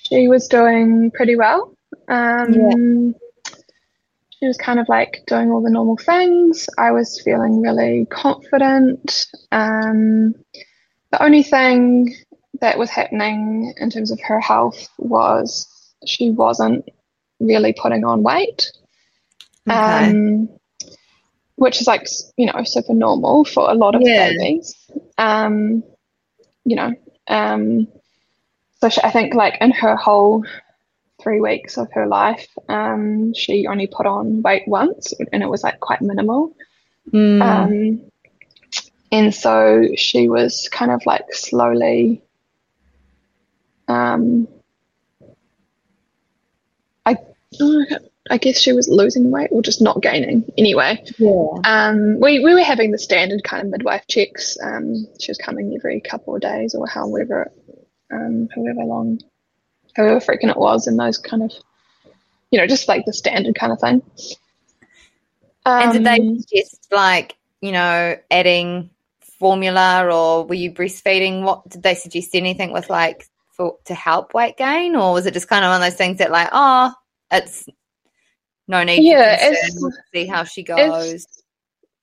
she 0.09 0.27
was 0.27 0.47
doing 0.47 1.11
pretty 1.11 1.35
well. 1.35 1.73
Um, 2.07 3.15
She 4.39 4.45
was 4.45 4.57
kind 4.57 4.79
of 4.79 4.87
like 4.87 5.23
doing 5.25 5.51
all 5.51 5.63
the 5.63 5.69
normal 5.71 5.97
things. 5.97 6.69
I 6.77 6.91
was 6.91 7.19
feeling 7.21 7.59
really 7.61 8.05
confident. 8.11 9.25
Um, 9.51 10.35
the 11.11 11.23
only 11.23 11.41
thing 11.41 12.15
that 12.61 12.77
was 12.77 12.89
happening 12.89 13.73
in 13.77 13.89
terms 13.89 14.11
of 14.11 14.19
her 14.21 14.39
health 14.39 14.87
was 14.99 15.67
she 16.05 16.29
wasn't 16.29 16.87
really 17.39 17.73
putting 17.73 18.03
on 18.05 18.21
weight, 18.21 18.71
okay. 19.67 20.09
um, 20.11 20.49
which 21.55 21.81
is 21.81 21.87
like, 21.87 22.07
you 22.37 22.45
know, 22.45 22.63
super 22.63 22.93
normal 22.93 23.43
for 23.43 23.69
a 23.69 23.73
lot 23.73 23.95
of 23.95 24.01
Yeah. 24.03 24.29
babies. 24.29 24.75
Um, 25.17 25.83
you 26.63 26.75
know, 26.75 26.93
um, 27.27 27.87
so 28.81 28.89
she, 28.89 29.01
I 29.03 29.11
think 29.11 29.33
like 29.33 29.57
in 29.59 29.71
her 29.71 29.95
whole 29.95 30.45
three 31.21 31.41
weeks 31.41 31.77
of 31.77 31.91
her 31.93 32.07
life, 32.07 32.47
um, 32.69 33.33
she 33.33 33.67
only 33.67 33.87
put 33.87 34.05
on 34.05 34.41
weight 34.41 34.67
once 34.67 35.13
and 35.31 35.41
it 35.41 35.49
was 35.49 35.63
like 35.63 35.79
quite 35.79 36.01
minimal. 36.01 36.55
Mm. 37.11 37.41
Um, 37.41 38.11
and 39.11 39.33
so 39.33 39.87
she 39.95 40.29
was 40.29 40.69
kind 40.69 40.91
of 40.91 41.05
like 41.05 41.33
slowly, 41.33 42.21
um, 43.87 44.47
I, 47.05 47.17
I 48.29 48.37
guess 48.37 48.59
she 48.59 48.73
was 48.73 48.89
losing 48.89 49.31
weight 49.31 49.49
or 49.51 49.61
just 49.61 49.81
not 49.81 50.01
gaining 50.01 50.51
anyway. 50.57 51.03
yeah. 51.17 51.47
Um, 51.65 52.19
we, 52.19 52.43
we 52.43 52.53
were 52.53 52.61
having 52.61 52.91
the 52.91 52.97
standard 52.97 53.43
kind 53.43 53.63
of 53.63 53.71
midwife 53.71 54.05
checks. 54.07 54.57
Um, 54.61 55.07
she 55.19 55.31
was 55.31 55.37
coming 55.37 55.73
every 55.75 56.01
couple 56.01 56.35
of 56.35 56.41
days 56.41 56.75
or 56.75 56.85
however, 56.85 57.51
um, 58.11 58.47
however 58.55 58.83
long, 58.83 59.19
however 59.95 60.19
frequent 60.19 60.51
it 60.55 60.59
was, 60.59 60.87
and 60.87 60.99
those 60.99 61.17
kind 61.17 61.43
of, 61.43 61.51
you 62.51 62.59
know, 62.59 62.67
just 62.67 62.87
like 62.87 63.05
the 63.05 63.13
standard 63.13 63.55
kind 63.55 63.71
of 63.71 63.79
thing. 63.79 64.01
And 65.65 65.91
did 65.93 66.03
they 66.05 66.19
Um, 66.21 66.39
suggest 66.39 66.87
like, 66.91 67.35
you 67.61 67.71
know, 67.71 68.17
adding 68.31 68.89
formula 69.39 70.05
or 70.09 70.45
were 70.45 70.55
you 70.55 70.71
breastfeeding? 70.71 71.43
What 71.43 71.67
did 71.69 71.83
they 71.83 71.93
suggest 71.95 72.35
anything 72.35 72.71
with 72.71 72.89
like 72.89 73.25
for 73.51 73.77
to 73.85 73.93
help 73.93 74.33
weight 74.33 74.57
gain? 74.57 74.95
Or 74.95 75.13
was 75.13 75.25
it 75.25 75.33
just 75.33 75.49
kind 75.49 75.65
of 75.65 75.69
one 75.69 75.81
of 75.81 75.85
those 75.89 75.97
things 75.97 76.19
that 76.19 76.31
like, 76.31 76.49
oh, 76.53 76.93
it's 77.31 77.67
no 78.67 78.83
need 78.83 79.03
Yeah, 79.03 79.35
for 79.37 79.43
it's- 79.51 79.75
we'll 79.79 79.91
see 80.13 80.25
how 80.25 80.43
she 80.45 80.61
as, 80.61 80.65
goes. 80.67 81.27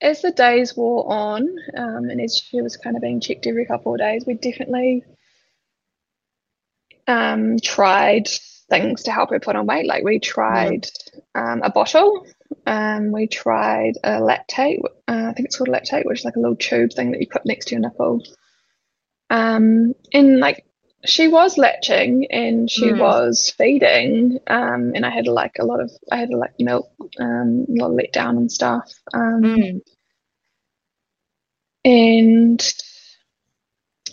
as 0.01 0.21
the 0.21 0.31
days 0.31 0.77
wore 0.77 1.11
on, 1.11 1.47
um, 1.75 2.09
and 2.09 2.21
as 2.21 2.37
she 2.37 2.61
was 2.61 2.77
kind 2.77 2.95
of 2.95 3.01
being 3.01 3.19
checked 3.19 3.47
every 3.47 3.65
couple 3.65 3.93
of 3.93 3.99
days, 3.99 4.25
we 4.27 4.35
definitely 4.35 5.03
um, 7.07 7.57
tried 7.59 8.27
things 8.69 9.03
to 9.03 9.11
help 9.11 9.29
her 9.31 9.39
put 9.39 9.55
on 9.55 9.67
weight. 9.67 9.85
Like 9.87 10.03
we 10.03 10.19
tried 10.19 10.87
um, 11.35 11.61
a 11.63 11.69
bottle, 11.69 12.25
um, 12.65 13.11
we 13.11 13.27
tried 13.27 13.93
a 14.03 14.19
lactate. 14.21 14.79
Uh, 15.07 15.27
I 15.29 15.33
think 15.33 15.47
it's 15.47 15.57
called 15.57 15.69
lactate, 15.69 16.05
which 16.05 16.19
is 16.19 16.25
like 16.25 16.35
a 16.35 16.39
little 16.39 16.55
tube 16.55 16.93
thing 16.93 17.11
that 17.11 17.21
you 17.21 17.27
put 17.27 17.45
next 17.45 17.67
to 17.67 17.75
your 17.75 17.81
nipple. 17.81 18.21
Um, 19.29 19.93
and 20.13 20.39
like 20.39 20.65
she 21.05 21.27
was 21.27 21.57
latching 21.57 22.27
and 22.31 22.69
she 22.69 22.91
Mm. 22.91 22.99
was 22.99 23.51
feeding, 23.57 24.39
um, 24.47 24.93
and 24.95 25.05
I 25.05 25.09
had 25.09 25.27
like 25.27 25.57
a 25.59 25.65
lot 25.65 25.79
of 25.81 25.91
I 26.11 26.17
had 26.17 26.29
like 26.29 26.53
milk, 26.59 26.91
um, 27.19 27.65
a 27.69 27.73
lot 27.73 27.89
of 27.91 27.95
let 27.95 28.13
down 28.13 28.37
and 28.37 28.51
stuff. 28.51 28.91
Um, 29.13 29.41
Mm. 29.43 29.81
and 31.83 32.73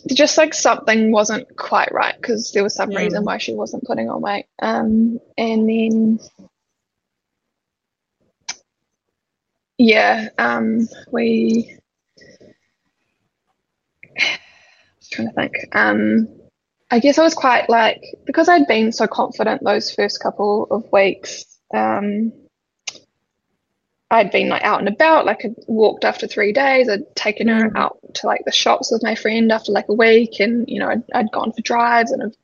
just 0.08 0.36
like 0.38 0.54
something 0.54 1.12
wasn't 1.12 1.56
quite 1.56 1.92
right 1.92 2.14
because 2.16 2.52
there 2.52 2.62
was 2.62 2.74
some 2.74 2.90
Mm. 2.90 2.96
reason 2.96 3.24
why 3.24 3.38
she 3.38 3.54
wasn't 3.54 3.84
putting 3.84 4.10
on 4.10 4.20
weight. 4.20 4.46
Um, 4.60 5.20
and 5.38 5.68
then 5.68 6.18
yeah, 9.78 10.28
um, 10.38 10.88
we 11.10 11.78
trying 15.10 15.28
to 15.28 15.34
think. 15.34 15.54
Um, 15.72 16.28
I 16.90 16.98
guess 16.98 17.18
I 17.18 17.22
was 17.22 17.34
quite 17.34 17.70
like 17.70 18.02
because 18.26 18.48
I'd 18.48 18.66
been 18.66 18.92
so 18.92 19.06
confident 19.06 19.64
those 19.64 19.94
first 19.94 20.22
couple 20.22 20.66
of 20.70 20.90
weeks. 20.92 21.44
Um, 21.74 22.32
I'd 24.12 24.30
been 24.30 24.50
like 24.50 24.62
out 24.62 24.78
and 24.78 24.88
about, 24.88 25.24
like 25.24 25.44
I'd 25.44 25.54
walked 25.66 26.04
after 26.04 26.26
three 26.26 26.52
days. 26.52 26.88
I'd 26.88 27.16
taken 27.16 27.48
her 27.48 27.70
Mm. 27.70 27.76
out 27.76 27.98
to 28.16 28.26
like 28.26 28.44
the 28.44 28.52
shops 28.52 28.92
with 28.92 29.02
my 29.02 29.14
friend 29.14 29.50
after 29.50 29.72
like 29.72 29.88
a 29.88 29.94
week, 29.94 30.38
and 30.38 30.68
you 30.68 30.78
know 30.80 30.88
I'd, 30.88 31.02
I'd 31.14 31.32
gone 31.32 31.52
for 31.52 31.62
drives, 31.62 32.12
and 32.12 32.22
I've, 32.22 32.36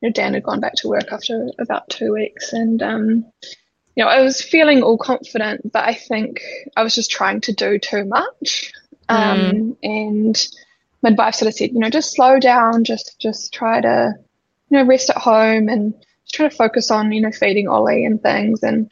you 0.00 0.08
know 0.08 0.12
Dan 0.12 0.34
had 0.34 0.42
gone 0.42 0.60
back 0.60 0.74
to 0.78 0.88
work 0.88 1.12
after 1.12 1.48
about 1.60 1.88
two 1.90 2.12
weeks, 2.12 2.52
and 2.52 2.82
um, 2.82 3.24
you 3.94 4.04
know 4.04 4.08
I 4.08 4.20
was 4.20 4.42
feeling 4.42 4.82
all 4.82 4.98
confident, 4.98 5.72
but 5.72 5.84
I 5.84 5.94
think 5.94 6.40
I 6.76 6.82
was 6.82 6.94
just 6.96 7.10
trying 7.10 7.40
to 7.42 7.52
do 7.52 7.78
too 7.78 8.04
much, 8.04 8.72
um, 9.08 9.76
and 9.84 10.36
midwife 11.02 11.36
sort 11.36 11.48
of 11.48 11.54
said, 11.54 11.70
you 11.70 11.78
know, 11.78 11.90
just 11.90 12.14
slow 12.14 12.40
down, 12.40 12.82
just 12.82 13.16
just 13.20 13.52
try 13.54 13.80
to, 13.80 14.14
you 14.70 14.78
know, 14.78 14.84
rest 14.84 15.10
at 15.10 15.18
home 15.18 15.68
and 15.68 15.94
just 16.24 16.34
try 16.34 16.48
to 16.48 16.56
focus 16.56 16.90
on, 16.90 17.12
you 17.12 17.20
know, 17.20 17.30
feeding 17.30 17.68
Ollie 17.68 18.04
and 18.04 18.20
things. 18.20 18.64
And 18.64 18.90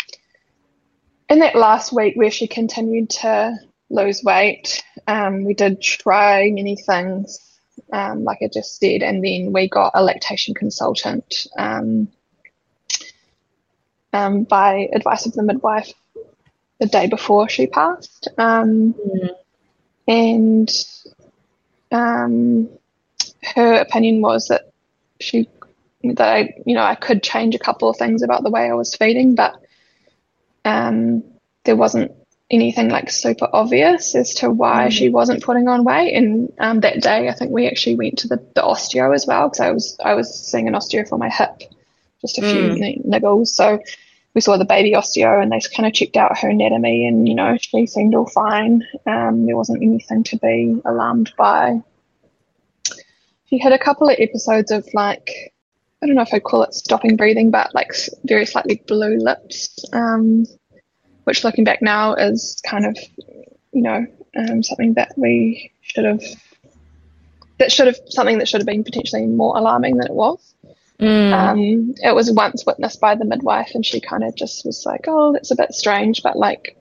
in 1.35 1.41
that 1.41 1.57
last 1.57 1.93
week 1.93 2.15
where 2.15 2.31
she 2.31 2.47
continued 2.47 3.11
to 3.11 3.57
lose 3.91 4.23
weight, 4.23 4.85
um, 5.09 5.43
we 5.43 5.53
did 5.53 5.83
try 5.83 6.49
many 6.49 6.77
things, 6.77 7.59
um, 7.93 8.23
like 8.23 8.39
I 8.41 8.49
just 8.53 8.79
said, 8.79 9.03
and 9.03 9.23
then 9.23 9.53
we 9.53 9.69
got 9.69 9.91
a 9.95 10.03
lactation 10.03 10.55
consultant 10.55 11.49
um, 11.59 12.07
um, 14.13 14.45
by 14.45 14.89
advice 14.93 15.27
of 15.27 15.33
the 15.33 15.43
midwife 15.43 15.93
the 16.79 16.87
day 16.87 17.09
before 17.09 17.49
she 17.49 17.67
passed. 17.67 18.29
Um, 18.39 18.95
Mm. 18.95 19.31
and 20.07 20.71
um, 21.91 22.69
her 23.43 23.75
opinion 23.81 24.21
was 24.21 24.47
that 24.49 24.71
she 25.19 25.49
that 26.05 26.29
I 26.29 26.55
you 26.65 26.75
know 26.77 26.83
I 26.85 26.95
could 26.95 27.25
change 27.25 27.57
a 27.57 27.59
couple 27.59 27.89
of 27.89 27.97
things 27.97 28.23
about 28.23 28.45
the 28.45 28.51
way 28.51 28.71
I 28.71 28.75
was 28.75 28.95
feeding, 28.95 29.35
but 29.35 29.64
um, 30.65 31.23
there 31.65 31.77
wasn't 31.77 32.13
anything 32.51 32.89
like 32.89 33.11
super 33.11 33.49
obvious 33.53 34.15
as 34.15 34.35
to 34.35 34.51
why 34.51 34.87
mm. 34.87 34.93
she 34.93 35.09
wasn't 35.09 35.43
putting 35.43 35.69
on 35.69 35.85
weight. 35.85 36.15
And 36.15 36.53
um, 36.59 36.81
that 36.81 37.03
day, 37.03 37.29
I 37.29 37.33
think 37.33 37.51
we 37.51 37.67
actually 37.67 37.97
went 37.97 38.19
to 38.19 38.29
the, 38.29 38.37
the 38.55 38.63
osteo 38.63 39.15
as 39.15 39.27
well 39.27 39.49
because 39.49 39.61
I 39.61 39.71
was 39.71 39.99
I 40.05 40.15
was 40.15 40.35
seeing 40.35 40.69
an 40.69 40.75
osteo 40.75 41.09
for 41.09 41.19
my 41.19 41.29
hip, 41.29 41.63
just 42.21 42.39
a 42.39 42.43
mm. 42.43 42.53
few 42.53 43.03
niggles. 43.03 43.49
So 43.49 43.81
we 44.35 44.41
saw 44.41 44.57
the 44.57 44.65
baby 44.65 44.93
osteo 44.93 45.43
and 45.43 45.53
they 45.53 45.61
kind 45.75 45.87
of 45.87 45.93
checked 45.93 46.17
out 46.17 46.39
her 46.39 46.49
anatomy 46.49 47.07
and 47.07 47.29
you 47.29 47.35
know 47.35 47.57
she 47.59 47.87
seemed 47.87 48.15
all 48.15 48.29
fine. 48.29 48.87
Um, 49.07 49.47
there 49.47 49.57
wasn't 49.57 49.83
anything 49.83 50.23
to 50.25 50.37
be 50.39 50.81
alarmed 50.85 51.33
by. 51.37 51.81
She 53.47 53.59
had 53.59 53.73
a 53.73 53.79
couple 53.79 54.09
of 54.09 54.17
episodes 54.19 54.71
of 54.71 54.87
like 54.95 55.54
I 56.05 56.07
don't 56.07 56.17
know 56.17 56.23
if 56.23 56.35
I'd 56.35 56.45
call 56.45 56.65
it 56.65 56.75
stopping 56.75 57.17
breathing, 57.17 57.51
but 57.51 57.75
like 57.75 57.95
very 58.25 58.45
slightly 58.45 58.83
blue 58.87 59.17
lips. 59.17 59.79
Um, 59.91 60.45
which 61.25 61.45
looking 61.45 61.65
back 61.65 61.81
now 61.81 62.13
is 62.13 62.61
kind 62.67 62.85
of, 62.85 62.99
you 63.73 63.81
know, 63.81 64.07
um, 64.37 64.63
something 64.63 64.95
that 64.95 65.15
we 65.17 65.73
should 65.81 66.05
have, 66.05 66.23
that 67.59 67.73
should 67.73 67.87
have, 67.87 67.97
something 68.09 68.37
that 68.37 68.49
should 68.49 68.61
have 68.61 68.67
been 68.67 68.85
potentially 68.85 69.25
more 69.25 69.57
alarming 69.57 69.97
than 69.97 70.09
it 70.09 70.13
was. 70.13 70.55
Mm. 71.01 71.33
Um, 71.33 71.95
it 71.97 72.15
was 72.15 72.31
once 72.31 72.67
witnessed 72.67 73.01
by 73.01 73.15
the 73.15 73.25
midwife, 73.25 73.71
and 73.75 73.85
she 73.85 74.01
kind 74.01 74.25
of 74.25 74.37
just 74.37 74.67
was 74.67 74.85
like, 74.85 75.07
"Oh, 75.09 75.33
that's 75.33 75.51
a 75.51 75.57
bit 75.57 75.73
strange," 75.73 76.23
but 76.23 76.37
like, 76.37 76.79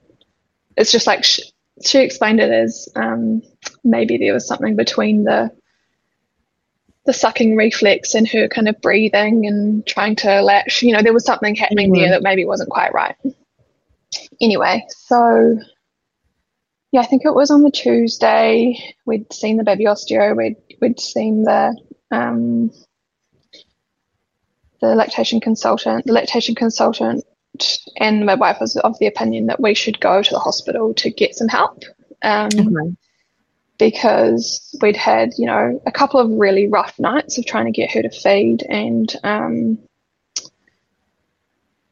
it's 0.75 0.91
just 0.91 1.07
like 1.07 1.23
she, 1.23 1.43
she 1.83 1.99
explained 1.99 2.41
it 2.41 2.51
as 2.51 2.89
um, 2.97 3.41
maybe 3.85 4.17
there 4.17 4.33
was 4.33 4.45
something 4.45 4.75
between 4.75 5.23
the 5.23 5.51
the 7.05 7.13
sucking 7.13 7.55
reflex 7.55 8.15
and 8.15 8.27
her 8.29 8.47
kind 8.47 8.69
of 8.69 8.79
breathing 8.81 9.45
and 9.45 9.85
trying 9.85 10.15
to 10.17 10.41
latch. 10.41 10.81
You 10.81 10.93
know, 10.93 11.01
there 11.01 11.13
was 11.13 11.25
something 11.25 11.55
happening 11.55 11.91
mm. 11.91 11.99
there 11.99 12.09
that 12.11 12.23
maybe 12.23 12.45
wasn't 12.45 12.69
quite 12.69 12.93
right 12.93 13.15
anyway, 14.41 14.85
so 14.89 15.57
yeah, 16.91 17.01
I 17.01 17.05
think 17.05 17.25
it 17.25 17.33
was 17.33 17.49
on 17.49 17.63
the 17.63 17.71
Tuesday. 17.71 18.77
We'd 19.05 19.31
seen 19.33 19.57
the 19.57 19.63
baby 19.63 19.85
osteo. 19.85 20.35
We'd 20.35 20.57
we'd 20.79 20.99
seen 20.99 21.43
the 21.43 21.75
um, 22.11 22.71
the 24.81 24.95
lactation 24.95 25.39
consultant. 25.39 26.05
The 26.05 26.13
lactation 26.13 26.55
consultant 26.55 27.23
and 27.97 28.25
midwife 28.25 28.59
was 28.59 28.77
of 28.77 28.97
the 28.99 29.07
opinion 29.07 29.47
that 29.47 29.59
we 29.59 29.73
should 29.73 29.99
go 29.99 30.21
to 30.21 30.29
the 30.29 30.39
hospital 30.39 30.93
to 30.95 31.09
get 31.09 31.35
some 31.35 31.47
help. 31.47 31.83
Um, 32.21 32.49
okay. 32.53 32.95
Because 33.83 34.73
we'd 34.81 34.95
had, 34.95 35.31
you 35.37 35.45
know, 35.45 35.81
a 35.85 35.91
couple 35.91 36.21
of 36.21 36.29
really 36.29 36.67
rough 36.67 36.97
nights 36.99 37.37
of 37.37 37.45
trying 37.45 37.65
to 37.65 37.71
get 37.71 37.91
her 37.91 38.01
to 38.01 38.09
feed, 38.09 38.63
and 38.63 39.13
um, 39.25 39.77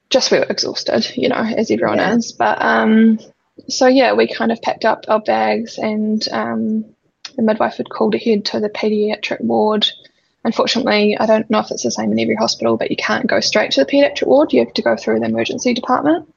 just 0.09 0.31
we 0.31 0.39
were 0.39 0.45
exhausted, 0.45 1.05
you 1.17 1.27
know, 1.27 1.35
as 1.35 1.69
everyone 1.69 1.97
yeah. 1.97 2.15
is. 2.15 2.31
But 2.31 2.61
um, 2.61 3.19
so 3.67 3.87
yeah, 3.87 4.13
we 4.13 4.33
kind 4.33 4.53
of 4.53 4.61
packed 4.61 4.85
up 4.85 5.03
our 5.09 5.19
bags, 5.19 5.77
and 5.77 6.25
um, 6.31 6.85
the 7.35 7.41
midwife 7.41 7.75
had 7.75 7.89
called 7.89 8.15
ahead 8.15 8.45
to 8.45 8.61
the 8.61 8.69
paediatric 8.69 9.41
ward. 9.41 9.85
Unfortunately, 10.45 11.17
I 11.17 11.25
don't 11.25 11.49
know 11.49 11.59
if 11.59 11.71
it's 11.71 11.83
the 11.83 11.91
same 11.91 12.13
in 12.13 12.19
every 12.19 12.35
hospital, 12.35 12.77
but 12.77 12.89
you 12.89 12.95
can't 12.95 13.27
go 13.27 13.41
straight 13.41 13.71
to 13.71 13.83
the 13.83 13.91
paediatric 13.91 14.27
ward. 14.27 14.53
You 14.53 14.63
have 14.63 14.73
to 14.75 14.81
go 14.81 14.95
through 14.95 15.19
the 15.19 15.25
emergency 15.25 15.73
department. 15.73 16.33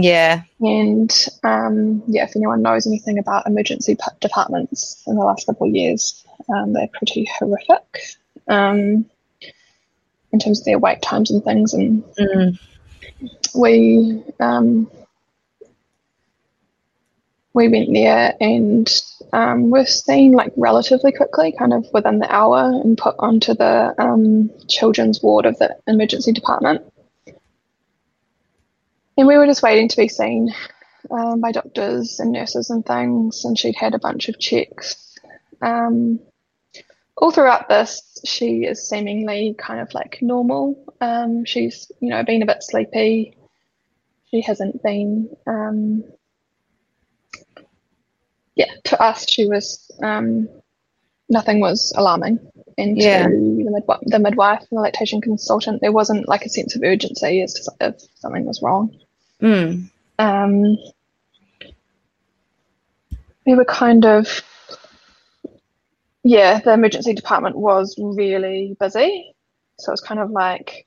Yeah. 0.00 0.42
And 0.60 1.10
um, 1.42 2.02
yeah, 2.06 2.24
if 2.24 2.36
anyone 2.36 2.62
knows 2.62 2.86
anything 2.86 3.18
about 3.18 3.46
emergency 3.46 3.96
p- 3.96 4.16
departments 4.20 5.02
in 5.06 5.16
the 5.16 5.24
last 5.24 5.46
couple 5.46 5.66
of 5.66 5.74
years, 5.74 6.24
um, 6.48 6.72
they're 6.72 6.88
pretty 6.88 7.28
horrific 7.38 8.02
um, 8.46 9.06
in 10.32 10.38
terms 10.38 10.60
of 10.60 10.64
their 10.64 10.78
wait 10.78 11.02
times 11.02 11.30
and 11.30 11.42
things. 11.44 11.74
And 11.74 12.04
mm 12.14 12.58
we 13.54 14.22
um, 14.40 14.90
we 17.54 17.68
went 17.68 17.92
there 17.92 18.34
and 18.40 19.02
um, 19.32 19.70
were 19.70 19.84
seen 19.86 20.32
like 20.32 20.52
relatively 20.56 21.12
quickly, 21.12 21.52
kind 21.58 21.72
of 21.72 21.86
within 21.92 22.18
the 22.18 22.32
hour, 22.32 22.60
and 22.60 22.96
put 22.96 23.16
onto 23.18 23.54
the 23.54 23.94
um, 23.98 24.50
children's 24.68 25.22
ward 25.22 25.46
of 25.46 25.58
the 25.58 25.76
emergency 25.86 26.32
department. 26.32 26.82
And 29.18 29.26
we 29.26 29.36
were 29.36 29.46
just 29.46 29.64
waiting 29.64 29.88
to 29.88 29.96
be 29.96 30.06
seen 30.06 30.54
um, 31.10 31.40
by 31.40 31.50
doctors 31.50 32.20
and 32.20 32.30
nurses 32.30 32.70
and 32.70 32.86
things. 32.86 33.44
And 33.44 33.58
she'd 33.58 33.74
had 33.74 33.94
a 33.94 33.98
bunch 33.98 34.28
of 34.28 34.38
checks. 34.38 35.18
Um, 35.60 36.20
all 37.16 37.32
throughout 37.32 37.68
this, 37.68 38.20
she 38.24 38.64
is 38.64 38.88
seemingly 38.88 39.56
kind 39.58 39.80
of 39.80 39.92
like 39.92 40.18
normal. 40.22 40.94
Um, 41.00 41.44
she's, 41.44 41.90
you 41.98 42.10
know, 42.10 42.22
been 42.22 42.42
a 42.42 42.46
bit 42.46 42.62
sleepy. 42.62 43.36
She 44.30 44.40
hasn't 44.40 44.84
been, 44.84 45.36
um, 45.48 46.04
yeah, 48.54 48.70
to 48.84 49.02
us, 49.02 49.28
she 49.28 49.46
was, 49.46 49.90
um, 50.00 50.48
nothing 51.28 51.58
was 51.58 51.92
alarming. 51.96 52.38
And 52.76 52.96
yeah. 52.96 53.24
to 53.24 53.30
the, 53.30 53.70
midwife, 53.72 54.00
the 54.02 54.18
midwife 54.20 54.60
and 54.70 54.78
the 54.78 54.82
lactation 54.82 55.20
consultant, 55.20 55.80
there 55.80 55.90
wasn't 55.90 56.28
like 56.28 56.44
a 56.44 56.48
sense 56.48 56.76
of 56.76 56.82
urgency 56.84 57.42
as 57.42 57.54
to 57.54 57.72
if 57.80 58.00
something 58.14 58.44
was 58.44 58.62
wrong. 58.62 58.96
Mm. 59.42 59.90
Um, 60.18 60.76
we 63.46 63.54
were 63.54 63.64
kind 63.64 64.04
of 64.04 64.42
yeah, 66.28 66.60
the 66.60 66.74
emergency 66.74 67.14
department 67.14 67.56
was 67.56 67.94
really 67.98 68.76
busy. 68.78 69.34
So 69.78 69.90
it 69.90 69.94
was 69.94 70.00
kind 70.02 70.20
of 70.20 70.30
like 70.30 70.86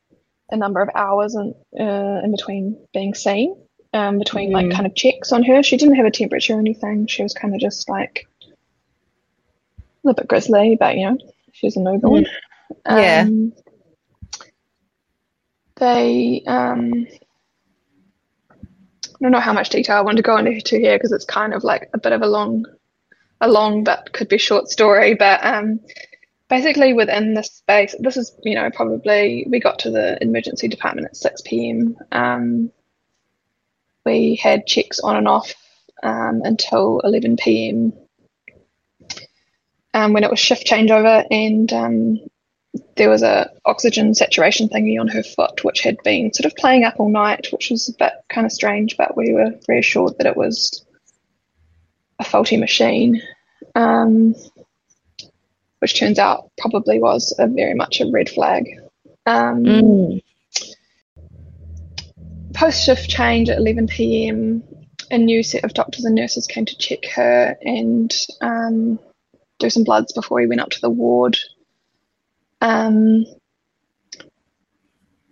a 0.52 0.58
number 0.58 0.82
of 0.82 0.90
hours 0.94 1.34
in, 1.34 1.56
uh, 1.80 2.22
in 2.24 2.32
between 2.32 2.78
being 2.94 3.16
seen, 3.16 3.56
um, 3.94 4.20
between 4.20 4.52
mm. 4.52 4.54
like 4.54 4.72
kind 4.72 4.86
of 4.86 4.94
checks 4.94 5.32
on 5.32 5.44
her. 5.44 5.64
She 5.64 5.78
didn't 5.78 5.96
have 5.96 6.06
a 6.06 6.12
temperature 6.12 6.54
or 6.54 6.60
anything. 6.60 7.08
She 7.08 7.24
was 7.24 7.34
kind 7.34 7.56
of 7.56 7.62
just 7.62 7.90
like 7.90 8.28
a 8.48 9.82
little 10.04 10.22
bit 10.22 10.28
grizzly, 10.28 10.78
but 10.80 10.96
you 10.96 11.10
know, 11.10 11.18
she 11.54 11.66
was 11.66 11.76
a 11.76 11.80
newborn. 11.80 12.28
Mm. 12.86 13.02
Yeah. 13.02 13.22
Um, 13.22 13.54
they, 15.78 16.44
um, 16.46 17.08
don't 19.22 19.32
know 19.32 19.40
how 19.40 19.54
much 19.54 19.70
detail 19.70 19.98
I 19.98 20.02
want 20.02 20.18
to 20.18 20.24
go 20.24 20.38
into 20.38 20.78
here 20.78 20.98
because 20.98 21.12
it's 21.12 21.26
kind 21.26 21.54
of 21.54 21.64
like 21.64 21.90
a 21.94 22.00
bit 22.00 22.12
of 22.12 22.22
a 22.22 22.28
long 22.28 22.66
a 23.40 23.50
long 23.50 23.84
but 23.84 24.12
could 24.14 24.30
be 24.30 24.38
short 24.38 24.70
story. 24.70 25.16
But 25.16 25.44
um, 25.44 25.80
basically, 26.50 26.94
within 26.94 27.34
this 27.34 27.52
space, 27.52 27.96
this 28.00 28.18
is 28.18 28.34
you 28.44 28.56
know 28.56 28.70
probably 28.72 29.46
we 29.50 29.60
got 29.60 29.80
to 29.80 29.92
the 29.92 30.22
emergency 30.22 30.68
department 30.68 31.08
at 31.08 31.16
six 31.16 31.42
p.m. 31.42 31.98
Um, 32.12 32.72
we 34.06 34.36
had 34.36 34.66
checks 34.66 35.00
on 35.00 35.16
and 35.16 35.28
off 35.28 35.54
um, 36.04 36.42
until 36.44 37.00
eleven 37.02 37.38
p.m. 37.38 37.94
Um, 39.94 40.14
when 40.14 40.24
it 40.24 40.32
was 40.32 40.40
shift 40.40 40.66
changeover, 40.66 41.26
and 41.30 41.72
um, 41.74 42.20
there 42.96 43.10
was 43.10 43.24
a 43.24 43.50
oxygen 43.66 44.14
saturation 44.14 44.70
thingy 44.70 45.00
on 45.00 45.08
her 45.10 45.24
foot, 45.24 45.64
which 45.64 45.82
had 45.82 45.98
been 46.04 46.34
sort 46.34 46.46
of 46.46 46.56
playing 46.56 46.84
up 46.84 47.00
all 47.00 47.10
night, 47.10 47.48
which 47.52 47.70
was 47.70 47.90
a 47.90 47.94
bit 47.98 48.14
kind 48.30 48.46
of 48.46 48.52
strange. 48.52 48.96
But 48.98 49.18
we 49.18 49.34
were 49.34 49.54
reassured 49.68 50.18
that 50.18 50.28
it 50.28 50.38
was 50.38 50.86
a 52.20 52.24
faulty 52.24 52.58
machine, 52.58 53.22
um, 53.76 54.36
which 55.80 56.00
turns 56.00 56.20
out 56.20 56.50
probably 56.58 57.00
was 57.00 57.36
a 57.38 57.48
very 57.48 57.74
much 57.74 58.00
a 58.00 58.10
red 58.10 58.30
flag. 58.30 58.66
Um, 59.26 59.64
mm. 59.64 60.24
Post 62.54 62.86
shift 62.86 63.10
change 63.10 63.50
at 63.50 63.58
11 63.58 63.88
pm, 63.88 64.64
a 65.10 65.18
new 65.18 65.44
set 65.44 65.64
of 65.64 65.74
doctors 65.74 66.06
and 66.06 66.16
nurses 66.16 66.48
came 66.48 66.66
to 66.66 66.78
check 66.78 67.06
her 67.16 67.58
and 67.62 68.14
um, 68.42 69.00
do 69.60 69.70
some 69.70 69.84
bloods 69.84 70.14
before 70.14 70.38
we 70.38 70.48
went 70.48 70.62
up 70.62 70.70
to 70.70 70.82
the 70.82 70.90
ward. 70.90 71.38
Um, 72.62 73.26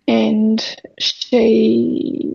and 0.07 0.77
she 0.99 2.34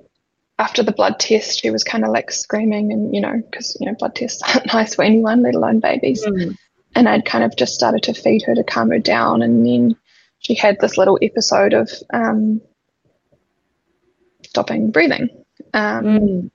after 0.58 0.82
the 0.84 0.92
blood 0.92 1.18
test, 1.18 1.60
she 1.60 1.70
was 1.70 1.82
kind 1.82 2.04
of 2.04 2.10
like 2.10 2.30
screaming, 2.30 2.92
and 2.92 3.14
you 3.14 3.20
know, 3.20 3.34
because 3.50 3.76
you 3.80 3.86
know, 3.86 3.96
blood 3.98 4.14
tests 4.14 4.42
aren't 4.54 4.72
nice 4.72 4.94
for 4.94 5.04
anyone, 5.04 5.42
let 5.42 5.54
alone 5.54 5.80
babies. 5.80 6.24
Mm. 6.24 6.56
And 6.94 7.08
I'd 7.08 7.24
kind 7.24 7.42
of 7.42 7.56
just 7.56 7.74
started 7.74 8.04
to 8.04 8.14
feed 8.14 8.42
her 8.42 8.54
to 8.54 8.62
calm 8.62 8.90
her 8.90 9.00
down, 9.00 9.42
and 9.42 9.66
then 9.66 9.96
she 10.38 10.54
had 10.54 10.78
this 10.80 10.96
little 10.96 11.18
episode 11.20 11.72
of 11.72 11.90
um, 12.12 12.60
stopping 14.44 14.92
breathing. 14.92 15.28
Um, 15.72 16.04
mm. 16.04 16.50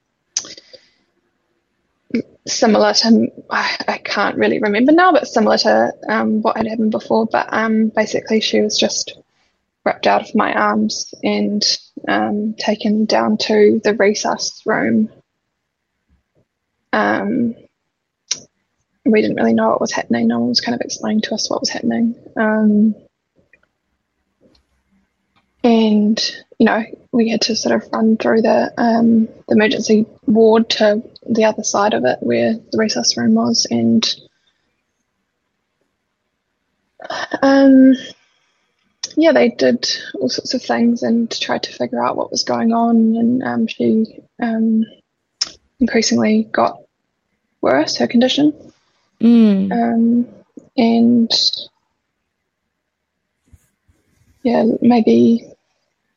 Similar 2.50 2.94
to, 2.94 3.28
I, 3.50 4.02
can't 4.04 4.36
really 4.36 4.60
remember 4.60 4.92
now, 4.92 5.12
but 5.12 5.28
similar 5.28 5.58
to 5.60 5.94
um, 6.08 6.42
what 6.42 6.58
had 6.58 6.68
happened 6.68 6.92
before. 6.92 7.28
But 7.28 7.48
um, 7.54 7.90
basically, 7.90 8.40
she 8.42 8.60
was 8.62 8.78
just 8.78 9.14
ripped 9.86 10.08
out 10.08 10.28
of 10.28 10.36
my 10.36 10.54
arms 10.54 11.14
and 11.24 11.64
um, 12.08 12.56
taken 12.58 13.06
down 13.06 13.38
to 13.38 13.80
the 13.84 13.94
resus 13.94 14.66
room. 14.66 15.10
Um, 16.92 17.56
we 19.06 19.22
didn't 19.22 19.38
really 19.38 19.54
know 19.54 19.70
what 19.70 19.82
was 19.82 19.92
happening. 19.92 20.28
No 20.28 20.40
one 20.40 20.50
was 20.50 20.62
kind 20.62 20.76
of 20.76 20.82
explaining 20.82 21.22
to 21.22 21.36
us 21.36 21.50
what 21.50 21.62
was 21.62 21.70
happening. 21.70 22.16
Um, 22.36 22.96
and 25.64 26.20
you 26.58 26.66
know 26.66 26.84
we 27.12 27.30
had 27.30 27.42
to 27.42 27.56
sort 27.56 27.76
of 27.76 27.92
run 27.92 28.18
through 28.18 28.42
the 28.42 28.72
um, 28.78 29.26
the 29.48 29.56
emergency 29.56 30.06
ward 30.26 30.70
to 30.70 31.02
the 31.28 31.46
other 31.46 31.64
side 31.64 31.94
of 31.94 32.06
it 32.06 32.20
where 32.22 32.54
the 32.72 32.78
resus 32.78 33.18
room 33.18 33.34
was, 33.34 33.68
and 33.70 34.08
um, 37.42 37.94
yeah, 39.16 39.32
they 39.32 39.50
did 39.50 39.88
all 40.20 40.30
sorts 40.30 40.54
of 40.54 40.62
things 40.62 41.04
and 41.04 41.30
tried 41.32 41.64
to 41.64 41.74
figure 41.74 42.04
out 42.04 42.16
what 42.16 42.32
was 42.32 42.44
going 42.44 42.74
on, 42.74 42.96
and 43.16 43.44
um, 43.44 43.68
she 43.68 44.20
um, 44.42 44.86
increasingly 45.80 46.44
got 46.44 46.80
worse 47.62 47.98
her 47.98 48.08
condition, 48.08 48.54
Mm. 49.22 49.70
um, 49.74 50.28
and 50.78 51.30
yeah, 54.44 54.64
maybe 54.82 55.46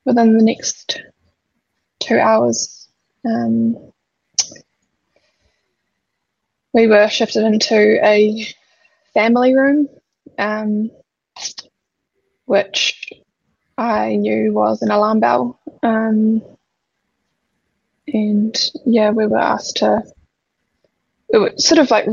within 0.05 0.37
the 0.37 0.45
next 0.45 1.01
two 2.01 2.19
hours, 2.19 2.89
um, 3.25 3.77
we 6.73 6.87
were 6.87 7.09
shifted 7.09 7.45
into 7.45 7.99
a 8.05 8.47
family 9.15 9.55
room, 9.55 9.89
um, 10.39 10.91
which 12.47 13.13
I 13.79 14.17
knew 14.17 14.53
was 14.53 14.83
an 14.83 14.91
alarm 14.91 15.21
bell. 15.21 15.61
Um, 15.83 16.43
and 18.07 18.71
yeah, 18.85 19.11
we 19.11 19.27
were 19.27 19.39
asked 19.39 19.77
to, 19.79 20.03
sort 21.57 21.79
of 21.79 21.91
like, 21.91 22.07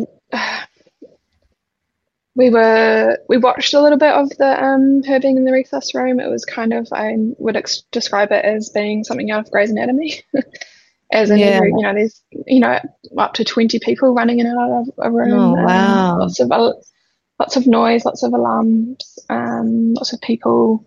we 2.40 2.50
were 2.50 3.18
we 3.28 3.38
watched 3.38 3.74
a 3.74 3.82
little 3.82 3.98
bit 3.98 4.14
of 4.14 4.30
the 4.38 4.64
um 4.64 5.04
her 5.04 5.20
being 5.20 5.36
in 5.36 5.44
the 5.44 5.52
resus 5.52 5.94
room. 5.94 6.22
It 6.22 6.30
was 6.30 6.46
kind 6.46 6.72
of 6.72 6.88
I 6.94 7.14
would 7.38 7.58
ex- 7.58 7.84
describe 7.92 8.32
it 8.32 8.46
as 8.46 8.70
being 8.70 9.04
something 9.04 9.30
out 9.30 9.46
of 9.46 9.52
Grey's 9.52 9.72
Anatomy, 9.72 10.22
as 11.12 11.30
in 11.32 11.38
Yeah. 11.38 11.48
every, 11.48 11.72
you 11.72 11.82
know 11.82 11.94
there's 11.94 12.24
you 12.48 12.62
know 12.62 12.80
up 13.18 13.34
to 13.34 13.44
twenty 13.44 13.78
people 13.80 14.14
running 14.14 14.40
in 14.40 14.46
and 14.48 14.58
out 14.58 14.72
of 14.72 14.90
a 15.00 15.12
room. 15.12 15.34
Oh, 15.34 15.54
wow. 15.66 16.20
lots 16.20 16.40
of 16.40 16.48
lots 16.50 17.58
of 17.58 17.68
noise, 17.68 18.06
lots 18.06 18.24
of 18.24 18.32
alarms, 18.32 19.20
um, 19.30 19.94
lots 19.96 20.14
of 20.14 20.22
people. 20.22 20.86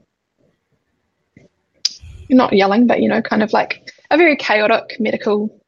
Not 2.30 2.54
yelling, 2.54 2.86
but 2.86 3.02
you 3.02 3.10
know, 3.10 3.20
kind 3.20 3.42
of 3.42 3.52
like 3.52 3.92
a 4.10 4.16
very 4.16 4.36
chaotic 4.36 4.96
medical 4.98 5.60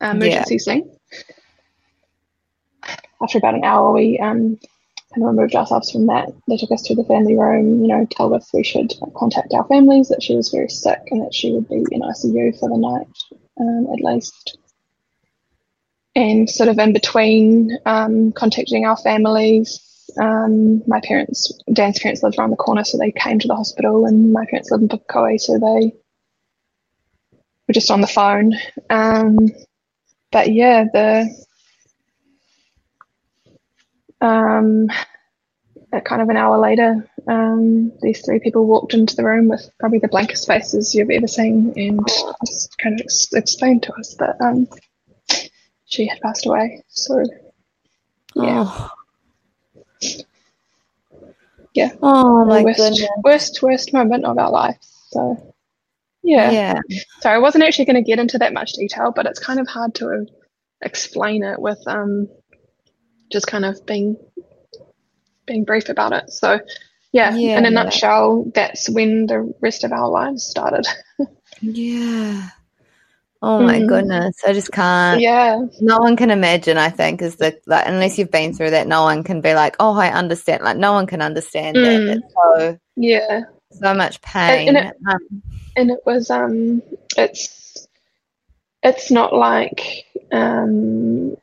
um, 0.00 0.16
Yeah. 0.22 0.28
emergency 0.28 0.58
scene. 0.60 0.90
After 3.20 3.36
about 3.36 3.54
an 3.54 3.64
hour, 3.64 3.92
we 3.92 4.18
um, 4.18 4.58
of 5.14 5.22
removed 5.22 5.54
ourselves 5.54 5.90
from 5.90 6.06
that. 6.06 6.32
They 6.48 6.56
took 6.56 6.72
us 6.72 6.82
to 6.82 6.94
the 6.94 7.04
family 7.04 7.36
room, 7.36 7.82
you 7.82 7.88
know, 7.88 8.06
told 8.06 8.32
us 8.32 8.50
we 8.52 8.64
should 8.64 8.92
contact 9.16 9.54
our 9.54 9.66
families, 9.68 10.08
that 10.08 10.22
she 10.22 10.34
was 10.34 10.50
very 10.50 10.68
sick 10.68 11.00
and 11.10 11.22
that 11.22 11.34
she 11.34 11.52
would 11.52 11.68
be 11.68 11.84
in 11.90 12.02
ICU 12.02 12.58
for 12.58 12.68
the 12.68 12.78
night 12.78 13.08
um, 13.60 13.88
at 13.92 14.04
least. 14.04 14.58
And 16.14 16.48
sort 16.48 16.68
of 16.68 16.78
in 16.78 16.92
between 16.92 17.76
um, 17.84 18.32
contacting 18.32 18.86
our 18.86 18.96
families, 18.96 19.82
um, 20.20 20.82
my 20.86 21.00
parents, 21.00 21.52
Dan's 21.72 21.98
parents 21.98 22.22
lived 22.22 22.38
around 22.38 22.50
the 22.50 22.56
corner, 22.56 22.84
so 22.84 22.96
they 22.96 23.12
came 23.12 23.38
to 23.38 23.48
the 23.48 23.56
hospital, 23.56 24.06
and 24.06 24.32
my 24.32 24.46
parents 24.46 24.70
live 24.70 24.80
in 24.80 24.88
Pukekohe, 24.88 25.38
so 25.38 25.58
they 25.58 25.92
were 27.68 27.74
just 27.74 27.90
on 27.90 28.00
the 28.00 28.06
phone. 28.06 28.54
Um, 28.88 29.50
but 30.32 30.52
yeah, 30.52 30.84
the 30.84 31.45
um, 34.20 34.88
kind 36.04 36.22
of 36.22 36.28
an 36.28 36.36
hour 36.36 36.58
later, 36.58 37.08
um, 37.28 37.92
these 38.02 38.24
three 38.24 38.38
people 38.40 38.66
walked 38.66 38.94
into 38.94 39.16
the 39.16 39.24
room 39.24 39.48
with 39.48 39.68
probably 39.78 39.98
the 39.98 40.08
blankest 40.08 40.46
faces 40.46 40.94
you've 40.94 41.10
ever 41.10 41.26
seen 41.26 41.72
and 41.76 42.00
just 42.46 42.76
kind 42.78 42.94
of 42.98 43.04
ex- 43.04 43.32
explained 43.32 43.82
to 43.84 43.92
us 43.94 44.14
that 44.18 44.36
um, 44.40 44.68
she 45.86 46.06
had 46.06 46.20
passed 46.20 46.46
away. 46.46 46.82
So, 46.88 47.24
yeah, 48.34 48.64
Oh. 48.68 48.90
Yeah. 51.74 51.90
Oh 52.02 52.44
my 52.46 52.62
worst, 52.62 52.78
goodness. 52.78 53.08
worst, 53.22 53.62
worst 53.62 53.92
moment 53.92 54.24
of 54.24 54.38
our 54.38 54.50
life. 54.50 54.78
So, 55.10 55.54
yeah. 56.22 56.50
Yeah. 56.50 56.80
So 57.20 57.30
I 57.30 57.38
wasn't 57.38 57.64
actually 57.64 57.84
going 57.84 58.02
to 58.02 58.02
get 58.02 58.18
into 58.18 58.38
that 58.38 58.54
much 58.54 58.72
detail, 58.72 59.12
but 59.14 59.26
it's 59.26 59.38
kind 59.38 59.60
of 59.60 59.68
hard 59.68 59.94
to 59.96 60.26
explain 60.80 61.42
it 61.42 61.60
with 61.60 61.78
um, 61.86 62.28
just 63.30 63.46
kind 63.46 63.64
of 63.64 63.84
being 63.86 64.16
being 65.46 65.64
brief 65.64 65.88
about 65.88 66.12
it. 66.12 66.30
So, 66.30 66.58
yeah, 67.12 67.34
in 67.34 67.64
a 67.66 67.70
nutshell, 67.70 68.50
that's 68.54 68.88
when 68.90 69.26
the 69.26 69.52
rest 69.60 69.84
of 69.84 69.92
our 69.92 70.08
lives 70.08 70.44
started. 70.44 70.86
Yeah. 71.62 72.50
Oh 73.40 73.60
my 73.60 73.78
Mm. 73.80 73.88
goodness. 73.88 74.36
I 74.46 74.52
just 74.52 74.70
can't. 74.72 75.20
yeah, 75.20 75.62
No 75.80 75.98
one 75.98 76.16
can 76.16 76.30
imagine, 76.30 76.76
I 76.76 76.90
think, 76.90 77.22
is 77.22 77.36
the 77.36 77.58
like 77.66 77.86
unless 77.86 78.18
you've 78.18 78.30
been 78.30 78.52
through 78.52 78.70
that, 78.70 78.86
no 78.86 79.02
one 79.04 79.22
can 79.24 79.40
be 79.40 79.54
like, 79.54 79.76
Oh, 79.80 79.94
I 79.94 80.10
understand. 80.10 80.62
Like 80.64 80.76
no 80.76 80.92
one 80.92 81.06
can 81.06 81.22
understand 81.22 81.76
that. 81.78 82.00
Mm. 82.00 82.16
It's 82.16 82.34
so 82.34 82.78
yeah, 82.96 83.40
so 83.72 83.94
much 83.94 84.20
pain. 84.20 84.68
and 84.68 84.76
it- 84.78 84.96
Um, 85.08 85.42
and 85.76 85.90
it 85.90 86.00
was 86.04 86.30
um, 86.30 86.82
it's 87.16 87.86
it's 88.82 89.10
not 89.10 89.32
like 89.32 90.04
um. 90.32 91.36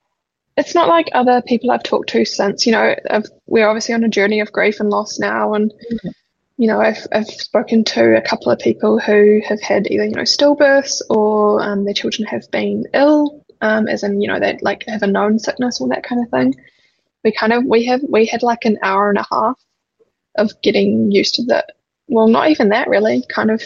It's 0.56 0.76
not 0.76 0.88
like 0.88 1.08
other 1.14 1.42
people 1.42 1.72
I've 1.72 1.84
talked 1.84 2.10
to 2.10 2.26
since, 2.26 2.66
you 2.66 2.72
know, 2.72 2.96
I've, 3.10 3.26
we're 3.48 3.68
obviously 3.68 3.96
on 3.96 4.04
a 4.04 4.10
journey 4.10 4.40
of 4.40 4.52
grief 4.52 4.80
and 4.80 4.90
loss 4.90 5.20
now, 5.20 5.54
and 5.54 5.74
Mhm. 5.92 6.14
you 6.58 6.68
know, 6.68 6.80
I've, 6.80 7.08
I've 7.12 7.28
spoken 7.28 7.84
to 7.86 8.16
a 8.16 8.22
couple 8.22 8.52
of 8.52 8.60
people 8.60 9.00
who 9.00 9.42
have 9.48 9.60
had 9.62 9.88
either, 9.88 10.06
you 10.06 10.12
know, 10.12 10.22
stillbirths 10.22 11.02
or 11.10 11.62
um, 11.62 11.84
their 11.84 11.96
children 11.96 12.28
have 12.28 12.44
been 12.52 12.86
ill, 12.94 13.44
um, 13.62 13.88
as 13.88 14.04
in, 14.04 14.22
you 14.22 14.28
know, 14.28 14.40
they 14.40 14.60
like 14.62 14.84
have 14.88 15.02
a 15.02 15.08
known 15.08 15.40
sickness 15.40 15.82
or 15.82 15.88
that 15.90 16.04
kind 16.04 16.24
of 16.24 16.30
thing. 16.30 16.54
We 17.24 17.32
kind 17.32 17.54
of, 17.54 17.66
we 17.66 17.86
have, 17.86 18.02
we 18.08 18.28
had 18.28 18.44
like 18.44 18.66
an 18.66 18.78
hour 18.84 19.10
and 19.10 19.18
a 19.18 19.26
half 19.32 19.58
of 20.38 20.52
getting 20.62 21.12
used 21.12 21.36
to 21.36 21.44
that. 21.46 21.72
Well, 22.08 22.28
not 22.28 22.50
even 22.52 22.70
that 22.70 22.88
really, 22.88 23.24
kind 23.28 23.50
of, 23.50 23.64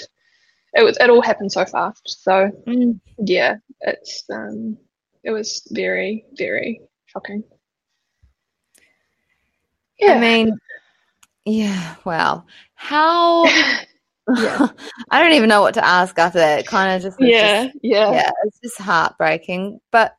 it 0.73 0.83
was, 0.83 0.97
it 0.97 1.09
all 1.09 1.21
happened 1.21 1.51
so 1.51 1.65
fast. 1.65 2.23
So 2.23 2.51
mm, 2.65 2.99
yeah, 3.17 3.57
it's, 3.81 4.23
um, 4.31 4.77
it 5.27 5.31
was 5.31 5.61
very, 5.71 6.23
very 6.37 6.79
shocking. 7.05 7.43
Yeah. 9.99 10.13
I 10.13 10.19
mean, 10.19 10.57
yeah, 11.45 11.95
wow. 12.05 12.45
How 12.75 13.43
Yeah. 14.37 14.67
I 15.11 15.21
don't 15.21 15.33
even 15.33 15.49
know 15.49 15.61
what 15.61 15.73
to 15.75 15.85
ask 15.85 16.17
after 16.17 16.39
that. 16.39 16.59
It 16.61 16.67
kind 16.67 16.95
of 16.95 17.01
just, 17.01 17.17
yeah, 17.19 17.65
just- 17.65 17.77
yeah. 17.83 18.11
yeah, 18.11 18.31
it's 18.45 18.59
just 18.59 18.77
heartbreaking. 18.79 19.79
But 19.91 20.15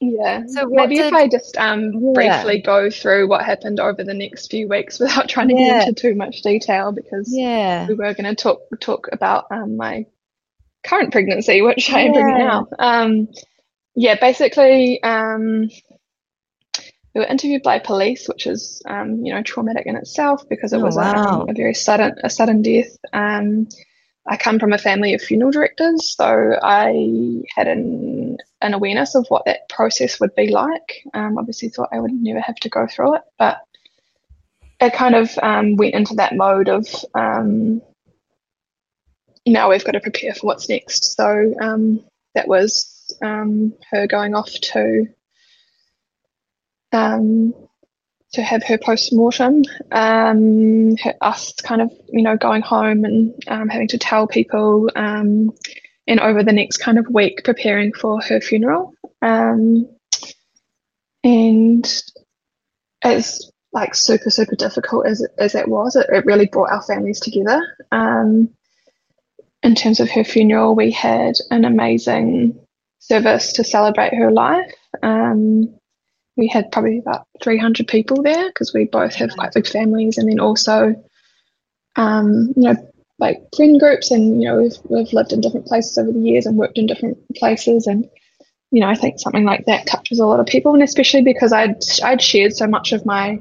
Yeah. 0.00 0.44
So 0.46 0.66
maybe 0.68 0.96
did- 0.96 1.06
if 1.06 1.12
I 1.12 1.26
just 1.28 1.56
um 1.56 1.92
Yeah. 1.94 2.12
briefly 2.12 2.60
go 2.62 2.88
through 2.88 3.28
what 3.28 3.44
happened 3.44 3.80
over 3.80 4.04
the 4.04 4.14
next 4.14 4.48
few 4.50 4.68
weeks 4.68 4.98
without 5.00 5.28
trying 5.28 5.48
to 5.48 5.54
Yeah. 5.54 5.78
get 5.80 5.88
into 5.88 6.00
too 6.00 6.14
much 6.14 6.42
detail 6.42 6.92
because 6.92 7.28
yeah, 7.36 7.88
we 7.88 7.94
were 7.94 8.14
going 8.14 8.32
to 8.32 8.34
talk 8.36 8.60
talk 8.80 9.08
about 9.12 9.46
um 9.50 9.76
my 9.76 10.06
current 10.84 11.10
pregnancy, 11.12 11.62
which 11.62 11.92
I 11.92 12.00
am 12.02 12.14
Yeah. 12.14 12.36
now. 12.38 12.68
Um, 12.78 13.28
yeah, 13.94 14.16
basically, 14.20 15.02
um, 15.02 15.68
we 17.14 17.20
were 17.20 17.26
interviewed 17.26 17.62
by 17.62 17.78
police, 17.78 18.26
which 18.26 18.46
is 18.46 18.82
um, 18.86 19.24
you 19.24 19.34
know 19.34 19.42
traumatic 19.42 19.86
in 19.86 19.96
itself 19.96 20.48
because 20.48 20.72
it 20.72 20.80
Oh, 20.80 20.80
was 20.80 20.96
a, 20.96 21.00
wow. 21.00 21.42
um, 21.42 21.48
a 21.48 21.52
very 21.52 21.74
sudden 21.74 22.14
a 22.24 22.30
sudden 22.30 22.62
death. 22.62 22.96
Um, 23.12 23.68
I 24.26 24.36
come 24.36 24.58
from 24.58 24.72
a 24.72 24.78
family 24.78 25.14
of 25.14 25.20
funeral 25.20 25.50
directors, 25.50 26.16
so 26.16 26.56
I 26.62 27.42
had 27.54 27.68
an 27.68 28.38
an 28.62 28.74
awareness 28.74 29.14
of 29.14 29.26
what 29.28 29.44
that 29.46 29.68
process 29.68 30.20
would 30.20 30.34
be 30.34 30.48
like. 30.48 31.02
Um, 31.12 31.38
obviously, 31.38 31.68
thought 31.68 31.90
I 31.92 32.00
would 32.00 32.12
never 32.12 32.40
have 32.40 32.56
to 32.56 32.68
go 32.68 32.86
through 32.86 33.16
it, 33.16 33.22
but 33.38 33.58
it 34.80 34.94
kind 34.94 35.14
of 35.14 35.36
um, 35.42 35.76
went 35.76 35.94
into 35.94 36.14
that 36.14 36.34
mode 36.34 36.68
of 36.68 36.86
um, 37.14 37.82
now 39.46 39.70
we've 39.70 39.84
got 39.84 39.92
to 39.92 40.00
prepare 40.00 40.34
for 40.34 40.46
what's 40.46 40.68
next. 40.68 41.16
So 41.16 41.54
um, 41.60 42.04
that 42.34 42.48
was 42.48 42.91
um, 43.22 43.74
her 43.90 44.06
going 44.06 44.34
off 44.34 44.50
to 44.50 45.06
um, 46.92 47.54
to 48.32 48.42
have 48.42 48.62
her 48.64 48.78
post 48.78 49.12
mortem. 49.12 49.62
Um, 49.90 50.96
us 51.20 51.52
kind 51.62 51.82
of 51.82 51.92
you 52.08 52.22
know 52.22 52.36
going 52.36 52.62
home 52.62 53.04
and 53.04 53.34
um, 53.48 53.68
having 53.68 53.88
to 53.88 53.98
tell 53.98 54.26
people. 54.26 54.90
Um, 54.96 55.50
and 56.06 56.18
over 56.20 56.42
the 56.42 56.52
next 56.52 56.78
kind 56.78 56.98
of 56.98 57.06
week, 57.08 57.44
preparing 57.44 57.92
for 57.92 58.20
her 58.22 58.40
funeral. 58.40 58.92
Um, 59.20 59.88
and 61.22 62.02
as 63.02 63.50
like 63.72 63.94
super 63.94 64.30
super 64.30 64.56
difficult 64.56 65.06
as 65.06 65.26
as 65.38 65.52
that 65.52 65.68
was, 65.68 65.96
it, 65.96 66.06
it 66.10 66.26
really 66.26 66.46
brought 66.46 66.70
our 66.70 66.82
families 66.82 67.20
together. 67.20 67.60
Um, 67.90 68.50
in 69.62 69.74
terms 69.74 70.00
of 70.00 70.10
her 70.10 70.24
funeral, 70.24 70.74
we 70.74 70.90
had 70.90 71.34
an 71.50 71.64
amazing 71.64 72.58
service 73.02 73.54
to 73.54 73.64
celebrate 73.64 74.14
her 74.14 74.30
life. 74.30 74.72
Um, 75.02 75.74
we 76.36 76.48
had 76.48 76.72
probably 76.72 76.98
about 76.98 77.26
300 77.42 77.86
people 77.88 78.22
there 78.22 78.48
because 78.48 78.72
we 78.72 78.84
both 78.84 79.14
have 79.16 79.30
quite 79.30 79.52
big 79.52 79.66
families, 79.66 80.18
and 80.18 80.28
then 80.28 80.40
also, 80.40 80.94
um, 81.96 82.52
you 82.56 82.62
know, 82.62 82.92
like 83.18 83.38
friend 83.54 83.78
groups 83.78 84.10
and 84.10 84.42
you 84.42 84.48
know 84.48 84.60
we've, 84.60 84.78
we've 84.88 85.12
lived 85.12 85.32
in 85.32 85.40
different 85.40 85.66
places 85.66 85.96
over 85.96 86.10
the 86.10 86.18
years 86.18 86.44
and 86.44 86.56
worked 86.56 86.76
in 86.76 86.86
different 86.86 87.18
places 87.36 87.86
and 87.86 88.08
you 88.72 88.80
know 88.80 88.88
I 88.88 88.96
think 88.96 89.20
something 89.20 89.44
like 89.44 89.64
that 89.66 89.86
touches 89.86 90.18
a 90.18 90.26
lot 90.26 90.40
of 90.40 90.46
people 90.46 90.74
and 90.74 90.82
especially 90.82 91.22
because 91.22 91.52
I'd 91.52 91.76
I'd 92.02 92.20
shared 92.20 92.52
so 92.54 92.66
much 92.66 92.92
of 92.92 93.06
my 93.06 93.38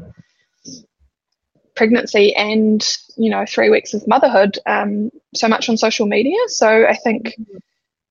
pregnancy 1.75 2.35
and 2.35 2.85
you 3.17 3.31
know 3.31 3.43
three 3.47 3.69
weeks 3.71 3.95
of 3.95 4.07
motherhood 4.07 4.59
um, 4.67 5.09
so 5.33 5.47
much 5.47 5.67
on 5.67 5.77
social 5.77 6.05
media 6.05 6.37
so 6.47 6.85
I 6.85 6.95
think 6.95 7.33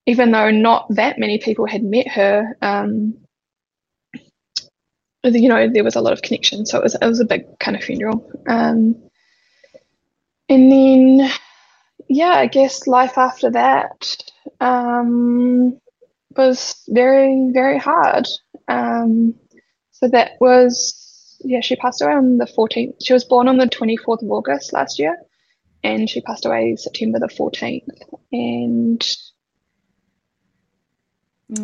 even 0.06 0.32
though 0.32 0.50
not 0.50 0.86
that 0.90 1.18
many 1.18 1.38
people 1.38 1.66
had 1.66 1.82
met 1.82 2.08
her 2.08 2.56
um, 2.62 3.14
you 5.22 5.48
know 5.48 5.68
there 5.68 5.84
was 5.84 5.96
a 5.96 6.00
lot 6.00 6.12
of 6.12 6.22
connection 6.22 6.64
so 6.64 6.78
it 6.78 6.82
was 6.82 6.94
it 6.94 7.06
was 7.06 7.20
a 7.20 7.24
big 7.24 7.58
kind 7.58 7.76
of 7.76 7.82
funeral 7.82 8.30
um, 8.48 8.96
and 10.48 10.72
then 10.72 11.30
yeah, 12.10 12.32
I 12.32 12.46
guess 12.46 12.88
life 12.88 13.16
after 13.16 13.50
that 13.50 14.16
um, 14.60 15.80
was 16.36 16.82
very, 16.88 17.50
very 17.52 17.78
hard. 17.78 18.26
Um, 18.66 19.36
so 19.92 20.08
that 20.08 20.32
was, 20.40 21.38
yeah, 21.44 21.60
she 21.60 21.76
passed 21.76 22.02
away 22.02 22.14
on 22.14 22.38
the 22.38 22.46
14th. 22.46 22.94
She 23.00 23.12
was 23.12 23.24
born 23.24 23.46
on 23.46 23.58
the 23.58 23.66
24th 23.66 24.22
of 24.24 24.30
August 24.32 24.72
last 24.72 24.98
year, 24.98 25.18
and 25.84 26.10
she 26.10 26.20
passed 26.20 26.46
away 26.46 26.74
September 26.74 27.20
the 27.20 27.28
14th. 27.28 27.86
And 28.32 29.16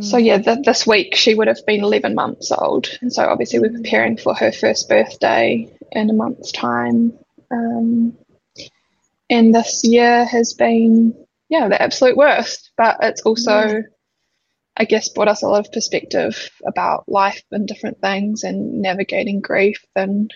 so, 0.01 0.17
yeah, 0.17 0.39
this 0.39 0.87
week 0.87 1.15
she 1.15 1.35
would 1.35 1.49
have 1.49 1.65
been 1.67 1.83
11 1.83 2.15
months 2.15 2.53
old. 2.53 2.89
And 3.01 3.13
so, 3.13 3.25
obviously, 3.25 3.61
we're 3.61 3.71
preparing 3.71 4.17
for 4.17 4.35
her 4.35 4.53
first 4.53 4.89
birthday 4.89 5.73
in 5.93 6.11
a 6.11 6.13
month's 6.13 6.53
time. 6.53 7.13
Um, 7.51 8.17
and 9.31 9.55
this 9.55 9.83
year 9.85 10.25
has 10.25 10.55
been 10.55 11.15
yeah 11.49 11.69
the 11.69 11.81
absolute 11.81 12.17
worst 12.17 12.71
but 12.77 12.97
it's 13.03 13.23
also 13.23 13.83
i 14.77 14.85
guess 14.85 15.09
brought 15.09 15.29
us 15.29 15.43
a 15.43 15.49
lot 15.49 15.65
of 15.65 15.73
perspective 15.73 16.51
about 16.67 17.09
life 17.09 17.43
and 17.51 17.67
different 17.67 18.01
things 18.01 18.45
and 18.45 18.81
navigating 18.83 19.41
grief 19.41 19.85
and 19.95 20.33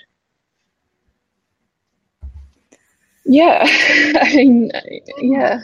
yeah 3.24 3.62
i 3.66 4.32
mean 4.34 4.70
yeah 5.18 5.60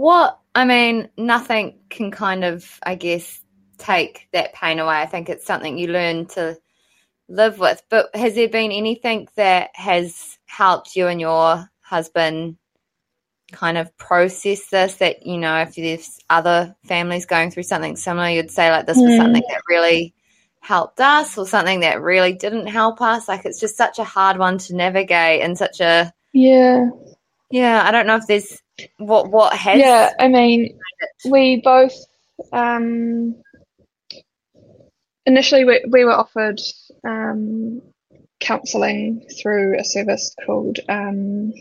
what 0.00 0.38
i 0.54 0.64
mean 0.64 1.08
nothing 1.16 1.78
can 1.90 2.10
kind 2.10 2.44
of 2.44 2.78
i 2.82 2.94
guess 2.94 3.40
take 3.80 4.28
that 4.32 4.52
pain 4.52 4.78
away. 4.78 5.00
I 5.00 5.06
think 5.06 5.28
it's 5.28 5.46
something 5.46 5.76
you 5.76 5.88
learn 5.88 6.26
to 6.26 6.56
live 7.28 7.58
with. 7.58 7.82
But 7.90 8.14
has 8.14 8.34
there 8.34 8.48
been 8.48 8.70
anything 8.70 9.28
that 9.36 9.70
has 9.74 10.38
helped 10.46 10.94
you 10.94 11.08
and 11.08 11.20
your 11.20 11.68
husband 11.80 12.56
kind 13.52 13.76
of 13.76 13.96
process 13.96 14.68
this 14.68 14.94
that 14.96 15.26
you 15.26 15.36
know 15.36 15.56
if 15.62 15.74
there's 15.74 16.20
other 16.30 16.76
families 16.84 17.26
going 17.26 17.50
through 17.50 17.64
something 17.64 17.96
similar 17.96 18.28
you'd 18.28 18.48
say 18.48 18.70
like 18.70 18.86
this 18.86 18.96
was 18.96 19.10
hmm. 19.10 19.16
something 19.16 19.42
that 19.48 19.60
really 19.68 20.14
helped 20.60 21.00
us 21.00 21.36
or 21.36 21.44
something 21.44 21.80
that 21.80 22.00
really 22.00 22.32
didn't 22.32 22.68
help 22.68 23.00
us? 23.00 23.26
Like 23.26 23.44
it's 23.44 23.58
just 23.58 23.76
such 23.76 23.98
a 23.98 24.04
hard 24.04 24.38
one 24.38 24.58
to 24.58 24.76
navigate 24.76 25.42
and 25.42 25.58
such 25.58 25.80
a 25.80 26.12
yeah 26.32 26.88
yeah 27.50 27.82
i 27.84 27.90
don't 27.90 28.06
know 28.06 28.16
if 28.16 28.26
there's 28.26 28.60
what 28.98 29.30
what 29.30 29.52
has 29.54 29.78
yeah 29.78 30.12
i 30.18 30.28
mean 30.28 30.78
we 31.28 31.60
both 31.62 31.94
um 32.52 33.34
initially 35.26 35.64
we, 35.64 35.84
we 35.90 36.04
were 36.04 36.12
offered 36.12 36.60
um 37.04 37.82
counselling 38.38 39.26
through 39.40 39.78
a 39.78 39.84
service 39.84 40.34
called 40.46 40.78
um 40.88 41.52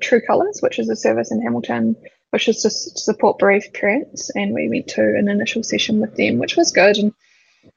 True 0.00 0.20
Colours, 0.20 0.60
which 0.60 0.78
is 0.78 0.88
a 0.88 0.96
service 0.96 1.30
in 1.30 1.42
Hamilton, 1.42 1.96
which 2.30 2.48
is 2.48 2.62
to 2.62 2.70
support 2.70 3.38
bereaved 3.38 3.74
parents. 3.74 4.30
And 4.34 4.54
we 4.54 4.68
went 4.68 4.88
to 4.88 5.02
an 5.02 5.28
initial 5.28 5.62
session 5.62 6.00
with 6.00 6.16
them, 6.16 6.38
which 6.38 6.56
was 6.56 6.72
good, 6.72 6.96
and 6.96 7.12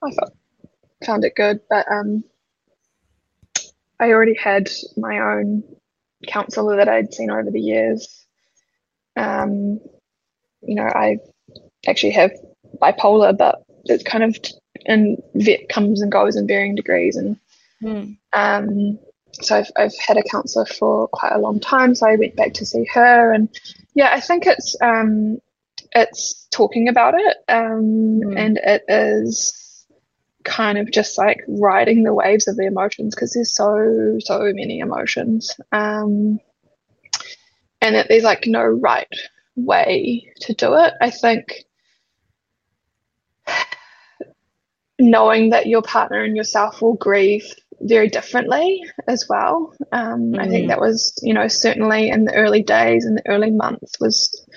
I 0.04 0.12
thought, 0.12 0.34
found 1.06 1.24
it 1.24 1.36
good. 1.36 1.62
But 1.70 1.90
um, 1.92 2.24
I 4.00 4.12
already 4.12 4.36
had 4.36 4.70
my 4.96 5.20
own 5.20 5.64
counsellor 6.26 6.78
that 6.78 6.90
I'd 6.90 7.14
seen 7.14 7.30
over 7.30 7.52
the 7.52 7.62
years. 7.62 8.26
Um, 9.16 9.80
you 10.62 10.76
know, 10.76 10.84
I 10.84 11.18
actually 11.88 12.12
have 12.12 12.32
bipolar, 12.82 13.38
but 13.38 13.64
it's 13.86 14.04
kind 14.04 14.24
of 14.24 14.38
and 14.86 15.22
vet 15.36 15.70
comes 15.70 16.02
and 16.02 16.12
goes 16.12 16.36
in 16.36 16.48
varying 16.48 16.76
degrees, 16.76 17.16
and 17.16 17.38
mm. 17.82 18.18
um, 18.34 19.00
so 19.34 19.58
I've, 19.58 19.72
I've 19.76 19.98
had 19.98 20.18
a 20.18 20.24
counsellor 20.24 20.66
for 20.66 21.08
quite 21.08 21.34
a 21.34 21.40
long 21.40 21.60
time. 21.60 21.96
So 21.96 22.08
I 22.08 22.16
went 22.16 22.36
back 22.36 22.54
to 22.56 22.66
see 22.66 22.86
her, 22.94 23.32
and 23.32 23.50
yeah, 23.94 24.10
I 24.14 24.20
think 24.20 24.46
it's 24.46 24.76
um, 24.82 25.40
it's 25.94 26.48
talking 26.52 26.90
about 26.90 27.16
it, 27.16 27.38
um, 27.48 28.22
mm. 28.24 28.38
and 28.38 28.58
it 28.58 28.84
is 28.88 29.67
kind 30.48 30.78
of 30.78 30.92
just 30.92 31.18
like 31.18 31.44
riding 31.48 32.04
the 32.04 32.14
waves 32.14 32.48
of 32.48 32.56
the 32.56 32.66
emotions 32.66 33.14
because 33.14 33.34
there's 33.34 33.56
so 33.56 34.18
so 34.20 34.40
many 34.54 34.80
emotions, 34.80 35.56
um, 35.72 36.40
and 37.82 37.96
that 37.96 38.08
there's 38.08 38.24
like 38.24 38.48
no 38.48 38.64
right 38.64 39.08
way 39.56 40.32
to 40.42 40.54
do 40.54 40.74
it. 40.76 40.94
I 41.02 41.10
think 41.12 41.66
knowing 45.00 45.52
that 45.52 45.68
your 45.68 45.82
partner 45.82 46.24
and 46.24 46.36
yourself 46.36 46.82
will 46.82 46.96
grieve 46.96 47.46
very 47.82 48.10
differently 48.10 48.84
as 49.08 49.28
well. 49.30 49.74
Um, 49.92 50.32
mm. 50.32 50.40
I 50.40 50.48
think 50.48 50.66
mm. 50.66 50.68
that 50.70 50.80
was, 50.80 51.14
you 51.22 51.34
know, 51.34 51.48
certainly 51.48 52.10
in 52.10 52.26
the 52.26 52.34
early 52.34 52.64
days 52.64 53.06
and 53.06 53.18
the 53.18 53.28
early 53.30 53.52
months 53.52 54.00
was 54.00 54.48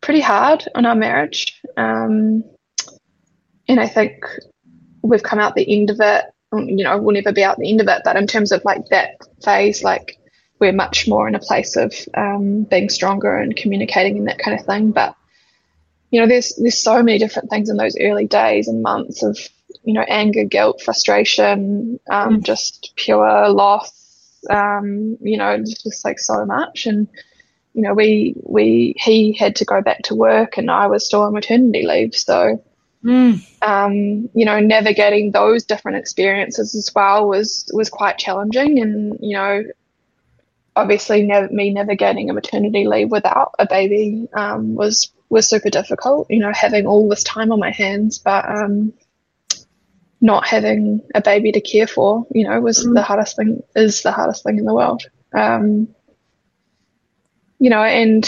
pretty 0.00 0.20
hard 0.20 0.66
on 0.74 0.86
our 0.86 0.94
marriage. 0.94 1.60
Um, 1.76 2.44
and 3.68 3.80
I 3.80 3.88
think 3.88 4.24
we've 5.04 5.22
come 5.22 5.38
out 5.38 5.54
the 5.54 5.70
end 5.72 5.90
of 5.90 6.00
it. 6.00 6.24
You 6.52 6.84
know, 6.84 6.98
we'll 6.98 7.14
never 7.14 7.32
be 7.32 7.42
out 7.42 7.58
the 7.58 7.70
end 7.70 7.80
of 7.80 7.88
it, 7.88 8.02
but 8.04 8.16
in 8.16 8.26
terms 8.26 8.52
of 8.52 8.64
like 8.64 8.86
that 8.88 9.16
phase, 9.42 9.82
like 9.82 10.18
we're 10.60 10.72
much 10.72 11.08
more 11.08 11.26
in 11.26 11.34
a 11.34 11.40
place 11.40 11.76
of 11.76 11.92
um, 12.14 12.62
being 12.62 12.88
stronger 12.88 13.36
and 13.36 13.56
communicating 13.56 14.18
and 14.18 14.28
that 14.28 14.38
kind 14.38 14.58
of 14.58 14.64
thing. 14.64 14.92
But 14.92 15.16
you 16.10 16.20
know, 16.20 16.28
there's 16.28 16.54
there's 16.56 16.78
so 16.78 17.02
many 17.02 17.18
different 17.18 17.50
things 17.50 17.68
in 17.68 17.76
those 17.76 17.96
early 18.00 18.26
days 18.26 18.68
and 18.68 18.82
months 18.82 19.22
of 19.24 19.36
you 19.84 19.92
know, 19.92 20.04
anger, 20.08 20.44
guilt, 20.44 20.80
frustration, 20.82 22.00
um, 22.10 22.40
mm. 22.40 22.42
just 22.42 22.92
pure 22.96 23.48
loss. 23.50 23.92
Um, 24.50 25.16
you 25.22 25.38
know, 25.38 25.58
just 25.58 26.04
like 26.04 26.18
so 26.18 26.44
much. 26.44 26.86
And 26.86 27.08
you 27.72 27.82
know, 27.82 27.94
we 27.94 28.34
we 28.42 28.94
he 28.98 29.32
had 29.32 29.56
to 29.56 29.64
go 29.64 29.80
back 29.82 30.02
to 30.04 30.14
work, 30.14 30.56
and 30.58 30.70
I 30.70 30.86
was 30.86 31.06
still 31.06 31.22
on 31.22 31.32
maternity 31.32 31.86
leave. 31.86 32.14
So, 32.14 32.62
mm. 33.04 33.62
um, 33.62 34.30
you 34.34 34.44
know, 34.44 34.60
navigating 34.60 35.30
those 35.30 35.64
different 35.64 35.98
experiences 35.98 36.74
as 36.74 36.90
well 36.94 37.28
was 37.28 37.70
was 37.72 37.90
quite 37.90 38.18
challenging. 38.18 38.80
And 38.80 39.18
you 39.20 39.36
know, 39.36 39.64
obviously, 40.74 41.22
ne- 41.22 41.48
me 41.50 41.70
navigating 41.70 42.30
a 42.30 42.32
maternity 42.32 42.86
leave 42.86 43.10
without 43.10 43.54
a 43.58 43.66
baby 43.66 44.28
um, 44.32 44.74
was 44.74 45.12
was 45.28 45.48
super 45.48 45.70
difficult. 45.70 46.26
You 46.30 46.40
know, 46.40 46.52
having 46.52 46.86
all 46.86 47.08
this 47.08 47.24
time 47.24 47.52
on 47.52 47.60
my 47.60 47.70
hands, 47.70 48.18
but 48.18 48.48
um, 48.48 48.92
not 50.20 50.46
having 50.46 51.02
a 51.14 51.20
baby 51.20 51.52
to 51.52 51.60
care 51.60 51.86
for, 51.86 52.26
you 52.32 52.44
know, 52.44 52.58
was 52.60 52.84
mm. 52.84 52.94
the 52.94 53.02
hardest 53.02 53.36
thing, 53.36 53.62
is 53.76 54.02
the 54.02 54.10
hardest 54.10 54.42
thing 54.42 54.58
in 54.58 54.64
the 54.64 54.74
world. 54.74 55.02
Um, 55.34 55.88
you 57.58 57.68
know, 57.70 57.82
and 57.82 58.26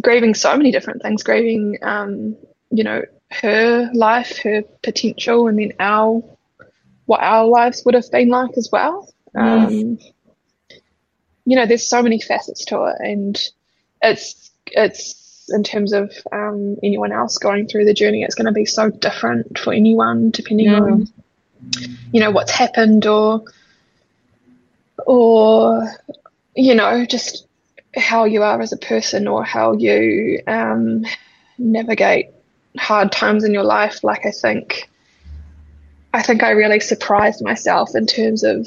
grieving 0.00 0.34
so 0.34 0.56
many 0.56 0.72
different 0.72 1.02
things, 1.02 1.22
grieving, 1.22 1.78
um, 1.82 2.36
you 2.70 2.84
know, 2.84 3.02
her 3.30 3.90
life, 3.94 4.38
her 4.38 4.62
potential, 4.82 5.48
and 5.48 5.58
then 5.58 5.72
our, 5.80 6.22
what 7.06 7.22
our 7.22 7.46
lives 7.46 7.82
would 7.84 7.94
have 7.94 8.10
been 8.10 8.28
like 8.28 8.56
as 8.56 8.68
well. 8.70 9.12
Mm. 9.34 9.66
Um, 9.66 9.98
you 11.44 11.56
know, 11.56 11.66
there's 11.66 11.86
so 11.86 12.02
many 12.02 12.20
facets 12.20 12.64
to 12.66 12.84
it, 12.84 12.96
and 13.00 13.40
it's, 14.00 14.50
it's, 14.66 15.48
in 15.48 15.64
terms 15.64 15.92
of 15.92 16.12
um, 16.30 16.76
anyone 16.82 17.12
else 17.12 17.38
going 17.38 17.66
through 17.66 17.84
the 17.84 17.94
journey, 17.94 18.22
it's 18.22 18.34
going 18.34 18.46
to 18.46 18.52
be 18.52 18.64
so 18.64 18.90
different 18.90 19.58
for 19.58 19.72
anyone 19.72 20.30
depending 20.30 20.66
yeah. 20.66 20.80
on 20.80 21.12
you 22.12 22.20
know 22.20 22.30
what's 22.30 22.50
happened 22.50 23.06
or 23.06 23.42
or 25.06 25.88
you 26.54 26.74
know 26.74 27.04
just 27.06 27.46
how 27.96 28.24
you 28.24 28.42
are 28.42 28.60
as 28.60 28.72
a 28.72 28.76
person 28.76 29.28
or 29.28 29.44
how 29.44 29.72
you 29.72 30.42
um, 30.46 31.04
navigate 31.58 32.30
hard 32.78 33.12
times 33.12 33.44
in 33.44 33.52
your 33.52 33.64
life. 33.64 34.02
Like 34.02 34.24
I 34.26 34.30
think, 34.30 34.88
I 36.14 36.22
think 36.22 36.42
I 36.42 36.50
really 36.50 36.80
surprised 36.80 37.42
myself 37.42 37.90
in 37.94 38.06
terms 38.06 38.44
of 38.44 38.66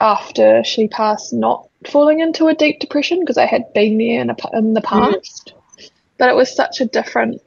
after 0.00 0.62
she 0.64 0.88
passed, 0.88 1.32
not 1.32 1.68
falling 1.86 2.20
into 2.20 2.46
a 2.48 2.54
deep 2.54 2.80
depression 2.80 3.20
because 3.20 3.38
I 3.38 3.46
had 3.46 3.72
been 3.72 3.98
there 3.98 4.20
in, 4.20 4.30
a, 4.30 4.36
in 4.52 4.74
the 4.74 4.80
mm-hmm. 4.80 5.12
past. 5.12 5.52
Mm. 5.78 5.90
But 6.18 6.30
it 6.30 6.36
was 6.36 6.54
such 6.54 6.80
a 6.80 6.86
different 6.86 7.42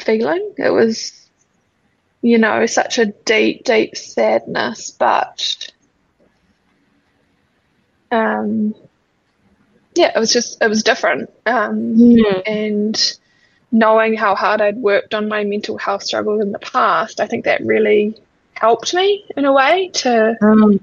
feeling. 0.00 0.54
It 0.56 0.70
was, 0.70 1.28
you 2.22 2.38
know, 2.38 2.66
such 2.66 2.98
a 2.98 3.06
deep, 3.06 3.64
deep 3.64 3.96
sadness, 3.96 4.90
but 4.90 5.70
um, 8.10 8.74
yeah, 9.96 10.12
it 10.14 10.18
was 10.18 10.32
just 10.32 10.62
it 10.62 10.68
was 10.68 10.82
different, 10.82 11.30
um, 11.46 11.96
Mm. 11.96 12.42
and 12.46 13.12
knowing 13.72 14.14
how 14.14 14.34
hard 14.34 14.60
I'd 14.60 14.76
worked 14.76 15.12
on 15.14 15.28
my 15.28 15.44
mental 15.44 15.76
health 15.78 16.02
struggles 16.02 16.40
in 16.40 16.52
the 16.52 16.58
past, 16.60 17.20
I 17.20 17.26
think 17.26 17.44
that 17.44 17.60
really 17.64 18.14
helped 18.54 18.94
me 18.94 19.24
in 19.36 19.44
a 19.44 19.52
way 19.52 19.88
to 19.94 20.36
Mm. 20.40 20.80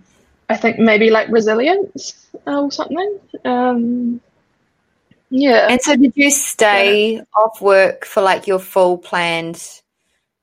I 0.49 0.57
think 0.57 0.77
maybe 0.77 1.09
like 1.09 1.29
resilience 1.29 2.27
or 2.45 2.69
something. 2.71 3.19
Um, 3.45 4.19
yeah. 5.29 5.67
And 5.69 5.81
so, 5.81 5.95
did 5.95 6.13
you 6.15 6.29
stay 6.29 7.21
off 7.35 7.61
work 7.61 8.05
for 8.05 8.21
like 8.21 8.45
your 8.45 8.59
full 8.59 8.97
planned 8.97 9.61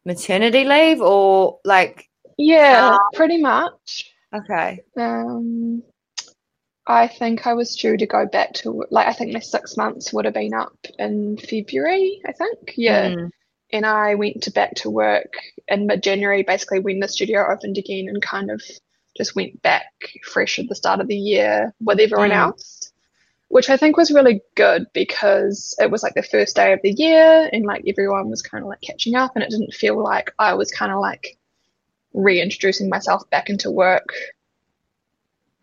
maternity 0.04 0.64
leave, 0.64 1.00
or 1.00 1.58
like? 1.64 2.08
Yeah, 2.38 2.92
How- 2.92 2.98
pretty 3.14 3.36
much. 3.40 4.10
Okay. 4.34 4.80
Um, 4.96 5.82
I 6.86 7.06
think 7.06 7.46
I 7.46 7.54
was 7.54 7.76
due 7.76 7.96
to 7.96 8.06
go 8.06 8.26
back 8.26 8.54
to 8.54 8.84
like 8.90 9.06
I 9.06 9.12
think 9.12 9.32
my 9.32 9.40
six 9.40 9.76
months 9.76 10.12
would 10.12 10.24
have 10.24 10.34
been 10.34 10.54
up 10.54 10.76
in 10.98 11.36
February, 11.36 12.20
I 12.26 12.32
think. 12.32 12.74
Yeah. 12.76 13.10
Mm. 13.10 13.30
And 13.72 13.86
I 13.86 14.16
went 14.16 14.42
to 14.44 14.50
back 14.50 14.74
to 14.76 14.90
work 14.90 15.32
in 15.68 15.86
mid-January, 15.86 16.42
basically 16.42 16.80
when 16.80 16.98
the 16.98 17.06
studio 17.06 17.46
opened 17.48 17.78
again 17.78 18.08
and 18.08 18.20
kind 18.20 18.50
of 18.50 18.60
just 19.16 19.36
went 19.36 19.62
back 19.62 19.92
fresh 20.24 20.58
at 20.58 20.68
the 20.68 20.74
start 20.74 21.00
of 21.00 21.06
the 21.06 21.16
year 21.16 21.72
with 21.80 22.00
everyone 22.00 22.30
Mm. 22.30 22.36
else, 22.36 22.92
which 23.48 23.70
I 23.70 23.76
think 23.76 23.96
was 23.96 24.10
really 24.10 24.40
good 24.56 24.86
because 24.92 25.76
it 25.78 25.90
was 25.90 26.02
like 26.02 26.14
the 26.14 26.22
first 26.22 26.56
day 26.56 26.72
of 26.72 26.80
the 26.82 26.90
year 26.90 27.48
and 27.52 27.64
like 27.64 27.84
everyone 27.86 28.28
was 28.30 28.42
kind 28.42 28.64
of 28.64 28.68
like 28.68 28.80
catching 28.80 29.14
up 29.14 29.32
and 29.36 29.44
it 29.44 29.50
didn't 29.50 29.74
feel 29.74 30.02
like 30.02 30.32
I 30.38 30.54
was 30.54 30.72
kind 30.72 30.90
of 30.90 30.98
like 30.98 31.36
reintroducing 32.12 32.88
myself 32.88 33.28
back 33.30 33.50
into 33.50 33.70
work. 33.70 34.12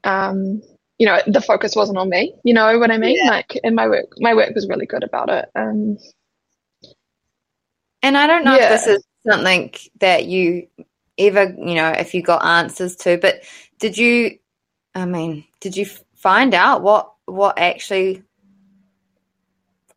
Um, 0.05 0.61
you 0.97 1.05
know, 1.05 1.19
the 1.27 1.41
focus 1.41 1.75
wasn't 1.75 1.97
on 1.97 2.09
me, 2.09 2.33
you 2.43 2.53
know 2.53 2.79
what 2.79 2.91
I 2.91 2.97
mean? 2.97 3.17
Yeah. 3.17 3.29
Like, 3.29 3.59
and 3.63 3.75
my 3.75 3.87
work, 3.87 4.07
my 4.17 4.33
work 4.33 4.53
was 4.55 4.67
really 4.67 4.85
good 4.85 5.03
about 5.03 5.29
it. 5.29 5.49
Um, 5.55 5.97
And 8.03 8.17
I 8.17 8.27
don't 8.27 8.45
know 8.45 8.55
Yeah. 8.55 8.73
if 8.73 8.85
this 8.85 8.87
is 8.97 9.03
something 9.27 9.73
that 9.99 10.25
you 10.25 10.67
ever, 11.17 11.53
you 11.57 11.75
know, 11.75 11.89
if 11.89 12.13
you 12.13 12.21
got 12.21 12.45
answers 12.45 12.95
to, 12.97 13.17
but 13.17 13.41
did 13.79 13.97
you, 13.97 14.37
I 14.95 15.05
mean, 15.05 15.45
did 15.59 15.75
you 15.75 15.85
find 16.15 16.53
out 16.53 16.81
what 16.81 17.11
what 17.25 17.59
actually 17.59 18.23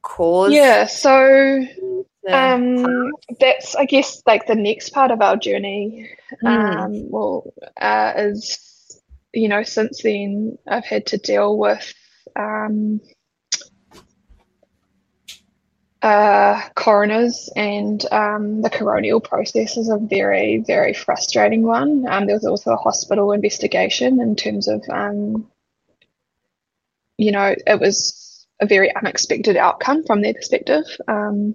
caused? 0.03 0.53
yeah, 0.53 0.86
so 0.86 1.64
um, 2.28 3.11
that's, 3.38 3.74
I 3.76 3.84
guess, 3.84 4.22
like 4.26 4.46
the 4.46 4.55
next 4.55 4.90
part 4.90 5.11
of 5.11 5.20
our 5.22 5.36
journey. 5.36 6.11
Mm. 6.42 6.76
Um, 6.80 7.11
well, 7.11 7.53
uh, 7.80 8.12
is, 8.16 8.59
you 9.33 9.49
know, 9.49 9.62
since 9.62 10.03
then 10.03 10.59
I've 10.66 10.85
had 10.85 11.07
to 11.07 11.18
deal 11.18 11.57
with 11.57 11.95
um, 12.37 13.01
uh, 16.03 16.61
coroners 16.74 17.51
and 17.55 18.05
um, 18.11 18.62
the 18.62 18.70
coronial 18.70 19.22
process 19.22 19.76
is 19.76 19.91
a 19.91 19.99
very, 19.99 20.62
very 20.66 20.95
frustrating 20.95 21.62
one. 21.62 22.07
Um, 22.09 22.26
there 22.26 22.37
was 22.37 22.47
also 22.47 22.72
a 22.72 22.76
hospital 22.76 23.33
investigation 23.33 24.20
in 24.20 24.35
terms 24.35 24.66
of, 24.66 24.83
um, 24.91 25.51
you 27.18 27.33
know, 27.33 27.55
it 27.66 27.81
was 27.81 28.47
a 28.61 28.66
very 28.66 28.95
unexpected 28.95 29.57
outcome 29.57 30.05
from 30.05 30.22
their 30.22 30.35
perspective. 30.35 30.85
Um, 31.07 31.55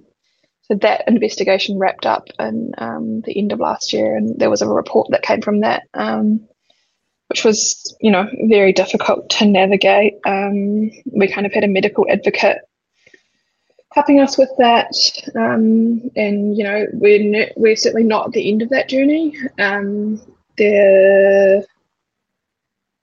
so 0.61 0.75
that 0.75 1.07
investigation 1.07 1.77
wrapped 1.77 2.05
up 2.05 2.29
in 2.39 2.71
um, 2.77 3.21
the 3.21 3.37
end 3.37 3.51
of 3.51 3.59
last 3.59 3.93
year, 3.93 4.15
and 4.15 4.39
there 4.39 4.49
was 4.49 4.63
a 4.63 4.67
report 4.67 5.09
that 5.11 5.21
came 5.21 5.41
from 5.41 5.59
that, 5.59 5.83
um, 5.93 6.47
which 7.35 7.43
was, 7.43 7.93
you 7.99 8.09
know, 8.09 8.29
very 8.47 8.71
difficult 8.71 9.29
to 9.29 9.45
navigate. 9.45 10.13
Um, 10.25 10.89
we 11.11 11.27
kind 11.27 11.45
of 11.45 11.51
had 11.51 11.65
a 11.65 11.67
medical 11.67 12.05
advocate 12.09 12.59
helping 13.91 14.21
us 14.21 14.37
with 14.37 14.49
that, 14.57 14.93
um, 15.35 16.09
and 16.15 16.57
you 16.57 16.63
know, 16.63 16.85
we're 16.93 17.19
ne- 17.19 17.51
we're 17.57 17.75
certainly 17.75 18.05
not 18.07 18.27
at 18.27 18.31
the 18.31 18.49
end 18.49 18.61
of 18.61 18.69
that 18.69 18.87
journey. 18.87 19.35
Um, 19.59 20.21
there, 20.57 21.61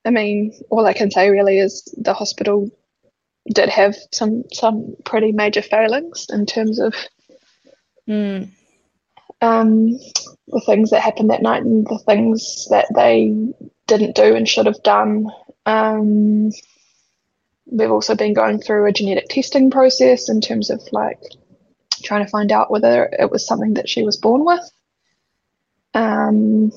I 0.03 0.09
mean, 0.09 0.59
all 0.71 0.87
I 0.87 0.93
can 0.93 1.11
say 1.11 1.29
really 1.29 1.59
is 1.59 1.83
the 1.95 2.15
hospital 2.15 2.71
did 3.53 3.69
have 3.69 3.95
some 4.11 4.45
some 4.51 4.95
pretty 5.05 5.31
major 5.31 5.61
failings 5.61 6.25
in 6.31 6.47
terms 6.47 6.79
of 6.79 6.95
Mm. 8.09 8.49
um, 9.41 9.91
the 10.47 10.61
things 10.65 10.89
that 10.89 11.01
happened 11.01 11.29
that 11.29 11.43
night 11.43 11.61
and 11.61 11.85
the 11.85 11.99
things 11.99 12.67
that 12.71 12.87
they 12.95 13.31
didn't 13.87 14.15
do 14.15 14.35
and 14.35 14.47
should 14.47 14.65
have 14.65 14.81
done. 14.83 15.27
Um, 15.65 16.51
we've 17.65 17.91
also 17.91 18.15
been 18.15 18.33
going 18.33 18.59
through 18.59 18.85
a 18.85 18.91
genetic 18.91 19.29
testing 19.29 19.71
process 19.71 20.29
in 20.29 20.41
terms 20.41 20.69
of 20.69 20.81
like 20.91 21.19
trying 22.03 22.23
to 22.23 22.29
find 22.29 22.51
out 22.51 22.71
whether 22.71 23.09
it 23.17 23.31
was 23.31 23.45
something 23.45 23.75
that 23.75 23.89
she 23.89 24.03
was 24.03 24.17
born 24.17 24.45
with. 24.45 24.71
Um, 25.93 26.71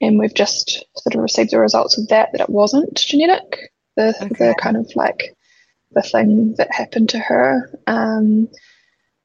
and 0.00 0.18
we've 0.18 0.34
just 0.34 0.84
sort 0.96 1.14
of 1.14 1.22
received 1.22 1.50
the 1.50 1.58
results 1.58 1.98
of 1.98 2.08
that, 2.08 2.30
that 2.32 2.42
it 2.42 2.50
wasn't 2.50 2.94
genetic, 2.96 3.72
the, 3.96 4.14
Okay. 4.22 4.28
the 4.48 4.54
kind 4.58 4.76
of 4.76 4.90
like 4.94 5.36
the 5.92 6.02
thing 6.02 6.54
that 6.58 6.72
happened 6.72 7.08
to 7.10 7.18
her. 7.18 7.70
Um, 7.86 8.48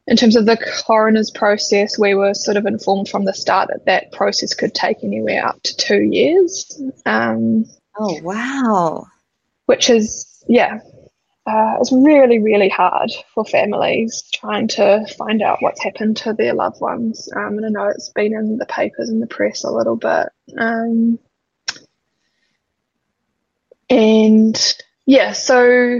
in 0.07 0.17
terms 0.17 0.35
of 0.35 0.45
the 0.45 0.57
coroner's 0.85 1.31
process, 1.31 1.97
we 1.97 2.13
were 2.13 2.33
sort 2.33 2.57
of 2.57 2.65
informed 2.65 3.09
from 3.09 3.25
the 3.25 3.33
start 3.33 3.69
that 3.69 3.85
that 3.85 4.11
process 4.11 4.53
could 4.53 4.73
take 4.73 5.03
anywhere 5.03 5.45
up 5.45 5.61
to 5.63 5.75
two 5.77 6.01
years, 6.01 6.81
um, 7.05 7.65
Oh 7.97 8.19
wow. 8.21 9.07
which 9.65 9.89
is, 9.89 10.43
yeah, 10.47 10.79
uh, 11.45 11.75
it's 11.79 11.91
really, 11.91 12.39
really 12.39 12.69
hard 12.69 13.11
for 13.33 13.45
families 13.45 14.23
trying 14.33 14.67
to 14.69 15.05
find 15.17 15.41
out 15.41 15.61
what's 15.61 15.83
happened 15.83 16.17
to 16.17 16.33
their 16.33 16.53
loved 16.53 16.81
ones. 16.81 17.29
Um, 17.35 17.57
and 17.57 17.65
I 17.65 17.69
know 17.69 17.87
it's 17.89 18.09
been 18.09 18.33
in 18.33 18.57
the 18.57 18.65
papers 18.65 19.09
and 19.09 19.21
the 19.21 19.27
press 19.27 19.63
a 19.63 19.71
little 19.71 19.97
bit. 19.97 20.27
Um, 20.57 21.19
and 23.89 24.75
yeah, 25.05 25.33
so 25.33 25.99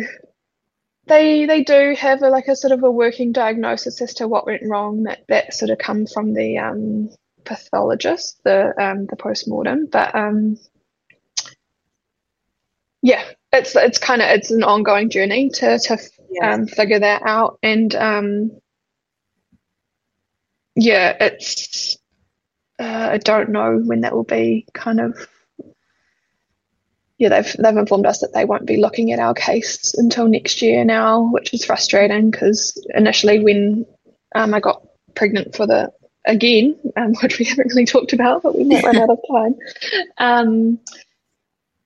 they 1.08 1.46
they 1.46 1.64
do 1.64 1.96
have 1.98 2.22
a, 2.22 2.30
like 2.30 2.48
a 2.48 2.56
sort 2.56 2.72
of 2.72 2.84
a 2.84 2.92
working 2.92 3.32
diagnosis 3.32 4.02
as 4.02 4.14
to 4.16 4.28
what 4.28 4.46
went 4.46 4.64
wrong. 4.66 5.04
That 5.04 5.24
that 5.28 5.54
sort 5.54 5.72
of 5.72 5.78
come 5.78 6.06
from 6.06 6.34
the 6.34 6.58
um, 6.58 7.10
pathologist, 7.44 8.40
the 8.44 8.74
um, 8.82 9.06
the 9.08 9.16
postmortem. 9.16 9.88
But 9.92 10.16
um, 10.16 10.58
yeah, 13.02 13.24
it's 13.52 13.76
it's 13.76 13.98
kind 13.98 14.22
of 14.22 14.30
it's 14.30 14.52
an 14.52 14.64
ongoing 14.64 15.10
journey 15.10 15.50
to 15.50 15.78
to 15.80 15.98
Yeah. 16.32 16.54
um, 16.54 16.68
figure 16.68 17.00
that 17.00 17.22
out. 17.26 17.60
And 17.62 17.94
um, 17.96 18.52
yeah, 20.76 21.16
it's 21.20 21.98
uh, 22.80 23.10
I 23.12 23.18
don't 23.18 23.50
know 23.50 23.78
when 23.78 24.02
that 24.02 24.14
will 24.16 24.24
be 24.24 24.66
kind 24.74 25.00
of 25.00 25.28
yeah, 27.18 27.30
they've 27.30 27.56
they've 27.60 27.78
informed 27.78 28.06
us 28.06 28.20
that 28.20 28.34
they 28.34 28.46
won't 28.46 28.66
be 28.66 28.78
looking 28.78 29.12
at 29.12 29.20
our 29.20 29.34
case 29.34 29.94
until 29.96 30.28
next 30.28 30.62
year 30.62 30.84
now, 30.84 31.30
which 31.32 31.54
is 31.54 31.66
frustrating 31.66 32.32
because 32.32 32.74
initially 32.94 33.40
when 33.40 33.86
um, 34.36 34.54
I 34.54 34.60
got 34.60 34.86
pregnant 35.16 35.56
for 35.56 35.68
the 35.68 35.92
again, 36.26 36.76
um, 36.98 37.14
which 37.22 37.40
we 37.40 37.46
haven't 37.46 37.70
really 37.70 37.86
talked 37.86 38.14
about, 38.14 38.44
but 38.44 38.58
we 38.58 38.64
might 38.64 38.84
run 38.84 38.98
out 38.98 39.10
of 39.10 39.20
time. 39.32 39.56
Um, 40.18 40.80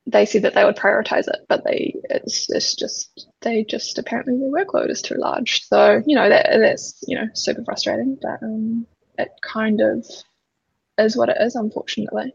they 0.05 0.25
said 0.25 0.43
that 0.43 0.53
they 0.53 0.63
would 0.63 0.77
prioritize 0.77 1.27
it, 1.27 1.45
but 1.49 1.65
they 1.65 1.93
it's 2.09 2.49
it's 2.49 2.75
just 2.75 3.27
they 3.41 3.65
just 3.65 3.97
apparently 3.97 4.37
their 4.37 4.49
workload 4.49 4.89
is 4.89 5.01
too 5.01 5.15
large. 5.15 5.63
So 5.63 6.01
you 6.05 6.15
know 6.15 6.29
that 6.29 6.47
that's 6.49 7.03
you 7.05 7.17
know 7.17 7.27
super 7.33 7.63
frustrating, 7.65 8.17
but 8.21 8.41
um, 8.41 8.87
it 9.17 9.29
kind 9.41 9.81
of 9.81 10.05
is 10.97 11.17
what 11.17 11.29
it 11.29 11.37
is, 11.41 11.55
unfortunately. 11.55 12.33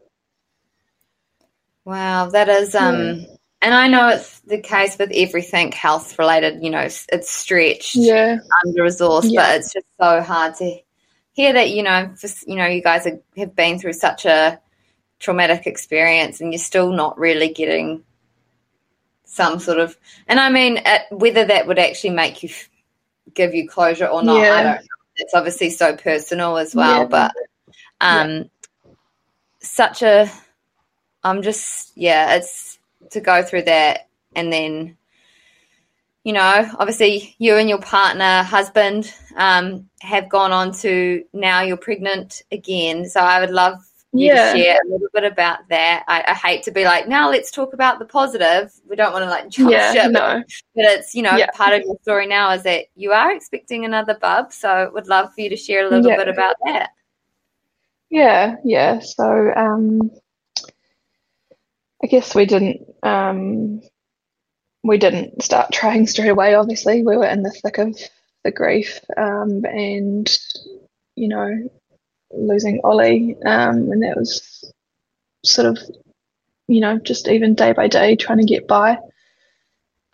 Wow, 1.84 2.30
that 2.30 2.48
is 2.48 2.74
um 2.74 3.26
and 3.60 3.74
I 3.74 3.86
know 3.88 4.08
it's 4.08 4.40
the 4.40 4.58
case 4.58 4.96
with 4.98 5.12
everything 5.14 5.72
health 5.72 6.18
related, 6.18 6.62
you 6.62 6.70
know, 6.70 6.80
it's 6.80 7.30
stretched, 7.30 7.94
Yeah, 7.96 8.38
under 8.64 8.82
resourced, 8.82 9.30
Yeah. 9.32 9.40
but 9.42 9.60
it's 9.60 9.72
just 9.72 9.86
so 10.00 10.20
hard 10.20 10.56
to 10.56 10.78
hear 11.32 11.52
that, 11.52 11.70
you 11.70 11.82
know, 11.82 12.12
just, 12.20 12.46
you 12.48 12.56
know, 12.56 12.66
you 12.66 12.82
guys 12.82 13.06
are, 13.06 13.20
have 13.36 13.54
been 13.56 13.78
through 13.78 13.92
such 13.94 14.24
a 14.26 14.60
traumatic 15.20 15.66
experience 15.66 16.40
and 16.40 16.52
you're 16.52 16.58
still 16.58 16.92
not 16.92 17.18
really 17.18 17.48
getting 17.52 18.02
some 19.24 19.58
sort 19.60 19.78
of 19.78 19.96
and 20.28 20.38
I 20.38 20.50
mean 20.50 20.80
it, 20.84 21.02
whether 21.10 21.44
that 21.46 21.66
would 21.66 21.78
actually 21.78 22.10
make 22.10 22.42
you 22.42 22.50
give 23.32 23.54
you 23.54 23.68
closure 23.68 24.06
or 24.06 24.22
not, 24.22 24.42
I 24.42 24.62
don't 24.62 24.74
know. 24.74 24.80
It's 25.16 25.34
obviously 25.34 25.70
so 25.70 25.96
personal 25.96 26.58
as 26.58 26.74
well, 26.74 27.02
Yeah. 27.02 27.06
but 27.06 27.32
um 28.00 28.50
such 29.60 30.02
a 30.02 30.30
I'm 31.24 31.42
just 31.42 31.92
yeah, 31.96 32.34
it's 32.34 32.78
to 33.10 33.20
go 33.20 33.42
through 33.42 33.62
that 33.62 34.08
and 34.34 34.52
then 34.52 34.96
you 36.24 36.32
know, 36.32 36.70
obviously 36.78 37.34
you 37.38 37.56
and 37.56 37.68
your 37.68 37.80
partner, 37.80 38.42
husband, 38.44 39.12
um, 39.36 39.88
have 40.00 40.28
gone 40.28 40.52
on 40.52 40.72
to 40.72 41.24
now 41.32 41.62
you're 41.62 41.76
pregnant 41.76 42.42
again. 42.52 43.08
So 43.08 43.20
I 43.20 43.40
would 43.40 43.50
love 43.50 43.82
you 44.12 44.26
yeah. 44.26 44.52
to 44.52 44.58
share 44.58 44.78
a 44.86 44.88
little 44.88 45.08
bit 45.12 45.24
about 45.24 45.68
that. 45.70 46.04
I, 46.06 46.22
I, 46.28 46.34
hate 46.34 46.62
to 46.64 46.70
be 46.70 46.84
like, 46.84 47.08
now 47.08 47.30
let's 47.30 47.50
talk 47.50 47.72
about 47.72 47.98
the 47.98 48.04
positive. 48.04 48.70
We 48.88 48.94
don't 48.94 49.12
want 49.12 49.24
to 49.24 49.30
like 49.30 49.48
jump 49.48 49.72
yeah, 49.72 49.92
ship, 49.92 50.12
no. 50.12 50.44
but 50.76 50.84
it's 50.84 51.14
you 51.14 51.22
know 51.22 51.36
yeah. 51.36 51.46
part 51.54 51.72
of 51.72 51.82
your 51.82 51.96
story 52.02 52.26
now 52.26 52.52
is 52.52 52.62
that 52.64 52.86
you 52.94 53.12
are 53.12 53.32
expecting 53.32 53.84
another 53.84 54.14
bub. 54.14 54.52
So 54.52 54.90
would 54.92 55.08
love 55.08 55.34
for 55.34 55.40
you 55.40 55.48
to 55.48 55.56
share 55.56 55.86
a 55.86 55.90
little 55.90 56.10
yeah. 56.10 56.18
bit 56.18 56.28
about 56.28 56.56
that. 56.66 56.90
Yeah, 58.10 58.56
yeah. 58.64 59.00
So 59.00 59.52
um, 59.56 60.10
I 62.02 62.06
guess 62.08 62.34
we 62.34 62.46
didn't 62.46 62.82
um, 63.02 63.82
we 64.82 64.98
didn't 64.98 65.42
start 65.42 65.72
trying 65.72 66.06
straight 66.06 66.28
away. 66.28 66.54
Obviously, 66.54 67.02
we 67.02 67.16
were 67.16 67.26
in 67.26 67.42
the 67.42 67.50
thick 67.50 67.78
of 67.78 67.96
the 68.44 68.50
grief, 68.50 69.00
um, 69.16 69.64
and 69.64 70.28
you 71.16 71.28
know, 71.28 71.70
losing 72.32 72.80
Ollie, 72.84 73.36
um, 73.44 73.92
and 73.92 74.02
that 74.02 74.16
was 74.16 74.72
sort 75.44 75.68
of, 75.68 75.78
you 76.68 76.80
know, 76.80 76.98
just 76.98 77.28
even 77.28 77.54
day 77.54 77.72
by 77.72 77.88
day 77.88 78.16
trying 78.16 78.38
to 78.38 78.44
get 78.46 78.66
by. 78.68 78.98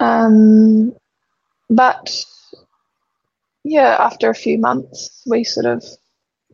Um, 0.01 0.95
but 1.71 2.25
yeah, 3.65 3.97
after 4.01 4.31
a 4.31 4.35
few 4.35 4.59
months, 4.59 5.23
we 5.27 5.45
sort 5.45 5.67
of 5.67 5.85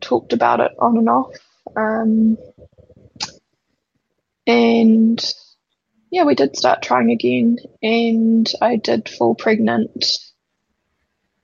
talked 0.01 0.33
about 0.33 0.59
it 0.59 0.71
on 0.79 0.97
and 0.97 1.09
off. 1.09 1.33
And 4.47 5.23
yeah, 6.11 6.23
we 6.23 6.35
did 6.35 6.55
start 6.55 6.81
trying 6.81 7.11
again, 7.11 7.57
and 7.81 8.51
I 8.61 8.75
did 8.77 9.09
fall 9.09 9.35
pregnant. 9.35 10.05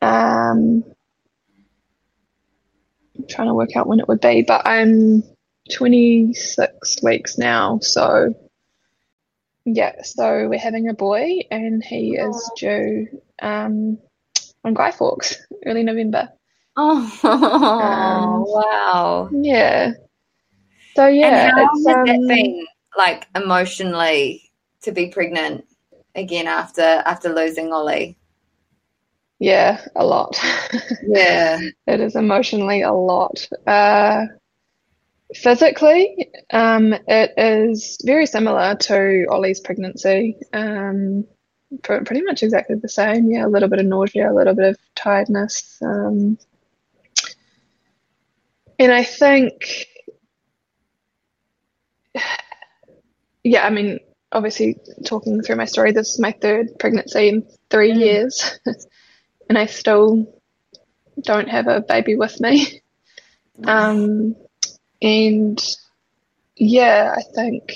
Um, 0.01 0.83
I'm 3.17 3.27
trying 3.27 3.47
to 3.47 3.53
work 3.53 3.75
out 3.75 3.87
when 3.87 3.99
it 3.99 4.07
would 4.07 4.21
be, 4.21 4.43
but 4.43 4.65
I'm 4.65 5.23
26 5.73 7.03
weeks 7.03 7.37
now, 7.37 7.79
so 7.81 8.33
yeah, 9.65 10.01
so 10.01 10.47
we're 10.47 10.59
having 10.59 10.89
a 10.89 10.93
boy, 10.93 11.41
and 11.51 11.83
he 11.83 12.15
is 12.15 12.51
due 12.57 13.07
um, 13.41 13.99
on 14.63 14.73
Guy 14.73 14.91
Fawkes, 14.91 15.37
early 15.65 15.83
November. 15.83 16.29
Oh, 16.77 17.19
um, 17.23 18.43
wow. 18.47 19.29
Yeah. 19.31 19.93
So, 20.95 21.07
yeah. 21.07 21.27
And 21.27 21.59
how 21.59 21.69
has 21.69 21.85
um, 21.85 22.05
that 22.05 22.27
been, 22.27 22.65
like, 22.97 23.27
emotionally 23.35 24.51
to 24.83 24.91
be 24.91 25.07
pregnant 25.07 25.65
again 26.15 26.47
after 26.47 26.81
after 26.81 27.29
losing 27.33 27.71
Ollie? 27.73 28.17
Yeah, 29.39 29.81
a 29.95 30.05
lot. 30.05 30.39
Yeah. 31.03 31.59
it 31.87 31.99
is 31.99 32.15
emotionally 32.15 32.83
a 32.83 32.93
lot. 32.93 33.47
Uh, 33.65 34.25
physically, 35.35 36.29
um, 36.51 36.93
it 37.07 37.31
is 37.37 37.97
very 38.05 38.25
similar 38.25 38.75
to 38.75 39.25
Ollie's 39.29 39.59
pregnancy. 39.59 40.37
Um, 40.53 41.25
pretty 41.83 42.21
much 42.21 42.43
exactly 42.43 42.75
the 42.75 42.89
same. 42.89 43.31
Yeah, 43.31 43.45
a 43.45 43.49
little 43.49 43.69
bit 43.69 43.79
of 43.79 43.85
nausea, 43.85 44.31
a 44.31 44.35
little 44.35 44.53
bit 44.53 44.65
of 44.69 44.77
tiredness. 44.95 45.77
Um, 45.81 46.37
and 48.79 48.91
I 48.91 49.03
think, 49.03 49.87
yeah, 53.43 53.65
I 53.65 53.69
mean, 53.69 53.99
obviously, 54.31 54.79
talking 55.05 55.41
through 55.41 55.57
my 55.57 55.65
story, 55.65 55.91
this 55.91 56.13
is 56.13 56.19
my 56.19 56.31
third 56.31 56.77
pregnancy 56.79 57.29
in 57.29 57.47
three 57.69 57.93
mm. 57.93 57.99
years. 57.99 58.59
and 59.49 59.57
I 59.57 59.65
still 59.65 60.33
don't 61.19 61.49
have 61.49 61.67
a 61.67 61.81
baby 61.81 62.15
with 62.15 62.39
me. 62.39 62.81
Um, 63.63 64.35
and 65.01 65.61
yeah, 66.55 67.13
I 67.15 67.21
think 67.21 67.73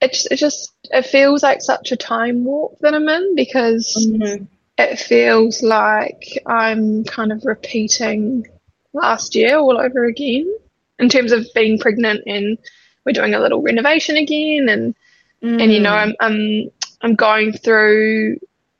it 0.00 0.12
just, 0.12 0.28
it 0.30 0.36
just 0.36 0.72
it 0.84 1.06
feels 1.06 1.42
like 1.42 1.60
such 1.60 1.92
a 1.92 1.96
time 1.96 2.44
warp 2.44 2.78
that 2.80 2.94
I'm 2.94 3.08
in 3.08 3.34
because 3.34 3.94
mm-hmm. 3.98 4.44
it 4.78 4.98
feels 4.98 5.62
like 5.62 6.24
I'm 6.46 7.04
kind 7.04 7.32
of 7.32 7.44
repeating 7.44 8.46
last 8.92 9.34
year 9.34 9.58
all 9.58 9.78
over 9.78 10.04
again 10.04 10.50
in 10.98 11.08
terms 11.08 11.32
of 11.32 11.46
being 11.54 11.78
pregnant 11.78 12.22
and 12.26 12.58
we're 13.08 13.20
doing 13.20 13.34
a 13.34 13.40
little 13.40 13.62
renovation 13.62 14.16
again 14.16 14.68
and 14.68 14.94
mm. 15.42 15.62
and 15.62 15.72
you 15.72 15.80
know 15.80 15.92
mm. 15.92 16.02
I'm 16.02 16.14
I'm 16.20 16.70
I'm 17.00 17.14
going 17.14 17.52
through 17.52 18.38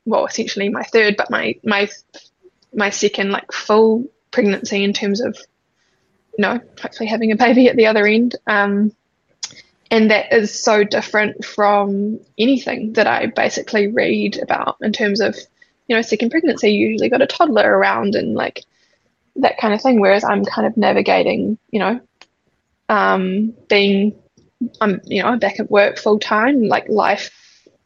well, 0.09 0.25
essentially 0.25 0.71
my 0.71 0.83
third, 0.85 1.17
but 1.17 1.31
my 1.31 1.55
my 1.63 1.89
my 2.75 2.91
second 2.91 3.31
like 3.31 3.53
full 3.53 4.07
pregnancy 4.31 4.83
in 4.83 4.93
terms 4.93 5.21
of 5.21 5.37
you 6.37 6.43
know 6.43 6.61
hopefully 6.81 7.09
having 7.09 7.31
a 7.31 7.37
baby 7.37 7.69
at 7.69 7.77
the 7.77 7.87
other 7.87 8.07
end. 8.07 8.37
Um, 8.47 8.93
and 9.91 10.11
that 10.11 10.33
is 10.33 10.53
so 10.53 10.85
different 10.85 11.45
from 11.45 12.21
anything 12.39 12.93
that 12.95 13.07
I 13.07 13.27
basically 13.27 13.89
read 13.89 14.39
about 14.39 14.77
in 14.81 14.93
terms 14.93 15.21
of 15.21 15.37
you 15.87 15.97
know 15.97 16.03
second 16.03 16.31
pregnancy. 16.31 16.73
You 16.73 16.89
usually 16.89 17.11
got 17.11 17.23
a 17.23 17.27
toddler 17.27 17.71
around 17.71 18.15
and 18.15 18.35
like 18.35 18.65
that 19.37 19.59
kind 19.59 19.75
of 19.75 19.83
thing. 19.83 20.01
Whereas 20.01 20.25
I'm 20.25 20.45
kind 20.45 20.67
of 20.67 20.77
navigating, 20.77 21.59
you 21.71 21.81
know, 21.81 22.01
um, 22.89 23.55
being 23.69 24.19
I'm 24.81 25.01
you 25.05 25.23
know 25.23 25.29
I'm 25.29 25.39
back 25.39 25.61
at 25.61 25.71
work 25.71 25.99
full 25.99 26.19
time, 26.19 26.63
like 26.63 26.89
life 26.89 27.31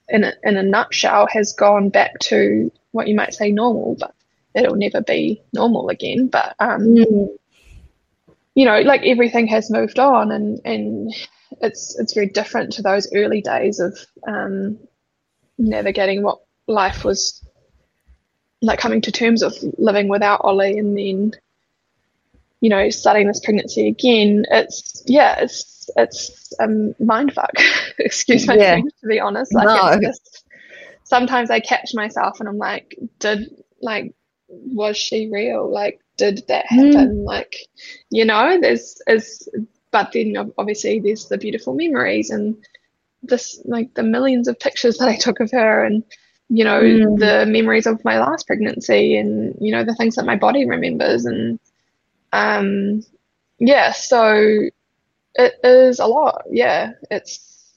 in 0.09 0.24
a, 0.24 0.32
in 0.42 0.57
a 0.57 0.62
nutshell 0.62 1.26
has 1.30 1.53
gone 1.53 1.88
back 1.88 2.18
to 2.20 2.70
what 2.92 3.09
you 3.09 3.14
might 3.14 3.34
say 3.34 3.50
normal, 3.50 3.96
but 3.98 4.14
it'll 4.55 4.76
never 4.76 5.00
be 5.00 5.42
normal 5.53 5.88
again. 5.88 6.28
But 6.28 6.55
um, 6.59 6.80
mm. 6.82 7.28
you 8.55 8.64
know, 8.64 8.80
like 8.80 9.03
everything 9.05 9.48
has 9.48 9.70
moved 9.70 9.98
on, 9.98 10.32
and 10.32 10.61
and 10.64 11.14
it's 11.61 11.98
it's 11.98 12.14
very 12.14 12.28
different 12.28 12.74
to 12.74 12.82
those 12.82 13.12
early 13.14 13.40
days 13.42 13.80
of 13.80 13.98
um, 14.26 14.78
navigating 15.59 16.22
what 16.22 16.40
life 16.66 17.05
was 17.05 17.44
like, 18.62 18.78
coming 18.78 19.00
to 19.03 19.12
terms 19.12 19.42
of 19.42 19.55
living 19.76 20.09
without 20.09 20.40
Ollie, 20.44 20.78
and 20.78 20.96
then 20.96 21.32
you 22.62 22.70
know 22.70 22.88
starting 22.90 23.26
this 23.26 23.40
pregnancy 23.40 23.88
again. 23.88 24.46
It's 24.50 25.02
yeah, 25.06 25.40
it's 25.40 25.90
it's 25.96 26.54
a 26.60 26.68
mind 27.02 27.34
fuck. 27.34 27.52
Excuse 27.98 28.46
my 28.46 28.54
yeah. 28.54 28.76
to 28.76 29.06
be 29.06 29.20
honest. 29.20 29.52
Like 29.52 29.66
no. 29.66 30.00
just, 30.00 30.44
sometimes 31.02 31.50
I 31.50 31.60
catch 31.60 31.92
myself 31.92 32.38
and 32.40 32.48
I'm 32.48 32.58
like, 32.58 32.96
did 33.18 33.50
like 33.82 34.14
was 34.48 34.96
she 34.96 35.28
real? 35.30 35.70
Like, 35.70 36.00
did 36.16 36.44
that 36.48 36.66
hmm. 36.68 36.76
happen? 36.76 37.16
Mm. 37.18 37.24
Like, 37.24 37.56
you 38.10 38.24
know, 38.24 38.58
there's 38.60 39.02
is 39.08 39.48
but 39.90 40.12
then 40.12 40.52
obviously 40.56 41.00
there's 41.00 41.26
the 41.28 41.38
beautiful 41.38 41.74
memories 41.74 42.30
and 42.30 42.56
this 43.24 43.60
like 43.64 43.92
the 43.94 44.04
millions 44.04 44.46
of 44.46 44.58
pictures 44.60 44.96
that 44.98 45.08
I 45.08 45.16
took 45.16 45.40
of 45.40 45.50
her 45.50 45.84
and 45.84 46.04
you 46.48 46.64
know 46.64 46.80
mm. 46.80 47.18
the 47.18 47.44
memories 47.46 47.86
of 47.86 48.04
my 48.04 48.20
last 48.20 48.46
pregnancy 48.46 49.16
and 49.16 49.56
you 49.60 49.72
know 49.72 49.84
the 49.84 49.94
things 49.94 50.14
that 50.16 50.26
my 50.26 50.36
body 50.36 50.66
remembers 50.66 51.24
and 51.24 51.58
um 52.32 53.02
yeah 53.58 53.92
so 53.92 54.68
it 55.34 55.54
is 55.64 55.98
a 56.00 56.06
lot. 56.06 56.44
Yeah, 56.50 56.92
it's 57.10 57.74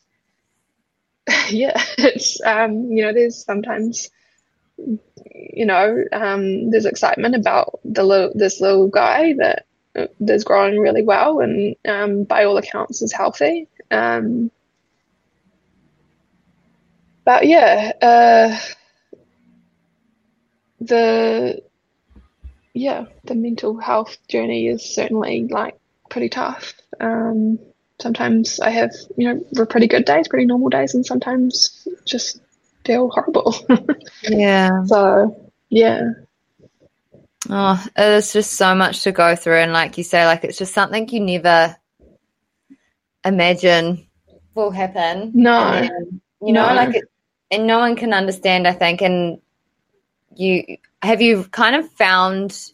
yeah, 1.49 1.73
it's 1.97 2.41
um, 2.45 2.91
you 2.91 3.03
know, 3.03 3.13
there's 3.13 3.43
sometimes 3.43 4.09
you 5.33 5.65
know, 5.65 6.03
um, 6.11 6.69
there's 6.71 6.85
excitement 6.85 7.35
about 7.35 7.79
the 7.83 8.03
little 8.03 8.31
this 8.35 8.61
little 8.61 8.87
guy 8.87 9.33
that 9.33 9.65
uh, 9.95 10.07
growing 10.43 10.79
really 10.79 11.03
well 11.03 11.39
and 11.39 11.75
um, 11.87 12.23
by 12.23 12.43
all 12.45 12.57
accounts 12.57 13.01
is 13.01 13.13
healthy. 13.13 13.67
Um, 13.91 14.51
but 17.23 17.45
yeah, 17.47 17.91
uh, 18.01 18.57
the 20.79 21.61
yeah, 22.75 23.05
the 23.23 23.35
mental 23.35 23.77
health 23.77 24.17
journey 24.27 24.67
is 24.67 24.83
certainly 24.83 25.47
like 25.47 25.79
pretty 26.09 26.27
tough. 26.27 26.73
Um, 26.99 27.57
sometimes 27.99 28.59
I 28.59 28.69
have, 28.69 28.91
you 29.15 29.33
know, 29.33 29.65
pretty 29.65 29.87
good 29.87 30.03
days, 30.03 30.27
pretty 30.27 30.45
normal 30.45 30.67
days, 30.67 30.93
and 30.93 31.05
sometimes 31.05 31.87
just 32.03 32.41
feel 32.83 33.09
horrible. 33.09 33.55
yeah. 34.23 34.83
So, 34.87 35.51
yeah. 35.69 36.01
Oh, 37.49 37.83
it's 37.95 38.33
just 38.33 38.51
so 38.51 38.75
much 38.75 39.03
to 39.03 39.13
go 39.13 39.37
through. 39.37 39.59
And 39.59 39.71
like 39.71 39.97
you 39.97 40.03
say, 40.03 40.25
like 40.25 40.43
it's 40.43 40.57
just 40.57 40.73
something 40.73 41.07
you 41.07 41.21
never 41.21 41.77
imagine 43.23 44.05
will 44.53 44.71
happen. 44.71 45.31
No. 45.33 45.71
Then, 45.71 46.21
you 46.41 46.51
know, 46.51 46.67
no. 46.67 46.75
like 46.75 46.95
it, 46.95 47.05
and 47.51 47.67
no 47.67 47.79
one 47.79 47.95
can 47.95 48.13
understand, 48.13 48.67
I 48.67 48.73
think. 48.73 49.01
And 49.01 49.39
you 50.35 50.77
have 51.01 51.21
you 51.21 51.43
kind 51.45 51.75
of 51.75 51.89
found 51.91 52.71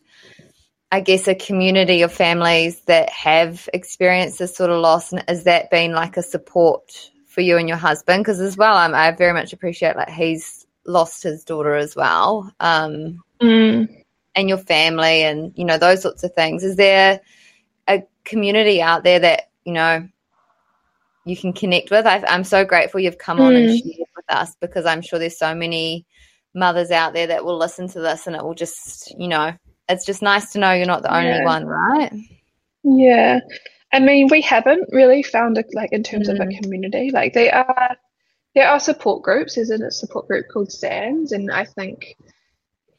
I 0.92 1.00
guess, 1.00 1.28
a 1.30 1.36
community 1.36 2.02
of 2.02 2.12
families 2.12 2.82
that 2.82 3.10
have 3.10 3.70
experienced 3.74 4.40
this 4.40 4.56
sort 4.56 4.72
of 4.72 4.82
loss? 4.82 5.14
And 5.14 5.24
has 5.28 5.46
that 5.46 5.72
been 5.72 5.94
like 5.94 6.18
a 6.18 6.24
support 6.24 7.10
for 7.28 7.40
you 7.40 7.58
and 7.58 7.70
your 7.70 7.78
husband? 7.78 8.24
Because 8.24 8.42
as 8.42 8.58
well, 8.58 8.76
um, 8.76 8.94
I 8.94 9.12
very 9.12 9.32
much 9.32 9.54
appreciate 9.54 9.96
like 9.96 10.10
he's 10.10 10.68
lost 10.86 11.24
his 11.24 11.46
daughter 11.46 11.76
as 11.76 11.96
well, 11.96 12.54
um, 12.60 13.24
mm. 13.42 14.04
and 14.36 14.50
your 14.50 14.58
family, 14.58 15.24
and 15.24 15.54
you 15.56 15.64
know 15.64 15.78
those 15.78 16.02
sorts 16.02 16.26
of 16.26 16.34
things. 16.34 16.62
Is 16.62 16.76
there 16.76 17.22
a 17.88 18.04
community 18.26 18.82
out 18.82 19.06
there 19.06 19.20
that 19.20 19.50
you 19.64 19.72
know 19.72 20.10
you 21.24 21.38
can 21.38 21.54
connect 21.54 21.92
with. 21.92 22.06
I, 22.06 22.24
am 22.28 22.44
so 22.44 22.66
grateful 22.66 23.00
you've 23.00 23.18
come 23.18 23.40
on 23.40 23.56
and 23.56 23.70
Mm. 23.70 23.78
shared 23.78 24.10
with 24.16 24.26
us 24.28 24.56
because 24.60 24.86
I'm 24.86 25.02
sure 25.02 25.20
there's 25.20 25.38
so 25.38 25.54
many 25.54 26.06
mothers 26.54 26.92
out 26.92 27.14
there 27.14 27.28
that 27.28 27.46
will 27.46 27.58
listen 27.58 27.88
to 27.90 28.00
this 28.00 28.28
and 28.28 28.36
it 28.36 28.44
will 28.44 28.54
just, 28.56 29.18
you 29.20 29.28
know, 29.28 29.54
it's 29.90 30.06
just 30.06 30.22
nice 30.22 30.52
to 30.54 30.60
know 30.60 30.72
you're 30.74 30.86
not 30.86 31.02
the 31.04 31.16
only 31.16 31.30
Yeah. 31.30 31.46
one, 31.46 31.66
right? 31.66 32.12
Yeah. 32.84 33.40
I 33.94 34.00
mean, 34.00 34.28
we 34.30 34.42
haven't 34.42 34.88
really 34.92 35.22
found 35.24 35.58
a 35.58 35.64
like 35.74 35.92
in 35.92 36.04
terms 36.04 36.30
of 36.30 36.40
a 36.40 36.46
Mm. 36.46 36.62
community. 36.62 37.12
Like 37.12 37.34
they 37.34 37.52
are 37.52 37.98
there 38.56 38.68
are 38.68 38.80
support 38.80 39.24
groups. 39.24 39.56
There's 39.56 39.70
a 39.70 39.92
support 39.92 40.28
group 40.28 40.48
called 40.52 40.72
Sands, 40.72 41.32
and 41.32 41.52
I 41.52 41.64
think 41.66 42.16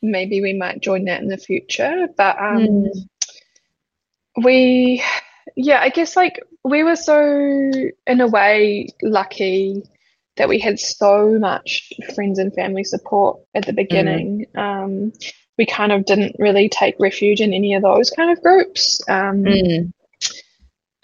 maybe 0.02 0.40
we 0.40 0.52
might 0.54 0.80
join 0.80 1.04
that 1.04 1.20
in 1.22 1.28
the 1.28 1.36
future. 1.38 2.08
But 2.16 2.38
um 2.38 2.66
Mm. 2.66 3.08
we 4.44 5.02
yeah, 5.56 5.80
I 5.80 5.88
guess 5.88 6.16
like 6.16 6.42
we 6.64 6.82
were 6.84 6.96
so 6.96 7.18
in 8.06 8.20
a 8.20 8.26
way 8.26 8.88
lucky 9.02 9.82
that 10.36 10.48
we 10.48 10.58
had 10.58 10.78
so 10.78 11.38
much 11.38 11.92
friends 12.14 12.38
and 12.38 12.54
family 12.54 12.84
support 12.84 13.40
at 13.54 13.66
the 13.66 13.72
beginning. 13.72 14.46
Um 14.54 15.12
we 15.58 15.66
kind 15.66 15.92
of 15.92 16.04
didn't 16.06 16.36
really 16.38 16.68
take 16.68 16.94
refuge 16.98 17.40
in 17.40 17.52
any 17.52 17.74
of 17.74 17.82
those 17.82 18.10
kind 18.10 18.30
of 18.30 18.42
groups. 18.42 19.00
Um 19.08 19.44
Mm. 19.44 19.92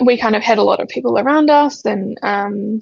we 0.04 0.16
kind 0.16 0.36
of 0.36 0.42
had 0.42 0.58
a 0.58 0.62
lot 0.62 0.80
of 0.80 0.88
people 0.88 1.18
around 1.18 1.50
us 1.50 1.84
and 1.84 2.18
um 2.22 2.80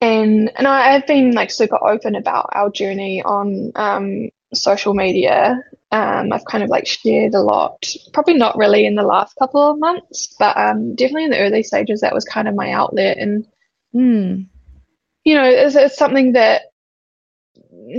and 0.00 0.52
and 0.56 0.66
I, 0.68 0.94
I've 0.94 1.06
been 1.06 1.32
like 1.32 1.50
super 1.50 1.82
open 1.82 2.14
about 2.14 2.50
our 2.52 2.70
journey 2.70 3.22
on 3.22 3.72
um 3.74 4.28
social 4.54 4.94
media. 4.94 5.62
Um 5.90 6.32
I've 6.32 6.44
kind 6.44 6.62
of 6.62 6.70
like 6.70 6.86
shared 6.86 7.34
a 7.34 7.40
lot, 7.40 7.86
probably 8.12 8.34
not 8.34 8.56
really 8.56 8.86
in 8.86 8.94
the 8.94 9.02
last 9.02 9.34
couple 9.36 9.62
of 9.62 9.78
months, 9.78 10.34
but 10.38 10.56
um 10.56 10.94
definitely 10.94 11.24
in 11.24 11.30
the 11.30 11.40
early 11.40 11.62
stages 11.62 12.00
that 12.02 12.14
was 12.14 12.24
kind 12.24 12.46
of 12.46 12.54
my 12.54 12.70
outlet 12.72 13.18
and 13.18 13.46
Mm. 13.94 14.48
You 15.26 15.34
know 15.34 15.44
it's, 15.44 15.74
it's 15.74 15.98
something 15.98 16.32
that 16.32 16.62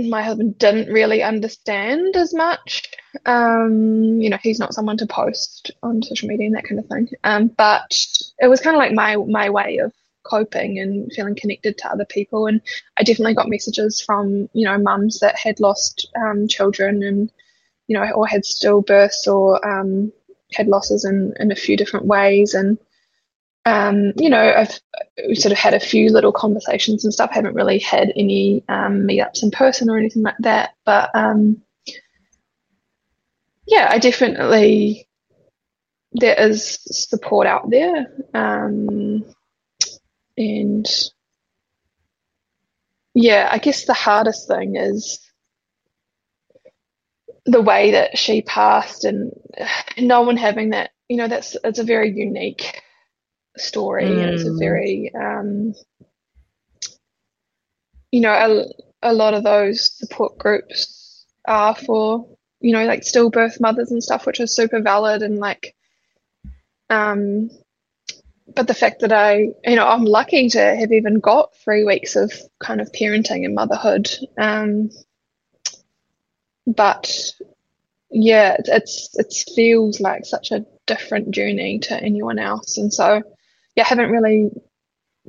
my 0.08 0.22
husband 0.22 0.58
didn't 0.58 0.92
really 0.92 1.22
understand 1.22 2.16
as 2.16 2.34
much. 2.34 2.82
Um, 3.26 4.20
you 4.20 4.30
know, 4.30 4.38
he's 4.42 4.58
not 4.58 4.74
someone 4.74 4.96
to 4.98 5.06
post 5.06 5.70
on 5.82 6.02
social 6.02 6.28
media 6.28 6.46
and 6.46 6.56
that 6.56 6.64
kind 6.64 6.78
of 6.78 6.86
thing. 6.86 7.08
Um, 7.24 7.48
but 7.48 7.90
it 8.38 8.48
was 8.48 8.60
kind 8.60 8.76
of 8.76 8.80
like 8.80 8.92
my 8.92 9.16
my 9.16 9.50
way 9.50 9.78
of 9.78 9.92
coping 10.24 10.78
and 10.78 11.12
feeling 11.12 11.34
connected 11.34 11.78
to 11.78 11.90
other 11.90 12.04
people. 12.06 12.46
And 12.46 12.60
I 12.96 13.02
definitely 13.02 13.34
got 13.34 13.48
messages 13.48 14.00
from 14.00 14.48
you 14.52 14.64
know 14.64 14.78
mums 14.78 15.20
that 15.20 15.38
had 15.38 15.60
lost 15.60 16.08
um, 16.16 16.48
children 16.48 17.02
and 17.02 17.30
you 17.88 17.98
know 17.98 18.10
or 18.12 18.26
had 18.26 18.42
stillbirths 18.42 19.26
or 19.26 19.66
um, 19.68 20.12
had 20.54 20.66
losses 20.68 21.04
in 21.04 21.34
in 21.40 21.52
a 21.52 21.56
few 21.56 21.76
different 21.76 22.06
ways 22.06 22.54
and. 22.54 22.78
Um, 23.68 24.14
you 24.16 24.30
know, 24.30 24.54
I've 24.56 24.80
sort 25.38 25.52
of 25.52 25.58
had 25.58 25.74
a 25.74 25.80
few 25.80 26.08
little 26.08 26.32
conversations 26.32 27.04
and 27.04 27.12
stuff. 27.12 27.30
Haven't 27.30 27.54
really 27.54 27.78
had 27.78 28.10
any 28.16 28.64
um, 28.66 29.06
meetups 29.06 29.42
in 29.42 29.50
person 29.50 29.90
or 29.90 29.98
anything 29.98 30.22
like 30.22 30.38
that. 30.38 30.70
But 30.86 31.10
um, 31.14 31.60
yeah, 33.66 33.88
I 33.90 33.98
definitely 33.98 35.06
there 36.12 36.40
is 36.40 36.78
support 36.90 37.46
out 37.46 37.68
there, 37.68 38.06
um, 38.32 39.26
and 40.38 40.86
yeah, 43.12 43.50
I 43.52 43.58
guess 43.58 43.84
the 43.84 43.92
hardest 43.92 44.48
thing 44.48 44.76
is 44.76 45.20
the 47.44 47.60
way 47.60 47.90
that 47.90 48.16
she 48.16 48.40
passed, 48.40 49.04
and 49.04 49.32
no 49.98 50.22
one 50.22 50.38
having 50.38 50.70
that. 50.70 50.92
You 51.10 51.18
know, 51.18 51.28
that's 51.28 51.54
it's 51.64 51.78
a 51.78 51.84
very 51.84 52.10
unique 52.16 52.82
story 53.60 54.20
and 54.20 54.30
it's 54.30 54.44
a 54.46 54.50
Mm. 54.50 54.58
very 54.58 55.12
um 55.14 55.74
you 58.12 58.20
know 58.20 58.32
a, 59.02 59.10
a 59.10 59.12
lot 59.12 59.34
of 59.34 59.44
those 59.44 59.92
support 59.96 60.38
groups 60.38 61.26
are 61.46 61.74
for 61.74 62.26
you 62.60 62.72
know 62.72 62.84
like 62.86 63.02
stillbirth 63.02 63.60
mothers 63.60 63.90
and 63.90 64.02
stuff 64.02 64.26
which 64.26 64.40
is 64.40 64.54
super 64.54 64.80
valid 64.80 65.22
and 65.22 65.38
like 65.38 65.74
um 66.90 67.50
but 68.54 68.66
the 68.66 68.74
fact 68.74 69.00
that 69.00 69.12
I 69.12 69.48
you 69.64 69.76
know 69.76 69.86
I'm 69.86 70.04
lucky 70.04 70.48
to 70.50 70.60
have 70.76 70.92
even 70.92 71.20
got 71.20 71.54
three 71.56 71.84
weeks 71.84 72.16
of 72.16 72.32
kind 72.60 72.80
of 72.80 72.90
parenting 72.92 73.44
and 73.44 73.54
motherhood 73.54 74.08
um 74.38 74.90
but 76.66 77.32
yeah 78.10 78.56
it's 78.58 78.68
it's 78.68 79.18
it 79.18 79.52
feels 79.54 80.00
like 80.00 80.24
such 80.24 80.50
a 80.50 80.64
different 80.86 81.30
journey 81.30 81.78
to 81.80 81.94
anyone 82.02 82.38
else 82.38 82.78
and 82.78 82.92
so 82.92 83.22
yeah, 83.78 83.84
I 83.84 83.88
haven't 83.88 84.10
really 84.10 84.50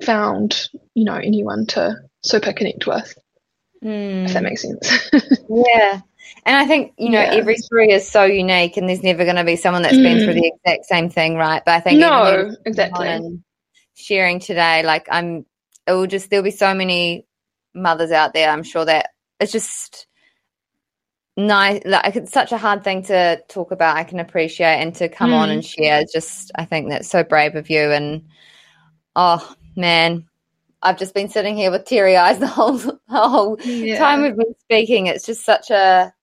found, 0.03 0.67
you 0.95 1.03
know, 1.05 1.13
anyone 1.13 1.67
to 1.67 1.95
super 2.23 2.51
connect 2.51 2.87
with, 2.87 3.13
if 3.81 4.33
that 4.33 4.41
Mm. 4.41 4.43
makes 4.43 4.63
sense. 4.63 5.09
Yeah. 5.49 6.01
And 6.45 6.55
I 6.57 6.65
think, 6.65 6.93
you 6.97 7.09
know, 7.09 7.21
Yeah. 7.21 7.33
every 7.35 7.57
story 7.57 7.91
is 7.91 8.07
so 8.07 8.23
unique 8.23 8.77
and 8.77 8.87
there's 8.89 9.03
never 9.03 9.23
going 9.23 9.35
to 9.37 9.43
be 9.43 9.55
someone 9.55 9.81
that's 9.83 9.97
been 9.97 10.19
through 10.19 10.33
Mm. 10.33 10.41
the 10.41 10.51
exact 10.55 10.85
same 10.85 11.09
thing, 11.09 11.35
right? 11.35 11.61
But 11.65 11.75
I 11.75 11.79
think 11.79 11.99
No, 11.99 12.07
on 12.09 12.55
exactly. 12.65 13.39
sharing 13.95 14.39
today, 14.39 14.83
like 14.83 15.07
I'm, 15.11 15.45
it 15.87 15.91
will 15.93 16.07
just, 16.07 16.29
there'll 16.29 16.43
be 16.43 16.51
so 16.51 16.73
many 16.73 17.25
mothers 17.75 18.11
out 18.11 18.33
there. 18.33 18.49
I'm 18.49 18.63
sure 18.63 18.85
that 18.85 19.09
it's 19.39 19.51
just 19.51 20.07
nice. 21.35 21.81
Like 21.85 22.15
it's 22.15 22.31
such 22.31 22.51
a 22.51 22.57
hard 22.57 22.83
thing 22.83 23.03
to 23.03 23.41
talk 23.47 23.71
about. 23.71 23.97
I 23.97 24.03
can 24.03 24.19
appreciate 24.19 24.81
and 24.81 24.93
to 24.95 25.09
come 25.09 25.33
on 25.33 25.49
Mm. 25.49 25.53
and 25.53 25.65
share. 25.65 26.03
Just, 26.13 26.51
I 26.55 26.65
think 26.65 26.89
that's 26.89 27.09
so 27.09 27.23
brave 27.23 27.55
of 27.55 27.69
you. 27.69 27.91
And 27.91 28.27
oh 29.15 29.55
man, 29.75 30.25
I've 30.81 30.97
just 30.99 31.13
been 31.13 31.29
sitting 31.29 31.55
here 31.55 31.71
with 31.71 31.85
teary 31.85 32.15
eyes 32.17 32.39
the 32.39 32.47
whole, 32.47 32.73
the 32.77 32.99
whole 33.09 33.57
Yeah. 33.63 33.97
time 33.97 34.21
we've 34.23 34.37
been 34.37 34.55
speaking. 34.61 35.07
It's 35.07 35.25
just 35.25 35.43
such 35.45 35.69
a 35.71 36.13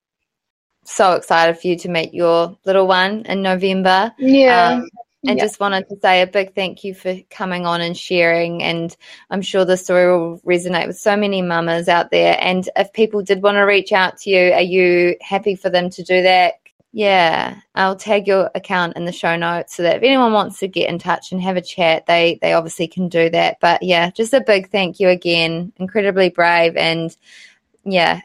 so 0.84 1.12
excited 1.14 1.58
for 1.58 1.66
you 1.66 1.76
to 1.76 1.88
meet 1.88 2.14
your 2.14 2.56
little 2.64 2.86
one 2.86 3.22
in 3.26 3.42
November. 3.42 4.12
Yeah. 4.18 4.74
Um, 4.76 4.88
and 5.26 5.38
Yeah. 5.38 5.44
just 5.44 5.58
wanted 5.58 5.88
to 5.88 5.96
say 6.00 6.22
a 6.22 6.26
big 6.26 6.54
thank 6.54 6.84
you 6.84 6.94
for 6.94 7.16
coming 7.30 7.66
on 7.66 7.80
and 7.80 7.96
sharing. 7.96 8.62
And 8.62 8.96
I'm 9.30 9.42
sure 9.42 9.64
the 9.64 9.76
story 9.76 10.06
will 10.08 10.38
resonate 10.46 10.86
with 10.86 10.98
so 10.98 11.16
many 11.16 11.42
mamas 11.42 11.88
out 11.88 12.12
there. 12.12 12.36
And 12.40 12.68
if 12.76 12.92
people 12.92 13.22
did 13.22 13.42
want 13.42 13.56
to 13.56 13.62
reach 13.62 13.92
out 13.92 14.18
to 14.18 14.30
you, 14.30 14.52
are 14.52 14.60
you 14.60 15.16
happy 15.20 15.56
for 15.56 15.68
them 15.68 15.90
to 15.90 16.04
do 16.04 16.22
that? 16.22 16.54
Yeah, 16.96 17.60
I'll 17.74 17.94
tag 17.94 18.26
your 18.26 18.50
account 18.54 18.96
in 18.96 19.04
the 19.04 19.12
show 19.12 19.36
notes 19.36 19.76
so 19.76 19.82
that 19.82 19.96
if 19.96 20.02
anyone 20.02 20.32
wants 20.32 20.58
to 20.60 20.66
get 20.66 20.88
in 20.88 20.98
touch 20.98 21.30
and 21.30 21.42
have 21.42 21.58
a 21.58 21.60
chat, 21.60 22.06
they 22.06 22.38
they 22.40 22.54
obviously 22.54 22.88
can 22.88 23.10
do 23.10 23.28
that. 23.28 23.58
But 23.60 23.82
yeah, 23.82 24.10
just 24.12 24.32
a 24.32 24.40
big 24.40 24.70
thank 24.70 24.98
you 24.98 25.10
again. 25.10 25.74
Incredibly 25.76 26.30
brave 26.30 26.74
and 26.74 27.14
yeah, 27.84 28.22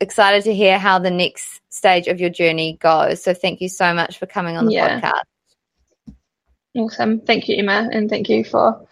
excited 0.00 0.44
to 0.44 0.54
hear 0.54 0.78
how 0.78 0.98
the 0.98 1.10
next 1.10 1.62
stage 1.70 2.06
of 2.06 2.20
your 2.20 2.28
journey 2.28 2.76
goes. 2.82 3.22
So 3.22 3.32
thank 3.32 3.62
you 3.62 3.70
so 3.70 3.94
much 3.94 4.18
for 4.18 4.26
coming 4.26 4.58
on 4.58 4.66
the 4.66 4.72
Yeah. 4.72 5.00
podcast. 5.00 5.22
Awesome. 6.76 7.20
Thank 7.20 7.48
you, 7.48 7.56
Emma, 7.56 7.88
and 7.90 8.10
thank 8.10 8.28
you 8.28 8.44
for 8.44 8.86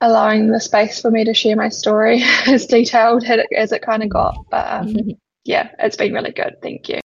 allowing 0.00 0.52
the 0.52 0.60
space 0.60 1.00
for 1.00 1.10
me 1.10 1.24
to 1.24 1.34
share 1.34 1.56
my 1.56 1.68
story 1.68 2.22
as 2.46 2.66
detailed 2.66 3.24
as 3.24 3.72
it, 3.72 3.82
kind 3.82 4.04
of 4.04 4.08
got. 4.08 4.36
But 4.52 4.72
um, 4.72 5.16
yeah, 5.44 5.72
it's 5.80 5.96
been 5.96 6.14
really 6.14 6.30
good. 6.30 6.58
Thank 6.62 6.88
you. 6.88 7.00